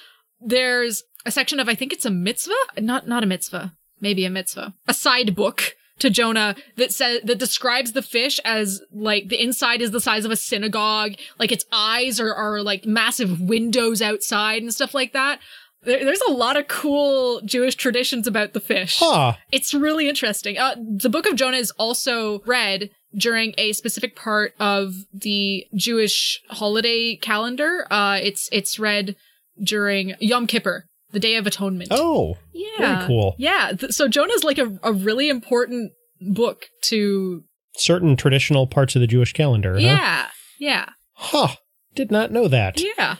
There's 0.41 1.03
a 1.25 1.31
section 1.31 1.59
of 1.59 1.69
I 1.69 1.75
think 1.75 1.93
it's 1.93 2.05
a 2.05 2.11
mitzvah, 2.11 2.53
not 2.79 3.07
not 3.07 3.23
a 3.23 3.27
mitzvah, 3.27 3.73
maybe 3.99 4.25
a 4.25 4.29
mitzvah, 4.29 4.73
a 4.87 4.93
side 4.93 5.35
book 5.35 5.75
to 5.99 6.09
Jonah 6.09 6.55
that 6.75 6.91
says 6.91 7.21
that 7.23 7.39
describes 7.39 7.93
the 7.93 8.01
fish 8.01 8.39
as 8.43 8.81
like 8.91 9.29
the 9.29 9.41
inside 9.41 9.81
is 9.81 9.91
the 9.91 10.01
size 10.01 10.25
of 10.25 10.31
a 10.31 10.35
synagogue, 10.35 11.13
like 11.39 11.51
its 11.51 11.65
eyes 11.71 12.19
are 12.19 12.33
are 12.33 12.61
like 12.61 12.85
massive 12.85 13.39
windows 13.39 14.01
outside 14.01 14.61
and 14.61 14.73
stuff 14.73 14.93
like 14.93 15.13
that. 15.13 15.39
There, 15.85 16.03
there's 16.03 16.21
a 16.27 16.31
lot 16.31 16.57
of 16.57 16.67
cool 16.67 17.41
Jewish 17.45 17.75
traditions 17.75 18.27
about 18.27 18.53
the 18.53 18.59
fish. 18.59 18.97
Huh. 18.99 19.33
It's 19.51 19.73
really 19.73 20.09
interesting. 20.09 20.57
Uh, 20.57 20.75
the 20.97 21.09
Book 21.09 21.25
of 21.27 21.35
Jonah 21.35 21.57
is 21.57 21.71
also 21.71 22.41
read 22.45 22.89
during 23.17 23.53
a 23.57 23.71
specific 23.73 24.15
part 24.15 24.53
of 24.59 24.93
the 25.13 25.65
Jewish 25.75 26.41
holiday 26.49 27.15
calendar. 27.15 27.87
Uh, 27.89 28.19
it's 28.21 28.49
it's 28.51 28.77
read 28.79 29.15
during 29.63 30.15
Yom 30.19 30.47
Kippur, 30.47 30.85
the 31.11 31.19
Day 31.19 31.35
of 31.35 31.47
Atonement. 31.47 31.89
Oh. 31.91 32.37
yeah, 32.53 32.77
very 32.95 33.07
cool. 33.07 33.35
Yeah, 33.37 33.71
th- 33.79 33.93
so 33.93 34.07
Jonah's 34.07 34.43
like 34.43 34.57
a, 34.57 34.77
a 34.83 34.91
really 34.91 35.29
important 35.29 35.91
book 36.19 36.65
to. 36.83 37.43
Certain 37.77 38.15
traditional 38.15 38.67
parts 38.67 38.95
of 38.95 39.01
the 39.01 39.07
Jewish 39.07 39.33
calendar. 39.33 39.73
Huh? 39.73 39.79
Yeah, 39.79 40.27
yeah, 40.59 40.89
Huh. 41.13 41.55
Did 41.93 42.11
not 42.11 42.31
know 42.31 42.47
that. 42.49 42.81
yeah. 42.97 43.15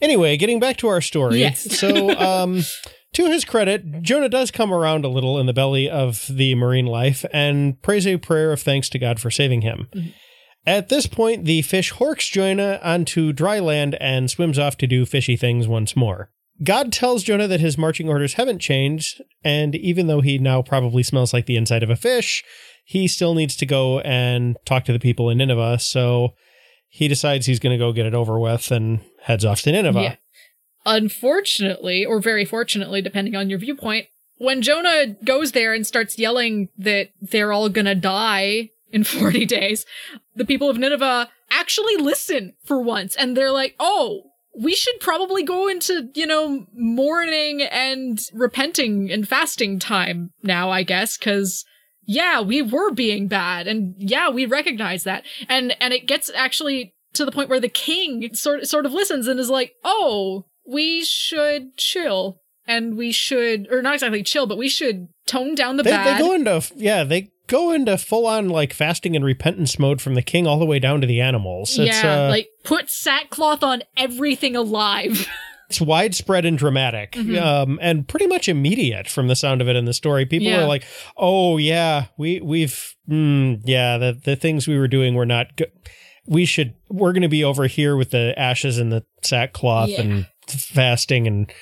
Anyway, 0.00 0.36
getting 0.36 0.60
back 0.60 0.76
to 0.78 0.88
our 0.88 1.00
story. 1.00 1.40
Yes. 1.40 1.78
so, 1.78 2.10
um, 2.18 2.62
to 3.14 3.26
his 3.26 3.44
credit, 3.44 4.02
Jonah 4.02 4.28
does 4.28 4.50
come 4.50 4.72
around 4.72 5.04
a 5.04 5.08
little 5.08 5.38
in 5.38 5.46
the 5.46 5.52
belly 5.52 5.88
of 5.88 6.26
the 6.28 6.54
marine 6.54 6.86
life 6.86 7.24
and 7.32 7.80
prays 7.82 8.06
a 8.06 8.16
prayer 8.18 8.52
of 8.52 8.60
thanks 8.60 8.88
to 8.90 8.98
God 8.98 9.20
for 9.20 9.30
saving 9.30 9.62
him. 9.62 9.88
Mhm. 9.94 10.12
At 10.66 10.88
this 10.90 11.06
point, 11.06 11.46
the 11.46 11.62
fish 11.62 11.94
horks 11.94 12.30
Jonah 12.30 12.78
onto 12.82 13.32
dry 13.32 13.58
land 13.58 13.96
and 14.00 14.30
swims 14.30 14.58
off 14.58 14.76
to 14.78 14.86
do 14.86 15.06
fishy 15.06 15.34
things 15.36 15.66
once 15.66 15.96
more. 15.96 16.30
God 16.62 16.92
tells 16.92 17.22
Jonah 17.22 17.46
that 17.48 17.60
his 17.60 17.78
marching 17.78 18.08
orders 18.08 18.34
haven't 18.34 18.58
changed, 18.58 19.22
and 19.44 19.74
even 19.76 20.08
though 20.08 20.20
he 20.20 20.38
now 20.38 20.60
probably 20.60 21.02
smells 21.02 21.32
like 21.32 21.46
the 21.46 21.56
inside 21.56 21.82
of 21.82 21.88
a 21.88 21.96
fish, 21.96 22.42
he 22.84 23.06
still 23.06 23.34
needs 23.34 23.56
to 23.56 23.64
go 23.66 24.00
and 24.00 24.56
talk 24.66 24.84
to 24.86 24.92
the 24.92 24.98
people 24.98 25.30
in 25.30 25.38
Nineveh. 25.38 25.78
So 25.78 26.34
he 26.88 27.08
decides 27.08 27.46
he's 27.46 27.60
going 27.60 27.76
to 27.76 27.82
go 27.82 27.92
get 27.92 28.06
it 28.06 28.14
over 28.14 28.38
with 28.38 28.70
and 28.70 29.00
heads 29.22 29.44
off 29.44 29.62
to 29.62 29.72
Nineveh. 29.72 30.02
Yeah. 30.02 30.16
Unfortunately, 30.86 32.04
or 32.04 32.20
very 32.20 32.44
fortunately, 32.44 33.02
depending 33.02 33.36
on 33.36 33.50
your 33.50 33.58
viewpoint, 33.58 34.06
when 34.38 34.62
Jonah 34.62 35.16
goes 35.24 35.52
there 35.52 35.74
and 35.74 35.86
starts 35.86 36.18
yelling 36.18 36.68
that 36.78 37.10
they're 37.20 37.52
all 37.52 37.68
gonna 37.68 37.94
die 37.94 38.70
in 38.90 39.04
40 39.04 39.44
days, 39.46 39.84
the 40.34 40.44
people 40.46 40.70
of 40.70 40.78
Nineveh 40.78 41.28
actually 41.50 41.96
listen 41.96 42.54
for 42.64 42.80
once 42.80 43.16
and 43.16 43.36
they're 43.36 43.52
like, 43.52 43.74
oh, 43.78 44.22
we 44.60 44.74
should 44.74 44.98
probably 45.00 45.42
go 45.44 45.68
into, 45.68 46.08
you 46.14 46.26
know, 46.26 46.66
mourning 46.74 47.62
and 47.62 48.18
repenting 48.32 49.10
and 49.10 49.28
fasting 49.28 49.78
time 49.78 50.32
now, 50.42 50.70
I 50.70 50.82
guess, 50.82 51.16
because 51.16 51.64
yeah, 52.08 52.40
we 52.40 52.62
were 52.62 52.90
being 52.90 53.28
bad 53.28 53.68
and 53.68 53.94
yeah, 53.98 54.30
we 54.30 54.46
recognize 54.46 55.04
that. 55.04 55.24
And 55.46 55.76
and 55.78 55.92
it 55.92 56.06
gets 56.06 56.30
actually 56.34 56.94
to 57.12 57.24
the 57.26 57.30
point 57.30 57.50
where 57.50 57.60
the 57.60 57.68
king 57.68 58.34
sort 58.34 58.66
sort 58.66 58.86
of 58.86 58.92
listens 58.92 59.28
and 59.28 59.38
is 59.38 59.50
like, 59.50 59.74
"Oh, 59.84 60.46
we 60.66 61.04
should 61.04 61.76
chill 61.76 62.40
and 62.66 62.96
we 62.96 63.12
should 63.12 63.70
or 63.70 63.82
not 63.82 63.94
exactly 63.94 64.22
chill, 64.22 64.46
but 64.46 64.56
we 64.56 64.70
should 64.70 65.08
tone 65.26 65.54
down 65.54 65.76
the 65.76 65.82
They, 65.82 65.90
bad." 65.90 66.16
they 66.16 66.18
go 66.18 66.32
into 66.32 66.72
yeah 66.76 67.04
they 67.04 67.30
go 67.46 67.72
into 67.72 67.98
full 67.98 68.26
on 68.26 68.48
like 68.48 68.72
fasting 68.72 69.14
and 69.14 69.24
repentance 69.24 69.78
mode 69.78 70.00
from 70.00 70.14
the 70.14 70.22
king 70.22 70.46
all 70.46 70.58
the 70.58 70.66
way 70.66 70.78
down 70.78 71.02
to 71.02 71.06
the 71.06 71.20
animals. 71.20 71.78
It's, 71.78 72.02
yeah, 72.02 72.24
uh, 72.24 72.28
like 72.30 72.48
put 72.64 72.88
sackcloth 72.88 73.62
on 73.62 73.82
everything 73.98 74.56
alive. 74.56 75.28
it's 75.68 75.80
widespread 75.80 76.44
and 76.44 76.56
dramatic, 76.56 77.12
Mhm. 77.12 77.40
um, 77.42 77.78
and 77.82 78.08
pretty 78.08 78.26
much 78.26 78.48
immediate 78.48 79.08
from 79.08 79.28
the 79.28 79.36
sound 79.36 79.60
of 79.60 79.68
it 79.68 79.76
in 79.76 79.84
the 79.84 79.92
story. 79.92 80.24
People 80.26 80.48
Yeah. 80.48 80.62
are 80.62 80.66
like, 80.66 80.84
"Oh 81.16 81.56
yeah, 81.58 82.06
we 82.16 82.40
we've 82.40 82.94
mm, 83.08 83.60
yeah 83.64 83.98
the 83.98 84.18
the 84.24 84.36
things 84.36 84.66
we 84.66 84.78
were 84.78 84.88
doing 84.88 85.14
were 85.14 85.26
not 85.26 85.56
good. 85.56 85.70
We 86.26 86.44
should 86.46 86.74
we're 86.90 87.12
going 87.12 87.22
to 87.22 87.28
be 87.28 87.44
over 87.44 87.66
here 87.66 87.96
with 87.96 88.10
the 88.10 88.34
ashes 88.38 88.78
and 88.78 88.90
the 88.92 89.04
sackcloth 89.22 89.90
Yeah. 89.90 90.00
and 90.00 90.26
fasting 90.48 91.26
and." 91.26 91.52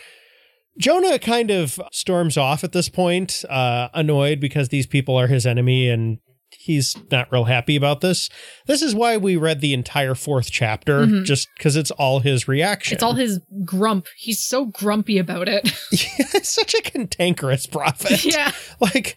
Jonah 0.79 1.19
kind 1.19 1.51
of 1.51 1.81
storms 1.91 2.37
off 2.37 2.63
at 2.63 2.73
this 2.73 2.91
point, 2.91 3.47
uh, 3.49 3.89
annoyed 3.95 4.41
because 4.41 4.69
these 4.69 4.87
people 4.87 5.17
are 5.17 5.27
his 5.27 5.47
enemy 5.47 5.89
and 5.89 6.19
he's 6.67 6.97
not 7.11 7.31
real 7.33 7.45
happy 7.45 7.77
about 7.77 8.01
this. 8.01 8.29
This 8.67 8.83
is 8.83 8.95
why 8.95 9.17
we 9.17 9.37
read 9.37 9.61
the 9.61 9.73
entire 9.75 10.15
fourth 10.15 10.51
chapter, 10.51 11.07
Mhm. 11.07 11.25
just 11.25 11.49
because 11.57 11.77
it's 11.77 11.91
all 11.93 12.21
his 12.21 12.47
reaction. 12.49 12.95
it's 12.95 13.03
all 13.03 13.15
his 13.15 13.41
grump. 13.65 14.07
He's 14.17 14.41
so 14.45 14.67
grumpy 14.67 15.19
about 15.19 15.49
it. 15.49 15.71
Yeah, 15.93 16.41
such 16.43 16.75
a 16.75 16.83
cantankerous 16.83 17.67
prophet. 17.67 18.25
yeah. 18.27 18.53
Like, 18.81 19.17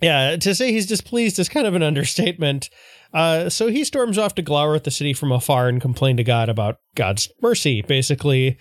yeah, 0.00 0.36
to 0.36 0.54
say 0.54 0.72
he's 0.72 0.86
displeased 0.86 1.38
is 1.38 1.48
kind 1.48 1.66
of 1.66 1.74
an 1.74 1.82
understatement. 1.82 2.70
Uh, 3.12 3.48
so 3.50 3.66
he 3.68 3.84
storms 3.84 4.16
off 4.18 4.34
to 4.36 4.42
glower 4.42 4.74
at 4.74 4.84
the 4.84 4.90
city 4.90 5.12
from 5.12 5.30
afar 5.32 5.68
and 5.68 5.80
complain 5.80 6.16
to 6.16 6.24
God 6.24 6.48
about 6.48 6.76
God's 6.94 7.28
mercy, 7.42 7.82
basically. 7.82 8.56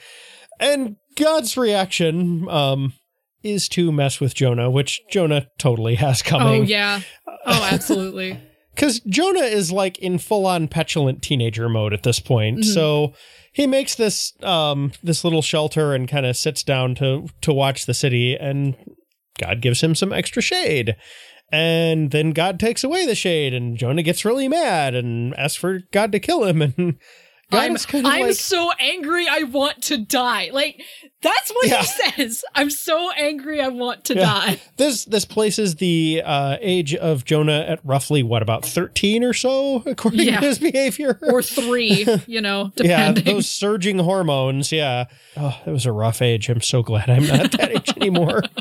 And 0.60 0.98
God's 1.16 1.56
reaction 1.56 2.48
um, 2.50 2.94
is 3.44 3.70
to 3.70 3.92
mess 3.92 4.20
with 4.20 4.36
Jonah, 4.36 4.70
which 4.70 5.02
Jonah 5.10 5.48
totally 5.58 5.96
has 5.96 6.22
coming. 6.22 6.62
Oh 6.62 6.66
yeah. 6.66 7.02
Oh, 7.46 7.70
absolutely. 7.72 8.40
because 8.76 9.00
Jonah 9.02 9.42
is 9.42 9.72
like 9.72 9.98
in 10.00 10.18
full 10.18 10.46
on 10.46 10.68
petulant 10.68 11.22
teenager 11.22 11.68
mode 11.70 11.94
at 11.94 12.04
this 12.04 12.20
point. 12.20 12.60
Mhm. 12.60 12.66
So 12.66 13.14
he 13.52 13.68
makes 13.68 13.96
this 13.96 14.34
um 14.44 14.92
this 15.04 15.24
little 15.24 15.42
shelter 15.42 15.94
and 15.94 16.08
kind 16.08 16.26
of 16.26 16.38
sits 16.38 16.64
down 16.64 16.96
to 16.96 17.28
to 17.42 17.54
watch 17.54 17.86
the 17.86 17.94
city, 17.94 18.36
and 18.36 18.76
God 19.38 19.62
gives 19.62 19.82
him 19.82 19.96
some 19.96 20.14
extra 20.14 20.42
shade. 20.42 20.96
And 21.52 22.12
then 22.12 22.30
God 22.32 22.60
takes 22.60 22.84
away 22.84 23.08
the 23.08 23.16
shade, 23.16 23.56
and 23.56 23.76
Jonah 23.76 24.04
gets 24.04 24.24
really 24.24 24.48
mad 24.48 24.94
and 24.94 25.34
asks 25.36 25.56
for 25.56 25.80
God 25.92 26.12
to 26.12 26.20
kill 26.20 26.46
him. 26.46 26.62
And 26.78 26.98
God 27.52 27.60
I'm, 27.64 27.76
kind 27.78 28.06
of 28.06 28.12
I'm 28.14 28.22
like, 28.22 28.36
so 28.36 28.72
angry 28.80 29.28
I 29.28 29.44
want 29.44 29.82
to 29.84 29.98
die. 29.98 30.50
Like 30.54 30.82
that's 31.22 31.50
what 31.52 31.68
Yeah. 31.68 31.82
he 31.82 31.86
says. 31.86 32.44
I'm 32.56 32.70
so 32.70 33.12
angry 33.12 33.60
I 33.60 33.68
want 33.70 34.06
to 34.06 34.16
Yeah. 34.16 34.22
die. 34.22 34.62
this 34.78 35.06
this 35.06 35.26
places 35.26 35.76
the 35.76 36.22
uh, 36.24 36.58
age 36.62 36.94
of 36.96 37.26
Jonah 37.26 37.66
at 37.68 37.80
roughly 37.84 38.22
what 38.24 38.42
about 38.42 38.66
thirteen 38.66 39.24
or 39.24 39.34
so, 39.34 39.84
according 39.86 40.22
Yeah. 40.22 40.40
to 40.42 40.46
his 40.48 40.60
behavior. 40.60 41.18
Or 41.24 41.42
three, 41.42 42.06
you 42.28 42.40
know, 42.42 42.72
Yeah, 42.78 43.08
depending. 43.14 43.36
those 43.36 43.50
surging 43.50 44.00
hormones. 44.00 44.72
Yeah. 44.72 45.06
Oh, 45.36 45.60
it 45.66 45.72
was 45.72 45.86
a 45.86 45.92
rough 45.92 46.22
age. 46.22 46.50
I'm 46.50 46.62
so 46.62 46.84
glad 46.84 47.10
I'm 47.10 47.26
not 47.28 47.52
that 47.54 47.72
age 47.72 47.98
anymore. 47.98 48.44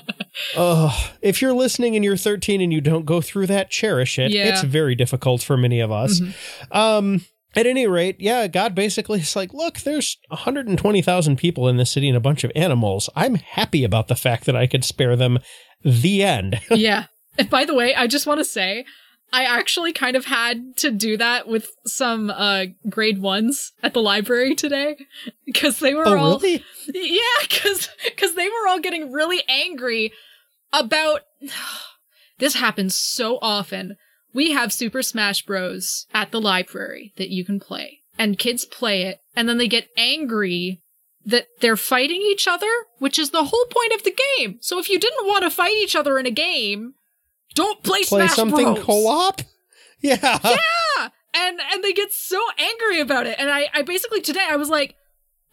Oh, 0.57 1.11
if 1.21 1.43
you're 1.43 1.53
listening 1.53 1.97
and 1.97 2.05
you're 2.05 2.17
13 2.17 2.61
and 2.61 2.73
you 2.73 2.81
don't 2.81 3.05
go 3.05 3.21
through 3.21 3.49
that, 3.49 3.71
cherish 3.71 4.21
it. 4.21 4.31
Yeah. 4.31 4.45
It's 4.49 4.63
very 4.63 4.95
difficult 4.95 5.43
for 5.43 5.57
many 5.57 5.81
of 5.81 5.91
us. 5.91 6.21
Mhm. 6.21 6.33
Um, 6.77 7.25
at 7.57 7.67
any 7.67 7.87
rate, 7.87 8.17
yeah, 8.19 8.47
God 8.47 8.75
basically 8.75 9.21
is 9.21 9.35
like, 9.35 9.55
look, 9.55 9.81
there's 9.81 10.19
120,000 10.29 11.37
people 11.37 11.69
in 11.69 11.77
this 11.77 11.91
city 11.91 12.09
and 12.09 12.17
a 12.17 12.21
bunch 12.21 12.45
of 12.45 12.53
animals. 12.55 13.09
I'm 13.17 13.37
happy 13.37 13.85
about 13.85 14.09
the 14.09 14.17
fact 14.17 14.45
that 14.45 14.57
I 14.57 14.67
could 14.67 14.85
spare 14.85 15.17
them. 15.17 15.39
The 15.83 16.23
end. 16.23 16.61
yeah. 16.71 17.07
And 17.39 17.49
by 17.49 17.65
the 17.65 17.75
way, 17.75 17.95
I 17.95 18.07
just 18.07 18.27
want 18.27 18.39
to 18.39 18.45
say, 18.45 18.85
I 19.33 19.45
actually 19.45 19.93
kind 19.93 20.17
of 20.17 20.25
had 20.25 20.77
to 20.79 20.91
do 20.91 21.17
that 21.19 21.47
with 21.47 21.71
some 21.87 22.31
uh 22.31 22.67
grade 22.89 23.21
ones 23.21 23.73
at 23.83 23.93
the 23.93 24.01
library 24.01 24.55
today 24.55 24.97
because 25.45 25.81
they 25.81 25.95
were 25.95 26.09
oh, 26.09 26.19
all 26.19 26.39
really? 26.39 26.65
yeah 26.95 27.21
because 27.43 27.91
because 28.07 28.35
they 28.35 28.49
were 28.49 28.69
all 28.69 28.81
getting 28.81 29.13
really 29.13 29.43
angry 29.49 30.13
about 30.73 31.23
this 32.39 32.55
happens 32.55 32.97
so 32.97 33.39
often 33.43 33.97
we 34.39 34.53
have 34.53 34.73
super 34.73 35.03
smash 35.03 35.43
bros. 35.45 36.07
at 36.15 36.31
the 36.31 36.41
library 36.41 37.13
that 37.17 37.29
you 37.29 37.45
can 37.45 37.59
play 37.59 37.99
and 38.17 38.39
kids 38.39 38.65
play 38.65 39.03
it 39.03 39.21
and 39.35 39.49
then 39.49 39.59
they 39.59 39.67
get 39.67 39.89
angry 39.97 40.81
that 41.27 41.49
they're 41.61 41.77
fighting 41.77 42.23
each 42.23 42.47
other 42.47 42.71
which 42.99 43.19
is 43.19 43.31
the 43.31 43.47
whole 43.51 43.67
point 43.67 43.93
of 43.95 44.05
the 44.05 44.17
game. 44.37 44.59
So 44.61 44.79
if 44.79 44.89
you 44.89 45.01
didn't 45.01 45.27
want 45.27 45.43
to 45.43 45.51
fight 45.51 45.75
each 45.83 45.97
other 45.97 46.21
in 46.21 46.27
a 46.27 46.31
game 46.31 46.95
don't 47.57 47.83
play, 47.83 48.05
Play 48.05 48.27
smash 48.29 48.37
something 48.37 48.75
bros. 48.75 48.85
co 48.85 49.07
op? 49.09 49.41
Yeah. 50.01 50.39
yeah! 50.45 51.09
And 51.35 51.59
and 51.73 51.83
they 51.83 51.93
get 51.93 52.13
so 52.13 52.41
angry 52.57 53.01
about 53.01 53.27
it. 53.27 53.35
And 53.41 53.51
i 53.51 53.69
i 53.75 53.83
basically 53.83 54.21
today 54.21 54.47
i 54.49 54.55
was 54.55 54.71
like 54.71 54.95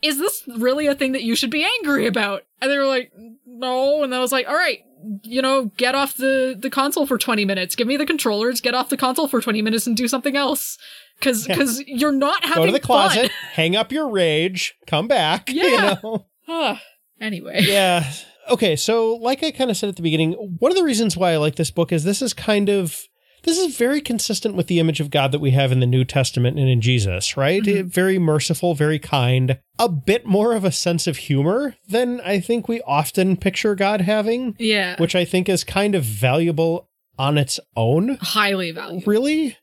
is 0.04 0.20
this 0.20 0.44
really 0.60 0.86
a 0.86 0.94
thing 0.94 1.14
that 1.14 1.24
you 1.24 1.36
should 1.36 1.50
be 1.50 1.66
angry 1.80 2.06
about? 2.06 2.44
And 2.62 2.70
they 2.70 2.78
were 2.78 2.86
like 2.98 3.12
no. 3.48 4.04
And 4.04 4.14
i 4.14 4.20
was 4.20 4.32
like 4.32 4.48
all 4.48 4.54
right 4.68 4.82
you 5.24 5.42
know 5.42 5.66
get 5.78 5.96
off 5.96 6.16
the 6.18 6.56
the 6.58 6.70
console 6.70 7.06
for 7.06 7.18
20 7.18 7.46
minutes 7.46 7.76
give 7.76 7.88
me 7.88 7.98
the 7.98 8.06
controllers 8.06 8.62
get 8.62 8.74
off 8.74 8.90
the 8.90 8.98
console 8.98 9.28
for 9.28 9.42
20 9.42 9.62
minutes 9.62 9.86
and 9.88 9.96
do 9.98 10.08
something 10.08 10.36
else 10.36 10.78
because 11.20 11.48
Yeah. 11.48 11.56
because 11.56 11.82
you're 11.88 12.12
not 12.12 12.44
having 12.44 12.64
Go 12.64 12.66
to 12.68 12.72
the 12.72 12.80
closet, 12.80 13.32
hang 13.54 13.76
up 13.76 13.92
your 13.92 14.10
rage, 14.10 14.76
come 14.88 15.08
back. 15.08 15.50
You 15.54 15.62
Yeah. 15.64 15.96
know? 16.04 16.26
Ah, 16.48 16.82
anyway 17.20 17.62
yeah. 17.64 18.12
Okay, 18.50 18.76
so 18.76 19.16
like 19.16 19.42
I 19.44 19.50
kind 19.52 19.72
of 19.72 19.78
said 19.78 19.90
at 19.90 19.96
the 19.96 20.04
beginning, 20.04 20.34
one 20.60 20.72
of 20.72 20.78
the 20.78 20.84
reasons 20.84 21.18
why 21.18 21.32
I 21.32 21.38
like 21.38 21.56
this 21.56 21.72
book 21.72 21.92
is 21.92 22.04
this 22.04 22.22
is 22.22 22.34
kind 22.34 22.70
of 22.70 23.00
this 23.46 23.58
is 23.58 23.78
very 23.78 24.02
consistent 24.02 24.56
with 24.56 24.68
the 24.68 24.80
image 24.80 25.00
of 25.00 25.10
God 25.10 25.32
that 25.32 25.40
we 25.40 25.52
have 25.52 25.72
in 25.72 25.80
the 25.80 25.86
New 25.86 26.04
Testament 26.04 26.60
and 26.60 26.68
in 26.68 26.82
Jesus, 26.82 27.38
right? 27.38 27.64
Mhm. 27.64 27.86
Very 27.86 28.20
merciful, 28.20 28.74
very 28.76 29.00
kind, 29.00 29.58
a 29.80 29.88
bit 29.88 30.26
more 30.26 30.54
of 30.54 30.64
a 30.66 30.72
sense 30.72 31.08
of 31.08 31.18
humor 31.18 31.76
than 31.88 32.20
I 32.22 32.40
think 32.40 32.68
we 32.68 32.82
often 32.82 33.38
picture 33.38 33.74
God 33.76 34.02
having, 34.02 34.56
Yeah. 34.60 34.96
which 34.98 35.16
I 35.16 35.24
think 35.26 35.48
is 35.48 35.64
kind 35.64 35.96
of 35.96 36.04
valuable 36.04 36.90
on 37.18 37.38
its 37.38 37.60
own. 37.78 38.18
Highly 38.22 38.72
valuable. 38.72 39.04
Really? 39.06 39.56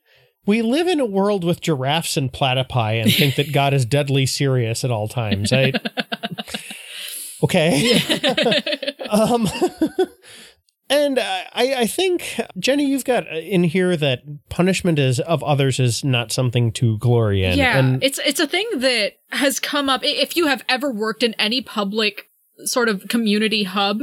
We 0.45 0.61
live 0.61 0.87
in 0.87 0.99
a 0.99 1.05
world 1.05 1.43
with 1.43 1.61
giraffes 1.61 2.17
and 2.17 2.31
platypi 2.33 3.01
and 3.01 3.13
think 3.13 3.35
that 3.35 3.51
God 3.53 3.73
is 3.73 3.85
deadly 3.85 4.25
serious 4.25 4.83
at 4.83 4.91
all 4.91 5.07
times. 5.07 5.53
I 5.53 5.71
Okay. 7.43 7.99
um 9.09 9.49
and 10.93 11.19
I 11.19 11.75
I 11.81 11.87
think 11.87 12.39
Jenny 12.57 12.85
you've 12.85 13.05
got 13.05 13.27
in 13.27 13.63
here 13.63 13.97
that 13.97 14.21
punishment 14.49 14.99
is 14.99 15.19
of 15.19 15.43
others 15.43 15.79
is 15.79 16.03
not 16.03 16.31
something 16.31 16.71
to 16.73 16.97
glory 16.99 17.43
in. 17.43 17.57
yeah, 17.57 17.77
And 17.77 18.03
it's 18.03 18.19
it's 18.19 18.39
a 18.39 18.47
thing 18.47 18.67
that 18.77 19.13
has 19.29 19.59
come 19.59 19.89
up. 19.89 20.01
If 20.03 20.37
you 20.37 20.47
have 20.47 20.63
ever 20.69 20.91
worked 20.91 21.23
in 21.23 21.33
any 21.35 21.61
public 21.61 22.29
sort 22.65 22.89
of 22.89 23.07
community 23.07 23.63
hub, 23.63 24.01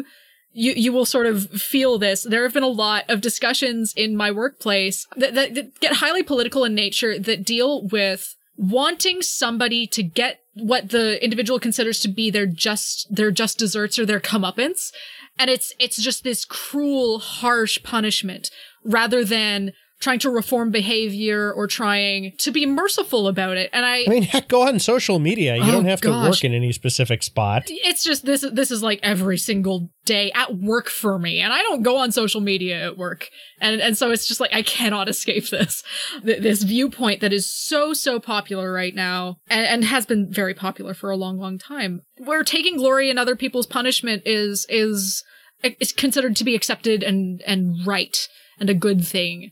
you 0.52 0.72
you 0.72 0.92
will 0.92 1.06
sort 1.06 1.26
of 1.26 1.50
feel 1.50 1.98
this. 1.98 2.22
There 2.22 2.42
have 2.42 2.54
been 2.54 2.62
a 2.62 2.68
lot 2.68 3.04
of 3.08 3.20
discussions 3.20 3.92
in 3.96 4.16
my 4.16 4.30
workplace 4.30 5.06
that, 5.16 5.34
that, 5.34 5.54
that 5.54 5.80
get 5.80 5.94
highly 5.94 6.22
political 6.22 6.64
in 6.64 6.74
nature 6.74 7.18
that 7.18 7.44
deal 7.44 7.86
with 7.86 8.36
wanting 8.56 9.22
somebody 9.22 9.86
to 9.86 10.02
get 10.02 10.39
what 10.54 10.90
the 10.90 11.22
individual 11.22 11.60
considers 11.60 12.00
to 12.00 12.08
be 12.08 12.30
their 12.30 12.46
just 12.46 13.06
their 13.14 13.30
just 13.30 13.58
desserts 13.58 13.98
or 13.98 14.06
their 14.06 14.20
comeuppance. 14.20 14.90
And 15.38 15.48
it's 15.50 15.72
it's 15.78 16.02
just 16.02 16.24
this 16.24 16.44
cruel 16.44 17.18
harsh 17.18 17.82
punishment 17.82 18.50
rather 18.84 19.24
than 19.24 19.72
trying 20.00 20.18
to 20.18 20.30
reform 20.30 20.70
behavior 20.70 21.52
or 21.52 21.66
trying 21.66 22.32
to 22.38 22.50
be 22.50 22.64
merciful 22.64 23.28
about 23.28 23.56
it. 23.58 23.68
And 23.72 23.84
i 23.84 24.04
I 24.04 24.08
mean, 24.08 24.22
heck, 24.22 24.48
go 24.48 24.66
on 24.66 24.78
social 24.78 25.18
media. 25.18 25.56
You 25.56 25.64
Oh, 25.64 25.72
don't 25.72 25.84
have 25.84 26.00
to 26.00 26.10
work 26.10 26.42
in 26.42 26.54
any 26.54 26.72
specific 26.72 27.22
spot. 27.22 27.64
it's 27.68 28.02
just 28.02 28.24
this 28.24 28.44
this 28.52 28.70
is 28.70 28.82
like 28.82 28.98
every 29.02 29.36
single 29.38 29.90
day 30.06 30.32
at 30.32 30.56
work 30.56 30.88
for 30.88 31.18
me. 31.18 31.40
And 31.40 31.52
i 31.52 31.60
don't 31.62 31.82
go 31.82 31.98
on 31.98 32.10
social 32.12 32.40
media 32.40 32.86
at 32.86 32.96
work. 32.98 33.28
And 33.60 33.80
and 33.80 33.96
so 33.96 34.10
it's 34.10 34.26
just 34.26 34.40
like 34.40 34.54
i 34.54 34.62
cannot 34.62 35.08
escape 35.08 35.48
this 35.50 35.82
this 36.24 36.62
viewpoint 36.62 37.20
that 37.20 37.32
is 37.32 37.50
so 37.50 37.92
so 37.92 38.18
popular 38.18 38.72
right 38.72 38.94
now 38.94 39.36
and, 39.48 39.66
and 39.66 39.84
has 39.84 40.06
been 40.06 40.32
very 40.32 40.54
popular 40.54 40.94
for 40.94 41.10
a 41.10 41.16
long 41.16 41.38
long 41.38 41.58
time 41.58 42.00
where 42.16 42.42
taking 42.42 42.76
glory 42.76 43.10
in 43.10 43.18
other 43.18 43.36
people's 43.36 43.66
punishment 43.66 44.22
is 44.24 44.66
is 44.70 45.22
is 45.62 45.92
considered 45.92 46.34
to 46.36 46.44
be 46.44 46.54
accepted 46.54 47.02
and 47.02 47.42
and 47.46 47.86
right 47.86 48.26
and 48.58 48.70
a 48.70 48.74
good 48.74 49.04
thing 49.06 49.50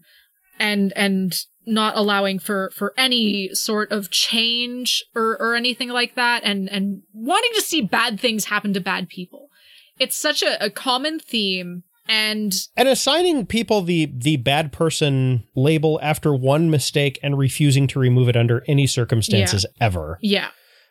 and 0.58 0.92
and 0.96 1.34
not 1.66 1.96
allowing 1.96 2.38
for 2.38 2.70
for 2.74 2.94
any 2.96 3.50
sort 3.54 3.92
of 3.92 4.10
change 4.10 5.04
or 5.14 5.36
or 5.38 5.54
anything 5.54 5.90
like 5.90 6.14
that 6.14 6.42
and 6.44 6.68
and 6.70 7.02
wanting 7.12 7.50
to 7.54 7.62
see 7.62 7.80
bad 7.80 8.18
things 8.18 8.46
happen 8.46 8.72
to 8.72 8.80
bad 8.80 9.08
people 9.08 9.50
it's 9.98 10.16
such 10.16 10.42
a, 10.42 10.64
a 10.64 10.70
common 10.70 11.18
theme 11.18 11.82
and 12.08 12.54
And 12.74 12.88
assigning 12.88 13.44
people 13.44 13.82
the 13.82 14.10
the 14.16 14.38
bad 14.38 14.72
person 14.72 15.44
label 15.54 16.00
after 16.02 16.34
one 16.34 16.70
mistake 16.70 17.18
and 17.22 17.36
refusing 17.36 17.86
to 17.88 17.98
remove 17.98 18.30
it 18.30 18.36
under 18.36 18.64
any 18.66 18.86
circumstances 18.86 19.66
ever. 19.80 20.18
yeah 20.22 20.48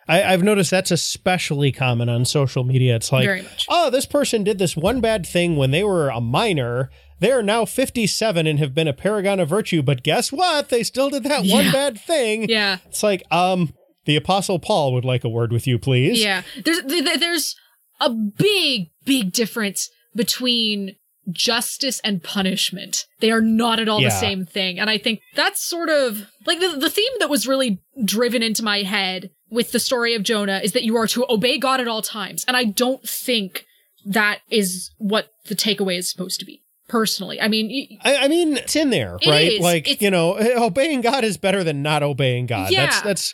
I, 0.08 0.24
I've 0.24 0.44
noticed 0.44 0.72
that's 0.72 0.92
especially 0.92 1.72
common 1.72 2.08
on 2.08 2.24
social 2.24 2.64
media. 2.64 2.96
It's 2.96 3.12
like, 3.12 3.26
oh, 3.68 3.90
this 3.90 4.06
person 4.06 4.44
did 4.44 4.58
this 4.58 4.78
one 4.78 5.02
bad 5.02 5.26
thing 5.26 5.58
when 5.58 5.72
they 5.72 5.84
were 5.84 6.10
a 6.10 6.22
minor. 6.22 6.90
They're 7.20 7.42
now 7.44 7.66
57 7.66 8.46
and 8.48 8.60
have 8.60 8.74
been 8.76 8.88
a 8.88 8.94
paragon 8.94 9.40
of 9.40 9.50
virtue, 9.50 9.82
but 9.82 10.04
guess 10.04 10.32
what? 10.32 10.70
They 10.70 10.84
still 10.84 11.10
did 11.10 11.24
that 11.24 11.46
one 11.46 11.72
bad 11.72 12.00
thing. 12.00 12.48
yeah 12.50 12.78
It's 12.86 13.04
like, 13.04 13.24
um, 13.32 13.74
the 14.06 14.16
Apostle 14.16 14.60
Paul 14.60 14.94
would 14.94 15.04
like 15.06 15.24
a 15.24 15.30
word 15.30 15.52
with 15.52 15.66
you, 15.68 15.78
please. 15.80 16.22
yeah 16.24 16.44
there's 16.64 16.82
th- 16.84 17.04
th- 17.04 17.20
there's 17.20 17.56
a 18.00 18.10
big 18.10 18.90
big 19.06 19.32
difference 19.34 19.90
between 20.16 20.96
justice 21.32 22.00
and 22.06 22.24
punishment 22.24 23.06
they 23.20 23.32
are 23.32 23.42
not 23.42 23.80
at 23.80 23.90
all 23.90 24.00
Yeah. 24.02 24.10
the 24.10 24.16
same 24.20 24.46
thing 24.46 24.80
and 24.80 24.90
i 24.90 24.98
think 24.98 25.20
that's 25.36 25.62
sort 25.62 25.90
of 25.90 26.30
like 26.46 26.60
the, 26.62 26.78
the 26.80 26.90
theme 26.90 27.12
that 27.20 27.30
was 27.30 27.46
really 27.46 27.82
driven 28.06 28.42
into 28.42 28.64
my 28.64 28.84
head 28.84 29.30
with 29.50 29.72
the 29.74 29.80
story 29.80 30.14
of 30.16 30.24
jonah 30.24 30.62
is 30.64 30.72
that 30.72 30.84
you 30.84 30.96
are 30.96 31.08
to 31.08 31.26
obey 31.30 31.58
god 31.58 31.82
at 31.82 31.88
all 31.90 32.02
times 32.02 32.46
and 32.48 32.56
i 32.56 32.64
don't 32.64 33.04
think 33.08 33.66
that 34.06 34.40
is 34.50 34.90
what 35.00 35.28
the 35.50 35.56
takeaway 35.56 35.98
is 35.98 36.10
supposed 36.10 36.40
to 36.40 36.46
be 36.46 36.62
personally 36.88 37.40
i 37.42 37.48
mean 37.48 37.98
I 38.04 38.28
mean, 38.28 38.58
it's 38.58 38.76
in 38.76 38.90
there, 38.90 39.18
It 39.22 39.30
right? 39.30 39.52
is. 39.54 39.60
Like, 39.60 39.88
It's- 39.88 40.02
you 40.02 40.10
know, 40.12 40.38
obeying 40.58 41.02
God 41.02 41.24
is 41.24 41.38
better 41.38 41.64
than 41.64 41.82
not 41.82 42.04
obeying 42.04 42.46
God. 42.46 42.72
Yeah. 42.72 42.86
That's, 42.86 43.02
that's, 43.02 43.34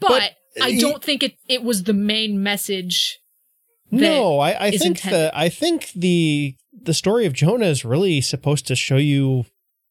but, 0.00 0.08
But, 0.56 0.62
i 0.64 0.70
y- 0.70 0.80
don't 0.80 1.02
think 1.02 1.22
it, 1.22 1.34
it 1.48 1.62
was 1.62 1.84
the 1.84 1.92
main 1.94 2.42
message 2.42 3.18
no, 3.90 4.38
I, 4.38 4.66
I 4.66 4.70
think 4.70 4.82
intended. 5.04 5.12
the, 5.20 5.38
I 5.38 5.48
think 5.48 5.90
the, 5.94 6.56
the 6.72 6.94
story 6.94 7.26
of 7.26 7.32
Jonah 7.34 7.66
is 7.66 7.84
really 7.84 8.20
supposed 8.22 8.66
to 8.68 8.74
show 8.76 8.96
you 8.96 9.44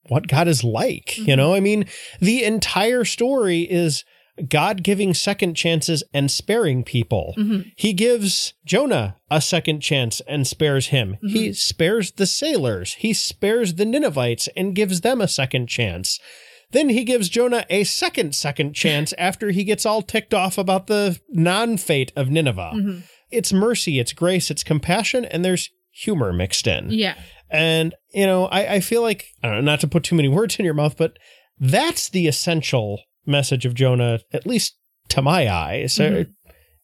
what 0.07 0.27
God 0.27 0.47
is 0.47 0.63
like. 0.63 1.17
You 1.19 1.25
Mhm. 1.35 1.37
know, 1.37 1.53
I 1.53 1.59
mean, 1.59 1.85
the 2.19 2.43
entire 2.43 3.05
story 3.05 3.61
is 3.61 4.03
God 4.49 4.83
giving 4.83 5.13
second 5.13 5.55
chances 5.55 6.03
and 6.13 6.29
sparing 6.31 6.83
people. 6.83 7.33
Mhm. 7.37 7.71
He 7.75 7.93
gives 7.93 8.53
Jonah 8.65 9.15
a 9.29 9.41
second 9.41 9.81
chance 9.81 10.21
and 10.27 10.45
spares 10.47 10.87
him. 10.87 11.17
He 11.25 11.53
spares 11.53 12.11
the 12.11 12.25
sailors. 12.25 12.93
He 12.95 13.13
spares 13.13 13.75
the 13.75 13.85
Ninevites 13.85 14.47
and 14.55 14.75
gives 14.75 15.01
them 15.01 15.21
a 15.21 15.27
second 15.27 15.67
chance. 15.67 16.19
Then 16.71 16.89
he 16.89 17.03
gives 17.03 17.27
Jonah 17.29 17.65
a 17.69 17.83
second 17.83 18.33
second 18.35 18.73
chance 18.83 19.13
after 19.17 19.51
he 19.51 19.63
gets 19.63 19.85
all 19.85 20.01
ticked 20.01 20.33
off 20.33 20.57
about 20.57 20.87
the 20.87 21.19
non-fate 21.29 22.11
of 22.15 22.29
Nineveh. 22.29 22.71
Mhm. 22.75 23.03
It's 23.29 23.53
mercy, 23.53 23.99
it's 23.99 24.13
grace, 24.13 24.49
it's 24.51 24.63
compassion, 24.63 25.25
and 25.25 25.43
there's 25.43 25.69
humor 25.91 26.31
mixed 26.33 26.67
in. 26.67 26.89
yeah 26.91 27.15
And, 27.49 27.93
you 28.13 28.25
know, 28.25 28.45
I, 28.45 28.75
I 28.75 28.79
feel 28.79 29.01
like, 29.01 29.25
I 29.43 29.47
don't 29.47 29.55
know, 29.57 29.61
not 29.71 29.81
to 29.81 29.87
put 29.87 30.03
too 30.03 30.15
many 30.15 30.29
words 30.29 30.55
in 30.57 30.63
your 30.63 30.73
mouth, 30.73 30.95
but 30.97 31.17
that's 31.59 32.09
the 32.09 32.27
essential 32.27 33.01
message 33.25 33.65
of 33.65 33.73
Jonah, 33.73 34.19
at 34.33 34.45
least 34.45 34.75
to 35.09 35.21
my 35.21 35.51
eyes. 35.51 35.99
Uh, 35.99 36.25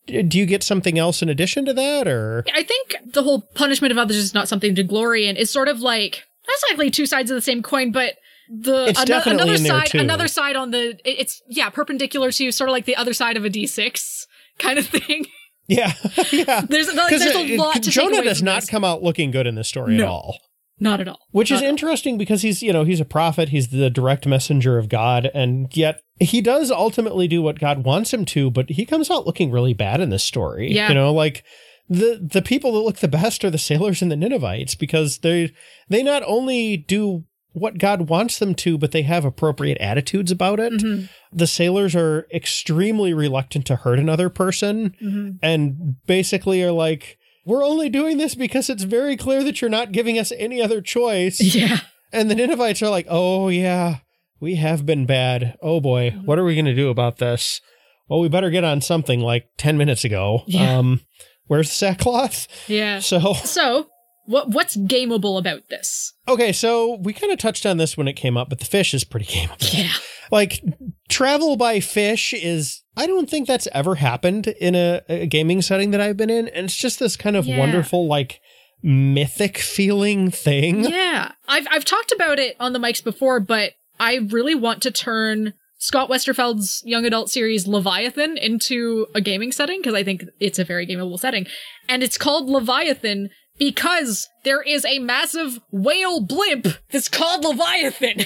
Do 0.07 0.37
you 0.37 0.45
get 0.45 0.63
something 0.63 0.97
else 0.97 1.21
in 1.21 1.29
addition 1.29 1.65
to 1.65 1.73
that, 1.73 2.07
or? 2.07 2.45
I 2.53 2.63
think 2.63 2.95
the 3.13 3.23
whole 3.23 3.41
punishment 3.55 3.91
of 3.91 3.97
others 3.97 4.17
is 4.17 4.33
not 4.33 4.47
something 4.47 4.75
to 4.75 4.83
glory 4.83 5.27
in. 5.27 5.35
It's 5.37 5.51
sort 5.51 5.67
of 5.67 5.79
like 5.81 6.23
that's 6.47 6.63
likely 6.69 6.89
two 6.89 7.05
sides 7.05 7.29
of 7.31 7.35
the 7.35 7.41
same 7.41 7.61
coin, 7.61 7.91
but 7.91 8.15
the 8.49 8.87
It's 8.87 8.99
ano- 8.99 9.07
definitely 9.07 9.43
another 9.43 9.55
in 9.55 9.63
there, 9.63 9.71
side, 9.81 9.87
too. 9.87 9.99
another 9.99 10.27
side 10.29 10.55
on 10.55 10.71
the 10.71 10.97
it's 11.03 11.41
yeah 11.49 11.69
perpendicular 11.69 12.31
to 12.31 12.51
sort 12.53 12.69
of 12.69 12.71
like 12.71 12.85
the 12.85 12.95
other 12.95 13.13
side 13.13 13.35
of 13.35 13.43
a 13.43 13.49
d6 13.49 14.25
kind 14.59 14.79
of 14.79 14.87
thing. 14.87 15.25
Yeah, 15.69 15.91
yeah. 16.31 16.61
There's 16.61 16.87
like, 16.95 17.09
there's 17.09 17.25
a 17.35 17.57
lot 17.57 17.83
to 17.83 17.89
Jonah 17.91 18.23
does 18.23 18.41
not 18.41 18.61
this. 18.61 18.69
come 18.69 18.85
out 18.85 19.03
looking 19.03 19.31
good 19.31 19.45
in 19.47 19.55
this 19.55 19.67
story 19.67 19.95
at 19.95 20.01
all. 20.07 20.37
Not 20.79 21.01
at 21.01 21.07
all, 21.07 21.19
Which 21.31 21.51
is 21.51 21.61
Not 21.61 21.65
all. 21.65 21.69
interesting 21.71 22.17
because 22.17 22.41
he's, 22.43 22.61
you 22.61 22.71
know, 22.71 22.83
he's 22.83 22.99
a 22.99 23.05
prophet, 23.05 23.49
he's 23.49 23.69
the 23.69 23.89
direct 23.89 24.27
messenger 24.27 24.77
of 24.77 24.89
God, 24.89 25.29
and 25.33 25.75
yet 25.75 26.01
he 26.19 26.41
does 26.41 26.69
ultimately 26.71 27.27
do 27.27 27.41
what 27.41 27.59
God 27.59 27.83
wants 27.83 28.13
him 28.13 28.25
to, 28.25 28.49
but 28.51 28.69
he 28.69 28.85
comes 28.85 29.09
out 29.09 29.25
looking 29.25 29.51
really 29.51 29.73
bad 29.73 30.01
in 30.01 30.09
this 30.09 30.23
story. 30.23 30.71
Yeah. 30.71 30.89
You 30.89 30.93
know, 30.95 31.11
like 31.13 31.43
the 31.89 32.19
the 32.21 32.41
people 32.41 32.73
that 32.73 32.79
look 32.79 32.97
the 32.97 33.07
best 33.07 33.43
are 33.45 33.49
the 33.49 33.57
sailors 33.57 34.01
and 34.01 34.11
the 34.11 34.15
Ninevites 34.17 34.75
because 34.75 35.19
they 35.19 35.53
they 35.89 36.03
not 36.03 36.21
only 36.25 36.75
do 36.77 37.23
what 37.53 37.79
God 37.79 38.07
wants 38.09 38.37
them 38.37 38.53
to, 38.53 38.77
but 38.77 38.91
they 38.91 39.01
have 39.01 39.25
appropriate 39.25 39.79
attitudes 39.79 40.31
about 40.31 40.59
it. 40.59 40.73
Mhm, 40.73 41.09
The 41.33 41.47
sailors 41.47 41.95
are 41.95 42.27
extremely 42.31 43.15
reluctant 43.15 43.65
to 43.65 43.77
hurt 43.77 43.97
another 43.97 44.29
person 44.29 44.93
mhm. 45.01 45.39
and 45.41 45.95
basically 46.05 46.61
are 46.61 46.71
like, 46.71 47.17
we're 47.47 47.65
only 47.65 47.89
doing 47.89 48.17
this 48.17 48.35
because 48.35 48.69
it's 48.69 48.83
very 48.83 49.15
clear 49.17 49.43
that 49.43 49.61
you're 49.61 49.69
not 49.69 49.93
giving 49.93 50.19
us 50.19 50.31
any 50.37 50.61
other 50.61 50.81
choice. 50.81 51.39
Yeah, 51.55 51.79
And 52.11 52.29
the 52.29 52.35
Ninevites 52.35 52.81
are 52.83 52.89
like, 52.89 53.07
oh, 53.09 53.47
yeah, 53.47 53.99
we 54.39 54.55
have 54.55 54.85
been 54.85 55.05
bad. 55.05 55.57
Oh, 55.61 55.79
boy, 55.79 56.11
what 56.25 56.37
are 56.37 56.43
we 56.43 56.55
going 56.55 56.65
to 56.65 56.75
do 56.75 56.89
about 56.89 57.17
this? 57.17 57.61
Well, 58.09 58.19
we 58.19 58.29
better 58.29 58.49
get 58.49 58.63
on 58.63 58.81
something 58.81 59.21
like 59.21 59.45
10 59.57 59.77
minutes 59.77 60.03
ago. 60.03 60.43
Yeah. 60.45 60.77
Um, 60.77 61.01
where's 61.45 61.69
the 61.69 61.75
sackcloth? 61.75 62.47
yeah. 62.67 62.99
So, 62.99 63.33
So 63.33 63.89
what 64.27 64.49
what's 64.49 64.77
gameable 64.77 65.39
about 65.39 65.67
this? 65.69 66.13
okay, 66.27 66.51
so 66.51 66.95
we 67.01 67.13
kind 67.13 67.31
of 67.33 67.39
touched 67.39 67.65
on 67.65 67.77
this 67.77 67.97
when 67.97 68.07
it 68.07 68.13
came 68.13 68.37
up, 68.37 68.49
but 68.49 68.59
the 68.59 68.65
fish 68.65 68.93
is 68.93 69.03
pretty 69.03 69.25
gameable. 69.33 69.73
Yeah, 69.73 69.91
Like, 70.31 70.61
travel 71.09 71.55
by 71.55 71.79
fish 71.79 72.33
is, 72.33 72.83
I 72.97 73.07
don't 73.07 73.29
think 73.29 73.47
that's 73.47 73.67
ever 73.73 73.95
happened 73.95 74.47
in 74.47 74.75
a, 74.75 75.01
a 75.09 75.25
gaming 75.25 75.61
setting 75.61 75.91
that 75.91 76.01
I've 76.01 76.17
been 76.17 76.29
in. 76.29 76.49
And 76.49 76.65
it's 76.65 76.75
just 76.75 76.99
this 76.99 77.15
kind 77.15 77.35
of 77.37 77.45
Yeah. 77.47 77.57
wonderful, 77.57 78.07
like, 78.07 78.41
mythic 78.83 79.57
feeling 79.57 80.29
thing. 80.31 80.83
yeah. 80.89 81.31
I've 81.47 81.67
I've 81.71 81.85
talked 81.85 82.11
about 82.11 82.39
it 82.39 82.55
on 82.59 82.73
the 82.73 82.79
mics 82.79 83.03
before, 83.03 83.39
but 83.39 83.73
I 83.99 84.15
really 84.15 84.55
want 84.55 84.81
to 84.83 84.91
turn 84.91 85.53
Scott 85.79 86.09
Westerfeld's 86.09 86.81
young 86.85 87.05
adult 87.05 87.29
series 87.29 87.67
Leviathan 87.67 88.37
into 88.37 89.07
a 89.15 89.21
gaming 89.21 89.51
setting 89.51 89.79
because 89.79 89.93
I 89.93 90.03
think 90.03 90.23
it's 90.39 90.59
a 90.59 90.63
very 90.63 90.85
gameable 90.87 91.19
setting. 91.19 91.47
And 91.89 92.03
it's 92.03 92.17
called 92.17 92.49
Leviathan 92.49 93.29
because 93.57 94.27
there 94.43 94.61
is 94.61 94.85
a 94.85 94.99
massive 94.99 95.59
whale 95.71 96.19
blimp 96.21 96.67
that's 96.91 97.09
called 97.09 97.43
Leviathan. 97.43 98.25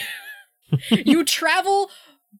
you 1.05 1.23
travel 1.23 1.89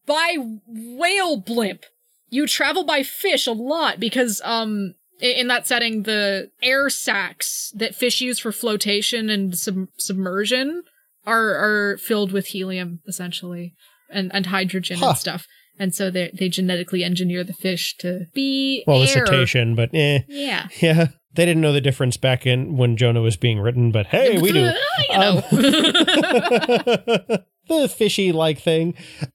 by 0.05 0.35
whale 0.67 1.37
blimp. 1.37 1.83
You 2.29 2.47
travel 2.47 2.83
by 2.83 3.03
fish 3.03 3.47
a 3.47 3.51
lot 3.51 3.99
because 3.99 4.41
um 4.43 4.93
in 5.19 5.47
that 5.47 5.67
setting 5.67 6.03
the 6.03 6.49
air 6.63 6.89
sacs 6.89 7.71
that 7.75 7.93
fish 7.93 8.21
use 8.21 8.39
for 8.39 8.51
flotation 8.51 9.29
and 9.29 9.55
sub- 9.57 9.87
submersion 9.97 10.83
are 11.27 11.53
are 11.55 11.97
filled 11.97 12.31
with 12.31 12.47
helium 12.47 12.99
essentially 13.07 13.75
and 14.09 14.33
and 14.33 14.47
hydrogen 14.47 14.97
Huh. 14.97 15.09
and 15.09 15.17
stuff. 15.17 15.47
And 15.77 15.93
so 15.95 16.09
they 16.09 16.31
they 16.33 16.49
genetically 16.49 17.03
engineer 17.03 17.43
the 17.43 17.53
fish 17.53 17.95
to 17.99 18.27
be 18.33 18.83
Well, 18.87 18.99
the 19.01 19.07
cetacean, 19.07 19.75
but 19.75 19.89
eh. 19.93 20.19
Yeah. 20.27 20.67
Yeah. 20.81 21.07
They 21.33 21.45
didn't 21.45 21.61
know 21.61 21.71
the 21.73 21.81
difference 21.81 22.17
back 22.17 22.45
in 22.45 22.77
when 22.77 22.97
Jonah 22.97 23.21
was 23.21 23.37
being 23.37 23.59
written, 23.59 23.91
but 23.91 24.07
hey, 24.07 24.39
we 24.39 24.51
do. 24.51 24.71
you 25.09 25.17
know. 25.17 25.43
the 27.67 27.87
fishy 27.87 28.31
like 28.31 28.59
thing. 28.59 28.93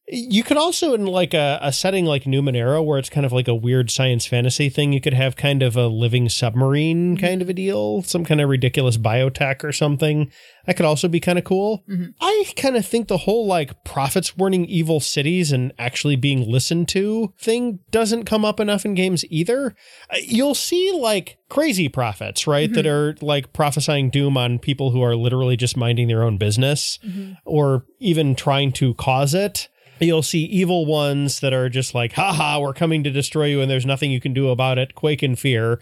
You 0.09 0.42
could 0.44 0.56
also 0.56 0.94
in 0.94 1.06
like 1.06 1.35
a, 1.35 1.59
a 1.62 1.72
setting 1.72 2.04
like 2.04 2.24
Numenera 2.24 2.85
where 2.85 2.98
it's 2.98 3.09
kind 3.11 3.26
of 3.26 3.32
like 3.32 3.48
a 3.48 3.54
weird 3.54 3.90
science 3.90 4.26
fantasy 4.26 4.68
thing, 4.68 4.92
you 4.92 5.00
could 5.00 5.14
have 5.14 5.37
kind 5.37 5.62
of 5.62 5.76
a 5.76 5.87
living 5.88 6.28
submarine 6.28 7.16
kind 7.16 7.42
of 7.42 7.48
a 7.48 7.54
deal, 7.54 8.02
some 8.02 8.24
kind 8.24 8.40
of 8.40 8.48
ridiculous 8.48 8.98
biotech 8.98 9.64
or 9.64 9.72
something. 9.72 10.30
That 10.66 10.76
could 10.76 10.87
also 10.87 11.09
be 11.09 11.20
kind 11.20 11.38
of 11.38 11.44
cool. 11.44 11.82
Mhm. 11.88 12.14
I 12.20 12.44
kind 12.56 12.76
of 12.76 12.85
think 12.87 13.09
the 13.09 13.18
whole 13.18 13.46
like 13.46 13.85
prophets 13.85 14.37
warning 14.37 14.64
evil 14.66 15.00
cities 15.00 15.50
and 15.50 15.72
actually 15.78 16.16
being 16.16 16.48
listened 16.50 16.88
to 16.88 17.32
thing 17.38 17.80
doesn't 17.90 18.24
come 18.24 18.44
up 18.44 18.61
enough 18.61 18.85
in 18.85 18.94
games 18.94 19.24
either. 19.30 19.74
Uh, 20.11 20.18
You'll 20.22 20.54
see 20.54 20.92
like 20.92 21.38
crazy 21.48 21.88
prophets, 21.88 22.46
right? 22.46 22.72
That 22.72 22.87
are 22.87 23.14
like 23.20 23.52
prophesying 23.52 24.11
doom 24.11 24.37
on 24.37 24.59
people 24.59 24.90
who 24.90 25.00
are 25.02 25.14
literally 25.16 25.56
just 25.56 25.76
minding 25.76 26.09
their 26.09 26.22
own 26.22 26.38
business 26.38 26.98
Mhm. 27.06 27.37
or 27.44 27.85
even 28.00 28.35
trying 28.35 28.72
to 28.72 28.94
cause 28.94 29.32
it. 29.35 29.68
You'll 30.00 30.22
see 30.22 30.44
evil 30.44 30.85
ones 30.85 31.40
that 31.40 31.52
are 31.54 31.68
just 31.68 31.94
like, 31.94 32.12
haha, 32.14 32.59
we're 32.61 32.74
coming 32.74 33.02
to 33.04 33.11
destroy 33.11 33.46
you 33.46 33.61
and 33.62 33.70
there's 33.70 33.87
nothing 33.87 34.11
you 34.11 34.20
can 34.20 34.35
do 34.35 34.48
about 34.50 34.76
it. 34.78 34.94
Quake 34.94 35.22
in 35.22 35.37
fear. 35.37 35.80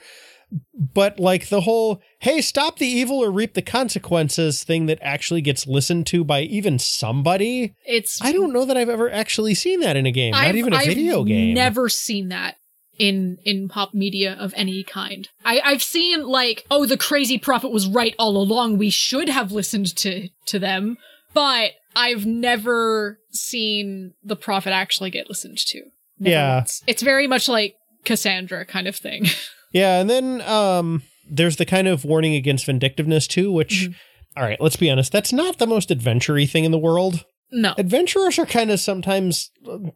But 0.72 1.18
like 1.18 1.48
the 1.48 1.62
whole, 1.62 2.00
hey, 2.20 2.40
stop 2.40 2.78
the 2.78 2.86
evil 2.86 3.18
or 3.18 3.30
reap 3.32 3.54
the 3.54 3.62
consequences 3.62 4.62
thing 4.62 4.86
that 4.86 4.98
actually 5.02 5.40
gets 5.40 5.66
listened 5.66 6.06
to 6.08 6.22
by 6.22 6.42
even 6.42 6.78
somebody. 6.78 7.74
It's 7.86 8.20
I 8.22 8.30
don't 8.30 8.52
know 8.52 8.64
that 8.64 8.76
I've 8.76 8.88
ever 8.90 9.10
actually 9.10 9.54
seen 9.54 9.80
that 9.80 9.96
in 9.96 10.06
a 10.06 10.12
game, 10.12 10.30
not 10.32 10.44
I've- 10.44 10.58
even 10.58 10.72
a 10.72 10.76
I've 10.76 10.86
video 10.86 11.24
game. 11.24 11.54
Never 11.54 11.88
seen 11.88 12.28
that 12.28 12.56
in 12.98 13.38
in 13.44 13.68
pop 13.68 13.94
media 13.94 14.36
of 14.38 14.52
any 14.56 14.82
kind. 14.84 15.28
I 15.44 15.60
I've 15.64 15.82
seen 15.82 16.26
like, 16.26 16.64
oh, 16.70 16.86
the 16.86 16.96
crazy 16.96 17.38
prophet 17.38 17.70
was 17.70 17.86
right 17.88 18.14
all 18.18 18.36
along. 18.36 18.78
We 18.78 18.90
should 18.90 19.28
have 19.28 19.52
listened 19.52 19.94
to 19.96 20.28
to 20.46 20.58
them, 20.58 20.96
but 21.32 21.72
I've 21.96 22.26
never 22.26 23.18
seen 23.30 24.14
the 24.22 24.36
prophet 24.36 24.70
actually 24.72 25.10
get 25.10 25.28
listened 25.28 25.58
to. 25.58 25.82
Never 26.18 26.30
Yeah. 26.32 26.54
once. 26.58 26.82
it's 26.86 27.02
very 27.02 27.26
much 27.26 27.48
like 27.48 27.74
Cassandra 28.04 28.64
kind 28.66 28.86
of 28.88 28.96
thing. 28.96 29.26
Yeah, 29.72 29.98
and 30.00 30.08
then 30.08 30.40
um 30.42 31.02
there's 31.28 31.56
the 31.56 31.64
kind 31.66 31.88
of 31.88 32.04
warning 32.04 32.36
against 32.36 32.66
vindictiveness 32.66 33.26
too, 33.26 33.50
which 33.50 33.88
Mhm. 33.88 33.94
all 34.36 34.44
right, 34.44 34.60
let's 34.60 34.76
be 34.76 34.88
honest, 34.88 35.10
that's 35.10 35.32
not 35.32 35.58
the 35.58 35.66
most 35.66 35.90
adventure 35.90 36.40
thing 36.46 36.64
in 36.64 36.70
the 36.70 36.78
world. 36.78 37.24
no, 37.50 37.74
adventurers 37.76 38.38
are 38.38 38.46
kind 38.46 38.70
of 38.70 38.78
sometimes 38.78 39.50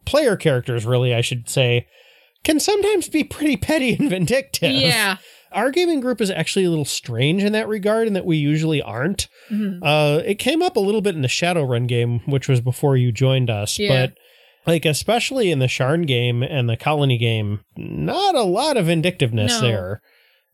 player 0.05 0.35
characters 0.35 0.85
really 0.85 1.13
i 1.15 1.21
should 1.21 1.47
say 1.49 1.85
can 2.43 2.59
sometimes 2.59 3.09
be 3.09 3.23
pretty 3.23 3.57
petty 3.57 3.95
and 3.95 4.09
vindictive 4.09 4.71
yeah, 4.71 5.17
our 5.51 5.71
gaming 5.71 5.99
group 5.99 6.21
is 6.21 6.29
actually 6.31 6.65
a 6.65 6.69
little 6.69 6.85
strange 6.85 7.43
in 7.43 7.53
that 7.53 7.67
regard 7.67 8.07
in 8.07 8.13
that 8.13 8.25
we 8.25 8.37
usually 8.37 8.81
aren't 8.81 9.27
Mhm. 9.51 9.79
uh 9.83 10.21
it 10.25 10.35
came 10.35 10.61
up 10.61 10.75
a 10.75 10.79
little 10.81 11.01
bit 11.01 11.15
in 11.15 11.21
the 11.21 11.27
shadowrun 11.27 11.87
game 11.87 12.19
which 12.25 12.47
was 12.47 12.61
before 12.61 12.95
you 12.97 13.11
joined 13.11 13.49
us 13.49 13.77
Yeah. 13.79 14.07
but 14.07 14.13
like 14.67 14.85
especially 14.85 15.51
in 15.51 15.59
the 15.59 15.67
sharn 15.67 16.05
game 16.05 16.43
and 16.43 16.69
the 16.69 16.77
colony 16.77 17.17
game 17.17 17.61
not 17.75 18.35
a 18.35 18.43
lot 18.43 18.77
of 18.77 18.85
vindictiveness 18.87 19.59
No. 19.61 19.67
there 19.67 20.01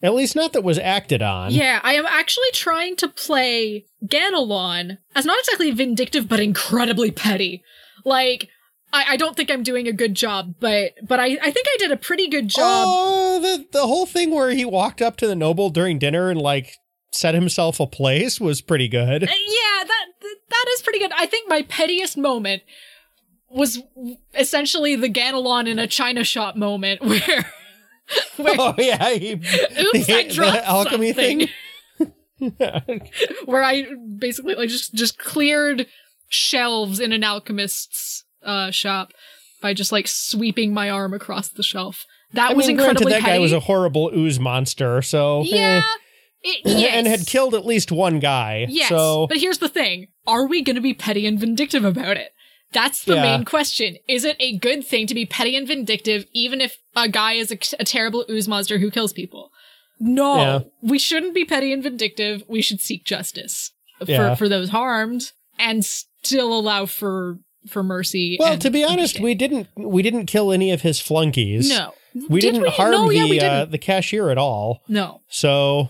at 0.03 0.13
least 0.13 0.35
not 0.35 0.53
that 0.53 0.63
was 0.63 0.77
acted 0.77 1.21
on 1.21 1.51
yeah. 1.51 1.79
I 1.83 1.95
am 1.95 2.05
actually 2.05 2.51
trying 2.53 2.95
to 2.97 3.07
play 3.07 3.85
Ganelon 4.05 4.97
as 5.15 5.25
not 5.25 5.39
exactly 5.39 5.71
vindictive, 5.71 6.27
but 6.27 6.39
incredibly 6.39 7.11
petty. 7.11 7.63
Like. 8.03 8.49
I, 8.95 9.03
I 9.09 9.17
don't 9.17 9.35
think 9.35 9.51
I'm 9.51 9.63
doing 9.63 9.87
a 9.87 9.93
good 9.93 10.15
job, 10.15 10.55
but 10.59 10.93
but 11.05 11.19
I, 11.19 11.25
I 11.25 11.51
think 11.51 11.67
I 11.67 11.75
did 11.79 11.91
a 11.91 11.97
pretty 11.97 12.27
good 12.29 12.47
job. 12.47 12.85
Oh, 12.87 13.39
the 13.41 13.65
the 13.71 13.85
whole 13.85 14.05
thing 14.05 14.31
where 14.31 14.51
he 14.51 14.63
walked 14.65 15.01
up 15.01 15.17
to 15.17 15.27
the 15.27 15.35
noble 15.35 15.69
during 15.69 15.99
dinner 15.99 16.29
and 16.29 16.41
like 16.41 16.77
set 17.11 17.33
himself 17.35 17.79
a 17.79 17.87
place 17.87 18.39
was 18.39 18.61
pretty 18.61 18.87
good. 18.87 19.23
Uh, 19.23 19.27
yeah, 19.27 19.83
that 19.83 20.05
that 20.49 20.65
is 20.75 20.81
pretty 20.81 20.99
good. 20.99 21.11
I 21.17 21.25
think 21.25 21.49
my 21.49 21.63
pettiest 21.63 22.17
moment 22.17 22.63
was 23.49 23.81
essentially 24.33 24.95
the 24.95 25.09
Ganelon 25.09 25.67
in 25.67 25.79
a 25.79 25.87
china 25.87 26.23
shop 26.23 26.55
moment 26.55 27.01
where 27.05 27.51
where 28.37 28.55
Oh 28.57 28.75
yeah, 28.77 29.09
he, 29.13 29.33
oops, 29.33 30.09
I 30.09 30.23
the 30.23 30.33
dropped 30.33 30.65
alchemy 30.65 31.13
something. 31.13 31.47
thing. 31.47 31.51
where 33.45 33.63
I 33.63 33.85
basically 34.17 34.55
like 34.55 34.69
just 34.69 34.93
just 34.93 35.17
cleared 35.17 35.87
shelves 36.27 36.99
in 36.99 37.13
an 37.13 37.23
alchemist's 37.23 38.24
uh 38.45 38.71
shop 38.71 39.11
by 39.61 39.73
just 39.73 39.91
like 39.91 40.07
sweeping 40.07 40.73
my 40.73 40.89
arm 40.89 41.13
across 41.13 41.49
the 41.49 41.63
shelf. 41.63 42.05
That 42.33 42.51
I 42.51 42.53
was 42.53 42.67
mean, 42.67 42.77
granted, 42.77 43.01
incredibly 43.01 43.13
that 43.13 43.23
guy 43.27 43.39
was 43.39 43.53
a 43.53 43.61
horrible 43.61 44.11
ooze 44.13 44.39
monster. 44.39 45.01
So 45.01 45.41
eh. 45.41 45.45
yeah. 45.49 45.83
It, 46.47 46.61
yes. 46.63 46.93
and 46.93 47.07
had 47.07 47.25
killed 47.25 47.55
at 47.55 47.65
least 47.65 47.91
one 47.91 48.19
guy. 48.19 48.67
Yes, 48.69 48.89
So 48.89 49.25
but 49.27 49.37
here's 49.37 49.57
the 49.57 49.69
thing: 49.69 50.07
Are 50.27 50.45
we 50.45 50.61
going 50.61 50.75
to 50.75 50.81
be 50.81 50.93
petty 50.93 51.25
and 51.25 51.39
vindictive 51.39 51.83
about 51.83 52.17
it? 52.17 52.33
That's 52.71 53.03
the 53.03 53.15
Yeah. 53.15 53.21
main 53.23 53.45
question. 53.45 53.95
Is 54.07 54.23
it 54.25 54.35
a 54.39 54.57
good 54.57 54.85
thing 54.85 55.07
to 55.07 55.15
be 55.15 55.25
petty 55.25 55.55
and 55.55 55.67
vindictive, 55.67 56.25
even 56.33 56.61
if 56.61 56.77
a 56.95 57.07
guy 57.09 57.33
is 57.33 57.51
a, 57.51 57.57
a 57.79 57.83
terrible 57.85 58.25
ooze 58.29 58.47
monster 58.47 58.77
who 58.77 58.91
kills 58.91 59.11
people? 59.13 59.49
No, 59.99 60.35
Yeah. 60.35 60.59
we 60.83 60.99
shouldn't 60.99 61.33
be 61.33 61.45
petty 61.45 61.71
and 61.73 61.81
vindictive. 61.81 62.43
We 62.47 62.61
should 62.61 62.81
seek 62.81 63.05
justice 63.05 63.71
Yeah. 64.05 64.31
for 64.35 64.39
for 64.39 64.49
those 64.49 64.69
harmed 64.69 65.31
and 65.57 65.83
still 65.85 66.53
allow 66.53 66.85
for 66.85 67.39
for 67.67 67.83
mercy. 67.83 68.37
well, 68.39 68.57
to 68.57 68.69
be 68.69 68.83
honest, 68.83 69.19
we 69.19 69.35
didn't 69.35 69.67
we 69.75 70.01
didn't 70.01 70.25
kill 70.27 70.51
any 70.51 70.71
of 70.71 70.81
his 70.81 70.99
flunkies. 70.99 71.69
no, 71.69 71.93
we 72.29 72.39
Did 72.41 72.51
didn't 72.53 72.63
we? 72.63 72.69
harm 72.69 72.91
No, 72.91 73.07
the 73.09 73.15
yeah, 73.15 73.25
we 73.29 73.39
uh, 73.39 73.59
didn't. 73.59 73.71
the 73.71 73.77
cashier 73.77 74.29
at 74.29 74.37
all. 74.37 74.81
no, 74.87 75.21
So 75.27 75.89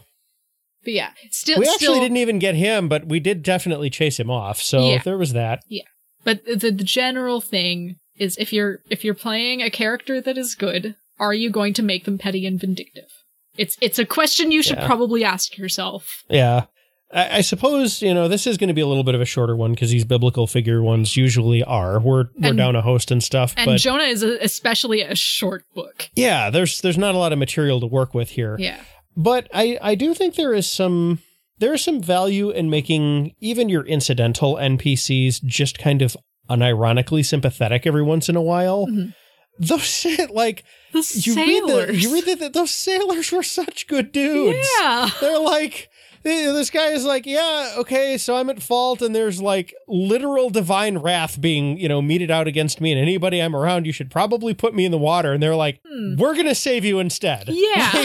but 0.83 0.93
yeah, 0.93 1.11
still, 1.31 1.59
we 1.59 1.65
actually 1.65 1.77
still, 1.79 1.99
didn't 1.99 2.17
even 2.17 2.37
get 2.39 2.53
him, 2.55 2.87
but 2.87 3.07
we 3.07 3.19
did 3.19 3.41
definitely 3.41 3.89
chase 3.89 4.19
him 4.19 4.29
off. 4.29 4.61
So 4.61 4.87
Yeah. 4.89 5.01
there 5.03 5.17
was 5.17 5.33
that. 5.33 5.61
Yeah. 5.67 5.83
But 6.23 6.45
the, 6.45 6.55
the 6.71 6.83
general 6.83 7.41
thing 7.41 7.95
is 8.17 8.37
if 8.37 8.53
you're 8.53 8.79
if 8.89 9.03
you're 9.03 9.13
playing 9.15 9.61
a 9.61 9.69
character 9.69 10.21
that 10.21 10.37
is 10.37 10.55
good, 10.55 10.95
are 11.19 11.33
you 11.33 11.49
going 11.49 11.73
to 11.73 11.83
make 11.83 12.05
them 12.05 12.17
petty 12.17 12.45
and 12.45 12.59
vindictive? 12.59 13.09
It's 13.57 13.77
it's 13.81 13.97
a 13.99 14.05
question 14.05 14.51
you 14.51 14.61
should 14.63 14.77
Yeah. 14.77 14.85
probably 14.87 15.23
ask 15.23 15.57
yourself. 15.57 16.23
Yeah. 16.29 16.65
I, 17.13 17.37
I 17.37 17.41
suppose, 17.41 18.01
you 18.01 18.13
know, 18.13 18.27
this 18.27 18.47
is 18.47 18.57
going 18.57 18.67
to 18.69 18.73
be 18.73 18.81
a 18.81 18.87
little 18.87 19.03
bit 19.03 19.15
of 19.15 19.21
a 19.21 19.25
shorter 19.25 19.55
one 19.55 19.71
because 19.73 19.91
these 19.91 20.05
biblical 20.05 20.47
figure 20.47 20.81
ones 20.81 21.15
usually 21.15 21.63
are. 21.63 21.99
We're 21.99 22.25
we're 22.39 22.49
And- 22.49 22.57
down 22.57 22.75
a 22.75 22.81
host 22.81 23.11
and 23.11 23.23
stuff, 23.23 23.53
And 23.57 23.65
but 23.67 23.79
Jonah 23.79 24.03
is 24.03 24.23
a, 24.23 24.37
especially 24.43 25.01
a 25.01 25.15
short 25.15 25.63
book. 25.75 26.09
yeah, 26.15 26.49
there's 26.49 26.81
there's 26.81 26.97
not 26.97 27.15
a 27.15 27.17
lot 27.17 27.31
of 27.33 27.39
material 27.39 27.79
to 27.79 27.87
work 27.87 28.13
with 28.13 28.31
here. 28.31 28.55
Yeah. 28.59 28.81
But 29.17 29.47
I 29.53 29.77
I 29.81 29.95
do 29.95 30.13
think 30.13 30.35
there 30.35 30.53
is 30.53 30.69
some 30.69 31.19
there 31.59 31.73
is 31.73 31.81
some 31.83 32.01
value 32.01 32.49
in 32.49 32.69
making 32.69 33.33
even 33.39 33.69
your 33.69 33.85
incidental 33.85 34.55
NPCs 34.55 35.41
just 35.45 35.77
kind 35.77 36.01
of 36.01 36.17
unironically 36.49 37.25
sympathetic 37.25 37.85
every 37.87 38.03
once 38.03 38.29
in 38.29 38.35
a 38.35 38.41
while. 38.41 38.87
Mhm. 38.87 39.13
Those 39.57 40.05
like 40.33 40.63
The 40.91 40.97
you 40.99 41.33
sailors. 41.33 41.87
read 41.87 41.95
the 41.95 41.95
you 41.95 42.13
read 42.13 42.39
that 42.39 42.53
those 42.53 42.71
sailors 42.71 43.31
were 43.31 43.43
such 43.43 43.87
good 43.87 44.11
dudes. 44.11 44.67
Yeah. 44.79 45.09
They're 45.21 45.39
like, 45.39 45.87
this 46.25 46.69
guy 46.69 46.87
is 46.89 47.05
like, 47.05 47.25
yeah, 47.25 47.73
okay, 47.77 48.17
so 48.17 48.35
I'm 48.35 48.49
at 48.49 48.61
fault, 48.61 49.01
and 49.01 49.15
there's 49.15 49.41
like 49.41 49.73
literal 49.87 50.49
divine 50.49 50.97
wrath 50.97 51.39
being, 51.39 51.77
you 51.77 51.87
know, 51.87 52.01
meted 52.01 52.31
out 52.31 52.47
against 52.47 52.81
me, 52.81 52.91
and 52.91 52.99
anybody 52.99 53.39
I'm 53.39 53.55
around, 53.55 53.85
you 53.85 53.91
should 53.91 54.09
probably 54.11 54.53
put 54.53 54.73
me 54.73 54.85
in 54.85 54.91
the 54.91 54.97
water. 54.97 55.33
And 55.33 55.41
they're 55.41 55.55
like, 55.55 55.79
Hmm. 55.87 56.15
we're 56.17 56.35
gonna 56.35 56.55
save 56.55 56.83
you 56.83 56.99
instead. 56.99 57.47
Yeah. 57.47 57.91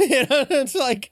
you 0.00 0.26
know, 0.26 0.46
it's 0.50 0.74
like 0.74 1.10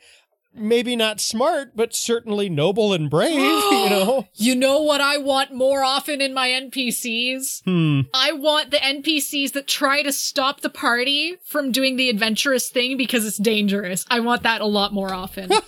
maybe 0.57 0.97
not 0.97 1.21
smart, 1.21 1.73
but 1.75 1.95
certainly 1.95 2.49
noble 2.49 2.93
and 2.93 3.09
brave. 3.11 3.35
you 3.35 3.41
know, 3.91 4.29
you 4.35 4.55
know 4.55 4.83
what 4.83 5.01
I 5.01 5.19
want 5.19 5.53
more 5.53 5.83
often 5.83 6.21
in 6.21 6.35
my 6.35 6.49
NPCs? 6.49 7.63
hmm. 7.65 8.01
I 8.15 8.33
want 8.33 8.71
the 8.71 8.79
NPCs 8.79 9.53
that 9.53 9.67
try 9.67 10.03
to 10.03 10.13
stop 10.13 10.61
the 10.61 10.71
party 10.71 11.37
from 11.45 11.73
doing 11.73 11.97
the 11.97 12.11
adventurous 12.11 12.69
thing 12.69 12.97
because 12.97 13.27
it's 13.27 13.39
dangerous. 13.39 14.05
I 14.11 14.21
want 14.21 14.43
that 14.43 14.61
a 14.61 14.67
lot 14.67 14.93
more 14.93 15.13
often. 15.13 15.51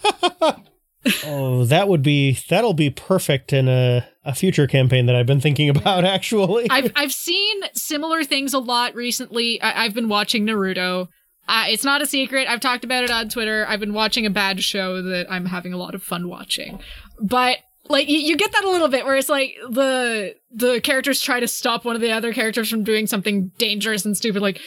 Oh, 1.24 1.64
that 1.64 1.88
would 1.88 2.02
be 2.02 2.38
that'll 2.48 2.74
be 2.74 2.90
perfect 2.90 3.52
in 3.52 3.68
a 3.68 4.06
a 4.24 4.34
future 4.34 4.66
campaign 4.66 5.06
that 5.06 5.14
I've 5.14 5.26
been 5.26 5.40
thinking 5.40 5.68
about. 5.68 6.04
Actually, 6.04 6.68
I've 6.70 6.92
I've 6.96 7.12
seen 7.12 7.62
similar 7.74 8.24
things 8.24 8.52
a 8.52 8.58
lot 8.58 8.94
recently. 8.94 9.60
I, 9.60 9.84
I've 9.84 9.94
been 9.94 10.08
watching 10.08 10.44
Naruto. 10.44 11.08
Uh, 11.48 11.64
it's 11.68 11.84
not 11.84 12.02
a 12.02 12.06
secret. 12.06 12.46
I've 12.46 12.60
talked 12.60 12.84
about 12.84 13.04
it 13.04 13.10
on 13.10 13.28
Twitter. 13.30 13.66
I've 13.66 13.80
been 13.80 13.94
watching 13.94 14.26
a 14.26 14.30
bad 14.30 14.62
show 14.62 15.00
that 15.02 15.26
I'm 15.30 15.46
having 15.46 15.72
a 15.72 15.78
lot 15.78 15.94
of 15.94 16.02
fun 16.02 16.28
watching. 16.28 16.78
But 17.20 17.58
like 17.88 18.08
you, 18.08 18.18
you 18.18 18.36
get 18.36 18.52
that 18.52 18.64
a 18.64 18.70
little 18.70 18.88
bit 18.88 19.04
where 19.04 19.16
it's 19.16 19.28
like 19.28 19.56
the 19.70 20.34
the 20.50 20.80
characters 20.80 21.20
try 21.20 21.40
to 21.40 21.48
stop 21.48 21.84
one 21.84 21.96
of 21.96 22.02
the 22.02 22.12
other 22.12 22.32
characters 22.32 22.68
from 22.68 22.84
doing 22.84 23.06
something 23.06 23.50
dangerous 23.58 24.04
and 24.04 24.16
stupid 24.16 24.42
like 24.42 24.60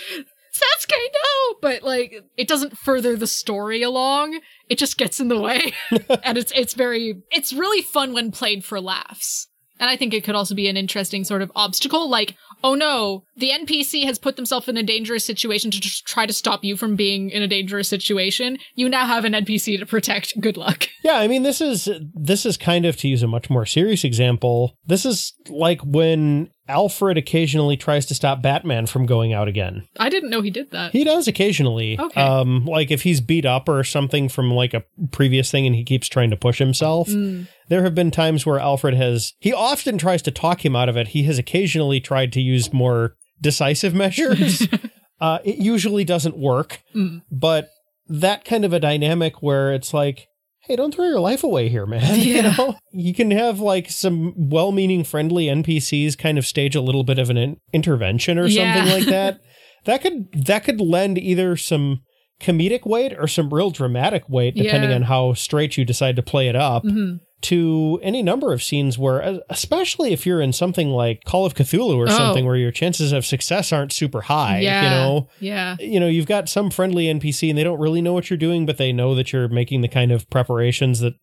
Sasuke 0.53 0.91
no 0.91 1.55
but 1.61 1.83
like 1.83 2.23
it 2.37 2.47
doesn't 2.47 2.77
further 2.77 3.15
the 3.15 3.27
story 3.27 3.83
along 3.83 4.39
it 4.69 4.77
just 4.77 4.97
gets 4.97 5.19
in 5.19 5.27
the 5.27 5.39
way 5.39 5.73
and 6.23 6.37
it's 6.37 6.51
it's 6.55 6.73
very 6.73 7.21
it's 7.31 7.53
really 7.53 7.81
fun 7.81 8.13
when 8.13 8.31
played 8.31 8.65
for 8.65 8.81
laughs 8.81 9.47
and 9.81 9.89
I 9.89 9.97
think 9.97 10.13
it 10.13 10.23
could 10.23 10.35
also 10.35 10.55
be 10.55 10.69
an 10.69 10.77
interesting 10.77 11.25
sort 11.25 11.41
of 11.41 11.51
obstacle 11.55 12.09
like 12.09 12.35
oh 12.63 12.75
no 12.75 13.23
the 13.35 13.49
NPC 13.49 14.05
has 14.05 14.17
put 14.17 14.37
themselves 14.37 14.69
in 14.69 14.77
a 14.77 14.83
dangerous 14.83 15.25
situation 15.25 15.71
to 15.71 15.81
just 15.81 16.05
try 16.05 16.25
to 16.25 16.33
stop 16.33 16.63
you 16.63 16.77
from 16.77 16.95
being 16.95 17.29
in 17.31 17.41
a 17.41 17.47
dangerous 17.47 17.89
situation 17.89 18.57
you 18.75 18.87
now 18.87 19.05
have 19.05 19.25
an 19.25 19.33
NPC 19.33 19.77
to 19.77 19.85
protect 19.85 20.39
good 20.39 20.55
luck 20.55 20.87
Yeah, 21.03 21.17
I 21.17 21.27
mean 21.27 21.43
this 21.43 21.61
is 21.61 21.89
this 22.13 22.45
is 22.45 22.57
kind 22.57 22.85
of 22.85 22.95
to 22.97 23.07
use 23.07 23.23
a 23.23 23.27
much 23.27 23.49
more 23.49 23.65
serious 23.65 24.03
example. 24.03 24.77
This 24.85 25.05
is 25.05 25.33
like 25.49 25.81
when 25.81 26.51
Alfred 26.67 27.17
occasionally 27.17 27.75
tries 27.75 28.05
to 28.05 28.15
stop 28.15 28.41
Batman 28.41 28.85
from 28.85 29.05
going 29.07 29.33
out 29.33 29.47
again. 29.47 29.87
I 29.99 30.09
didn't 30.09 30.29
know 30.29 30.41
he 30.41 30.51
did 30.51 30.71
that 30.71 30.91
He 30.91 31.03
does 31.03 31.27
occasionally. 31.27 31.99
Okay. 31.99 32.21
Um 32.21 32.65
like 32.65 32.91
if 32.91 33.01
he's 33.01 33.19
beat 33.19 33.45
up 33.45 33.67
or 33.67 33.83
something 33.83 34.29
from 34.29 34.51
like 34.51 34.73
a 34.73 34.83
previous 35.11 35.49
thing 35.49 35.65
and 35.65 35.75
he 35.75 35.83
keeps 35.83 36.07
trying 36.07 36.29
to 36.29 36.37
push 36.37 36.59
himself. 36.59 37.07
Mm. 37.09 37.47
There 37.71 37.83
have 37.83 37.95
been 37.95 38.11
times 38.11 38.45
where 38.45 38.59
Alfred 38.59 38.95
has 38.95 39.33
he 39.39 39.53
often 39.53 39.97
tries 39.97 40.21
to 40.23 40.31
talk 40.31 40.65
him 40.65 40.75
out 40.75 40.89
of 40.89 40.97
it. 40.97 41.07
He 41.09 41.23
has 41.23 41.39
occasionally 41.39 42.01
tried 42.01 42.33
to 42.33 42.41
use 42.41 42.73
more 42.73 43.15
decisive 43.41 43.93
measures. 44.03 44.67
uh 45.21 45.39
it 45.45 45.55
usually 45.57 46.03
doesn't 46.03 46.37
work. 46.37 46.81
Mm. 46.93 47.21
But 47.31 47.69
that 48.09 48.43
kind 48.43 48.65
of 48.65 48.73
a 48.73 48.79
dynamic 48.79 49.41
where 49.41 49.71
it's 49.73 49.93
like 49.93 50.27
hey, 50.65 50.75
don't 50.75 50.93
throw 50.93 51.05
your 51.05 51.19
life 51.19 51.43
away 51.43 51.69
here, 51.69 51.85
man. 51.85 52.19
You 52.19 52.41
know, 52.43 52.75
you 52.91 53.13
can 53.13 53.31
have 53.31 53.59
like 53.59 53.89
some 53.89 54.33
well-meaning, 54.37 55.03
friendly 55.05 55.45
NPCs 55.45 56.17
kind 56.17 56.37
of 56.37 56.45
stage 56.45 56.75
a 56.75 56.81
little 56.81 57.03
bit 57.03 57.17
of 57.19 57.29
an 57.29 57.37
in- 57.37 57.57
intervention 57.73 58.37
or 58.37 58.45
Yeah. 58.47 58.75
something 58.75 58.93
like 58.99 59.09
that. 59.09 59.39
That 59.85 60.01
could 60.01 60.45
that 60.45 60.65
could 60.65 60.81
lend 60.81 61.17
either 61.17 61.55
some 61.55 62.01
comedic 62.41 62.85
weight 62.85 63.13
or 63.17 63.27
some 63.27 63.53
real 63.53 63.71
dramatic 63.71 64.27
weight, 64.27 64.55
depending 64.55 64.89
Yeah. 64.89 64.97
on 64.97 65.01
how 65.03 65.33
straight 65.35 65.77
you 65.77 65.85
decide 65.85 66.15
to 66.17 66.21
play 66.21 66.47
it 66.49 66.55
up. 66.55 66.83
Mhm. 66.83 67.19
To 67.43 67.99
any 68.03 68.21
number 68.21 68.53
of 68.53 68.61
scenes 68.61 68.97
where, 68.99 69.39
especially 69.49 70.13
if 70.13 70.25
you're 70.25 70.41
in 70.41 70.53
something 70.53 70.89
like 70.91 71.23
Call 71.25 71.45
of 71.45 71.55
Cthulhu 71.55 71.95
or 71.97 72.05
Oh. 72.07 72.11
something 72.11 72.45
where 72.45 72.55
your 72.55 72.71
chances 72.71 73.11
of 73.11 73.25
success 73.25 73.71
aren't 73.73 73.91
super 73.93 74.21
high, 74.21 74.59
yeah 74.59 74.83
you 74.83 74.89
know, 74.91 75.27
yeah 75.39 75.75
you 75.79 75.99
know, 75.99 76.07
you've 76.07 76.27
got 76.27 76.49
some 76.49 76.69
friendly 76.69 77.05
NPC 77.07 77.49
and 77.49 77.57
they 77.57 77.63
don't 77.63 77.79
really 77.79 78.01
know 78.01 78.13
what 78.13 78.29
you're 78.29 78.37
doing, 78.37 78.65
but 78.65 78.77
they 78.77 78.93
know 78.93 79.15
that 79.15 79.33
you're 79.33 79.47
making 79.47 79.81
the 79.81 79.87
kind 79.87 80.11
of 80.11 80.29
preparations 80.29 80.99
that 80.99 81.13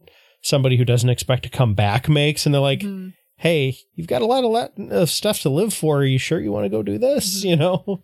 somebody 0.42 0.76
who 0.76 0.84
doesn't 0.84 1.08
expect 1.10 1.44
to 1.44 1.48
come 1.48 1.74
back 1.74 2.08
makes. 2.08 2.46
And 2.46 2.54
they're 2.54 2.60
like, 2.62 2.80
Mhm. 2.80 3.12
hey, 3.36 3.76
you've 3.94 4.06
got 4.08 4.22
a 4.22 4.26
lot 4.26 4.42
of, 4.44 4.50
lot 4.50 4.72
of 4.90 5.10
stuff 5.10 5.40
to 5.42 5.48
live 5.50 5.72
for. 5.72 5.98
Are 5.98 6.04
you 6.04 6.18
sure 6.18 6.40
you 6.40 6.50
want 6.52 6.64
to 6.64 6.68
go 6.70 6.82
do 6.82 6.98
this? 6.98 7.42
Mhm. 7.44 7.48
You 7.50 7.56
know? 7.56 8.02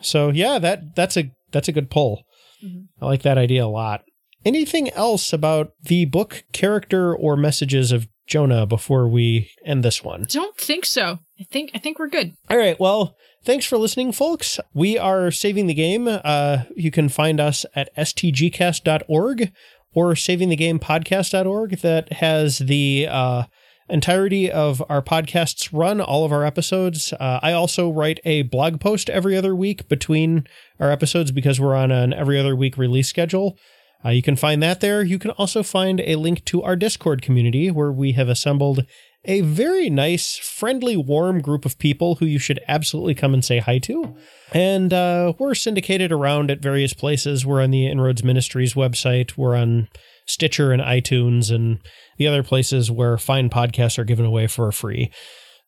So 0.00 0.30
yeah, 0.30 0.58
that 0.58 0.94
that's 0.96 1.16
a 1.16 1.30
that's 1.52 1.68
a 1.68 1.72
good 1.72 1.90
pull. 1.90 2.22
Mhm. 2.64 2.86
I 3.00 3.06
like 3.06 3.22
that 3.22 3.38
idea 3.38 3.64
a 3.64 3.68
lot. 3.68 4.02
Anything 4.46 4.90
else 4.90 5.32
about 5.32 5.72
the 5.82 6.04
book 6.04 6.44
character 6.52 7.12
or 7.12 7.36
messages 7.36 7.90
of 7.90 8.06
Jonah 8.28 8.64
before 8.64 9.08
we 9.08 9.50
end 9.64 9.84
this 9.84 10.04
one? 10.04 10.26
Don't 10.28 10.56
think 10.56 10.84
so. 10.84 11.18
I 11.40 11.44
think 11.50 11.72
I 11.74 11.78
think 11.78 11.98
we're 11.98 12.06
good. 12.06 12.34
All 12.48 12.56
right. 12.56 12.78
Well, 12.78 13.16
thanks 13.44 13.66
for 13.66 13.76
listening, 13.76 14.12
folks. 14.12 14.60
We 14.72 14.96
are 14.96 15.32
saving 15.32 15.66
the 15.66 15.74
game. 15.74 16.06
Uh, 16.06 16.62
you 16.76 16.92
can 16.92 17.08
find 17.08 17.40
us 17.40 17.66
at 17.74 17.94
stgcast.org 17.96 19.52
or 19.94 20.14
savingthegamepodcast.org 20.14 21.78
that 21.78 22.12
has 22.12 22.58
the 22.58 23.08
uh, 23.10 23.42
entirety 23.88 24.48
of 24.48 24.80
our 24.88 25.02
podcasts 25.02 25.70
run, 25.72 26.00
all 26.00 26.24
of 26.24 26.30
our 26.30 26.44
episodes. 26.44 27.12
Uh, 27.14 27.40
I 27.42 27.50
also 27.52 27.90
write 27.90 28.20
a 28.24 28.42
blog 28.42 28.80
post 28.80 29.10
every 29.10 29.36
other 29.36 29.56
week 29.56 29.88
between 29.88 30.46
our 30.78 30.92
episodes 30.92 31.32
because 31.32 31.60
we're 31.60 31.74
on 31.74 31.90
an 31.90 32.12
every 32.12 32.38
other 32.38 32.54
week 32.54 32.78
release 32.78 33.08
schedule. 33.08 33.58
Uh, 34.06 34.10
you 34.10 34.22
can 34.22 34.36
find 34.36 34.62
that 34.62 34.80
there. 34.80 35.02
You 35.02 35.18
can 35.18 35.32
also 35.32 35.62
find 35.62 36.00
a 36.00 36.16
link 36.16 36.44
to 36.46 36.62
our 36.62 36.76
Discord 36.76 37.22
community 37.22 37.70
where 37.70 37.90
we 37.90 38.12
have 38.12 38.28
assembled 38.28 38.86
a 39.24 39.40
very 39.40 39.90
nice, 39.90 40.36
friendly, 40.36 40.96
warm 40.96 41.40
group 41.40 41.64
of 41.64 41.78
people 41.78 42.16
who 42.16 42.26
you 42.26 42.38
should 42.38 42.60
absolutely 42.68 43.14
come 43.14 43.34
and 43.34 43.44
say 43.44 43.58
hi 43.58 43.78
to. 43.78 44.16
And 44.52 44.92
uh, 44.92 45.32
we're 45.38 45.56
syndicated 45.56 46.12
around 46.12 46.52
at 46.52 46.62
various 46.62 46.92
places. 46.92 47.44
We're 47.44 47.62
on 47.62 47.72
the 47.72 47.88
Inroads 47.88 48.22
Ministries 48.22 48.74
website. 48.74 49.36
We're 49.36 49.56
on 49.56 49.88
Stitcher 50.26 50.70
and 50.70 50.80
iTunes 50.80 51.52
and 51.52 51.80
the 52.18 52.28
other 52.28 52.44
places 52.44 52.90
where 52.90 53.18
fine 53.18 53.50
podcasts 53.50 53.98
are 53.98 54.04
given 54.04 54.24
away 54.24 54.46
for 54.46 54.70
free. 54.70 55.10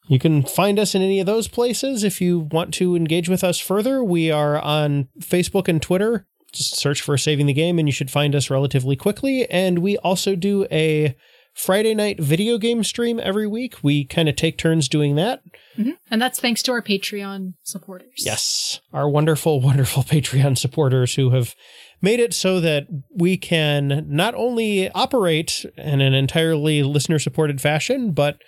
You 0.09 0.21
can 0.21 0.45
find 0.45 0.79
us 0.79 0.95
in 0.95 1.03
any 1.03 1.19
of 1.19 1.27
those 1.27 1.49
places 1.49 2.05
if 2.05 2.21
you 2.21 2.49
want 2.53 2.73
to 2.75 2.95
engage 2.95 3.29
with 3.29 3.43
us 3.43 3.59
further. 3.59 4.03
We 4.03 4.31
are 4.31 4.61
on 4.61 5.09
Facebook 5.21 5.67
and 5.67 5.83
Twitter. 5.83 6.27
Just 6.53 6.77
search 6.77 7.03
for 7.03 7.17
Saving 7.19 7.47
the 7.47 7.53
Game 7.53 7.79
and 7.79 7.87
you 7.89 7.93
should 7.93 8.11
find 8.11 8.35
us 8.35 8.51
relatively 8.51 8.97
quickly. 8.97 9.49
And 9.51 9.81
we 9.81 9.97
also 9.99 10.35
do 10.35 10.67
a 10.71 11.15
Friday 11.59 11.93
night 11.93 12.21
video 12.21 12.57
game 12.57 12.85
stream 12.85 13.19
every 13.21 13.47
week. 13.47 13.83
We 13.83 14.05
kind 14.05 14.29
of 14.29 14.37
take 14.37 14.59
turns 14.59 14.89
doing 14.89 15.17
that. 15.17 15.43
Mm-hmm. 15.77 15.91
And 16.11 16.23
that's 16.23 16.39
thanks 16.39 16.63
to 16.63 16.73
our 16.73 16.83
Patreon 16.83 17.55
supporters. 17.65 18.15
Yes, 18.19 18.81
our 18.93 19.09
wonderful, 19.09 19.61
wonderful 19.63 20.05
Patreon 20.05 20.57
supporters 20.57 21.17
who 21.17 21.31
have 21.31 21.55
made 22.01 22.21
it 22.21 22.33
so 22.33 22.61
that 22.61 22.87
we 23.13 23.37
can 23.37 24.07
not 24.09 24.37
only 24.37 24.89
operate 24.91 25.67
in 25.77 26.01
an 26.01 26.15
entirely 26.15 26.85
listener 26.85 27.19
supported 27.19 27.61
fashion, 27.61 28.13
but 28.13 28.39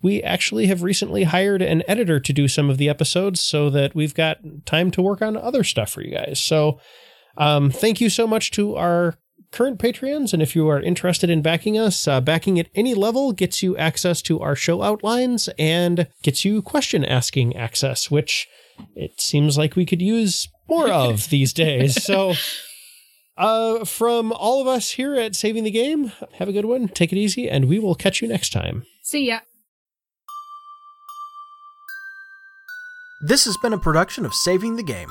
we 0.00 0.22
actually 0.22 0.66
have 0.66 0.82
recently 0.82 1.24
hired 1.24 1.62
an 1.62 1.82
editor 1.88 2.20
to 2.20 2.32
do 2.32 2.48
some 2.48 2.70
of 2.70 2.78
the 2.78 2.88
episodes 2.88 3.40
so 3.40 3.68
that 3.70 3.94
we've 3.94 4.14
got 4.14 4.38
time 4.64 4.90
to 4.92 5.02
work 5.02 5.20
on 5.20 5.36
other 5.36 5.64
stuff 5.64 5.90
for 5.90 6.02
you 6.02 6.12
guys. 6.12 6.42
So, 6.42 6.80
um, 7.36 7.70
thank 7.70 8.00
you 8.00 8.10
so 8.10 8.26
much 8.26 8.50
to 8.52 8.76
our 8.76 9.18
current 9.52 9.78
Patreons. 9.78 10.32
And 10.32 10.42
if 10.42 10.54
you 10.54 10.68
are 10.68 10.80
interested 10.80 11.30
in 11.30 11.42
backing 11.42 11.78
us, 11.78 12.06
uh, 12.06 12.20
backing 12.20 12.58
at 12.58 12.68
any 12.74 12.94
level 12.94 13.32
gets 13.32 13.62
you 13.62 13.76
access 13.76 14.22
to 14.22 14.40
our 14.40 14.54
show 14.54 14.82
outlines 14.82 15.48
and 15.58 16.06
gets 16.22 16.44
you 16.44 16.62
question 16.62 17.04
asking 17.04 17.56
access, 17.56 18.10
which 18.10 18.48
it 18.94 19.20
seems 19.20 19.58
like 19.58 19.76
we 19.76 19.86
could 19.86 20.02
use 20.02 20.48
more 20.68 20.88
of 20.90 21.30
these 21.30 21.52
days. 21.52 22.02
So, 22.02 22.34
uh, 23.36 23.84
from 23.84 24.32
all 24.32 24.60
of 24.60 24.66
us 24.66 24.92
here 24.92 25.14
at 25.14 25.34
Saving 25.34 25.64
the 25.64 25.70
Game, 25.70 26.12
have 26.34 26.48
a 26.48 26.52
good 26.52 26.66
one, 26.66 26.88
take 26.88 27.12
it 27.12 27.18
easy, 27.18 27.48
and 27.48 27.66
we 27.66 27.78
will 27.78 27.94
catch 27.94 28.22
you 28.22 28.28
next 28.28 28.52
time. 28.52 28.84
See 29.02 29.26
ya. 29.26 29.40
This 33.22 33.44
has 33.44 33.56
been 33.58 33.74
a 33.74 33.78
production 33.78 34.24
of 34.24 34.32
Saving 34.32 34.76
the 34.76 34.82
Game. 34.82 35.10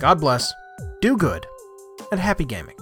God 0.00 0.18
bless, 0.18 0.54
do 1.02 1.14
good, 1.14 1.46
and 2.10 2.18
happy 2.18 2.46
gaming. 2.46 2.76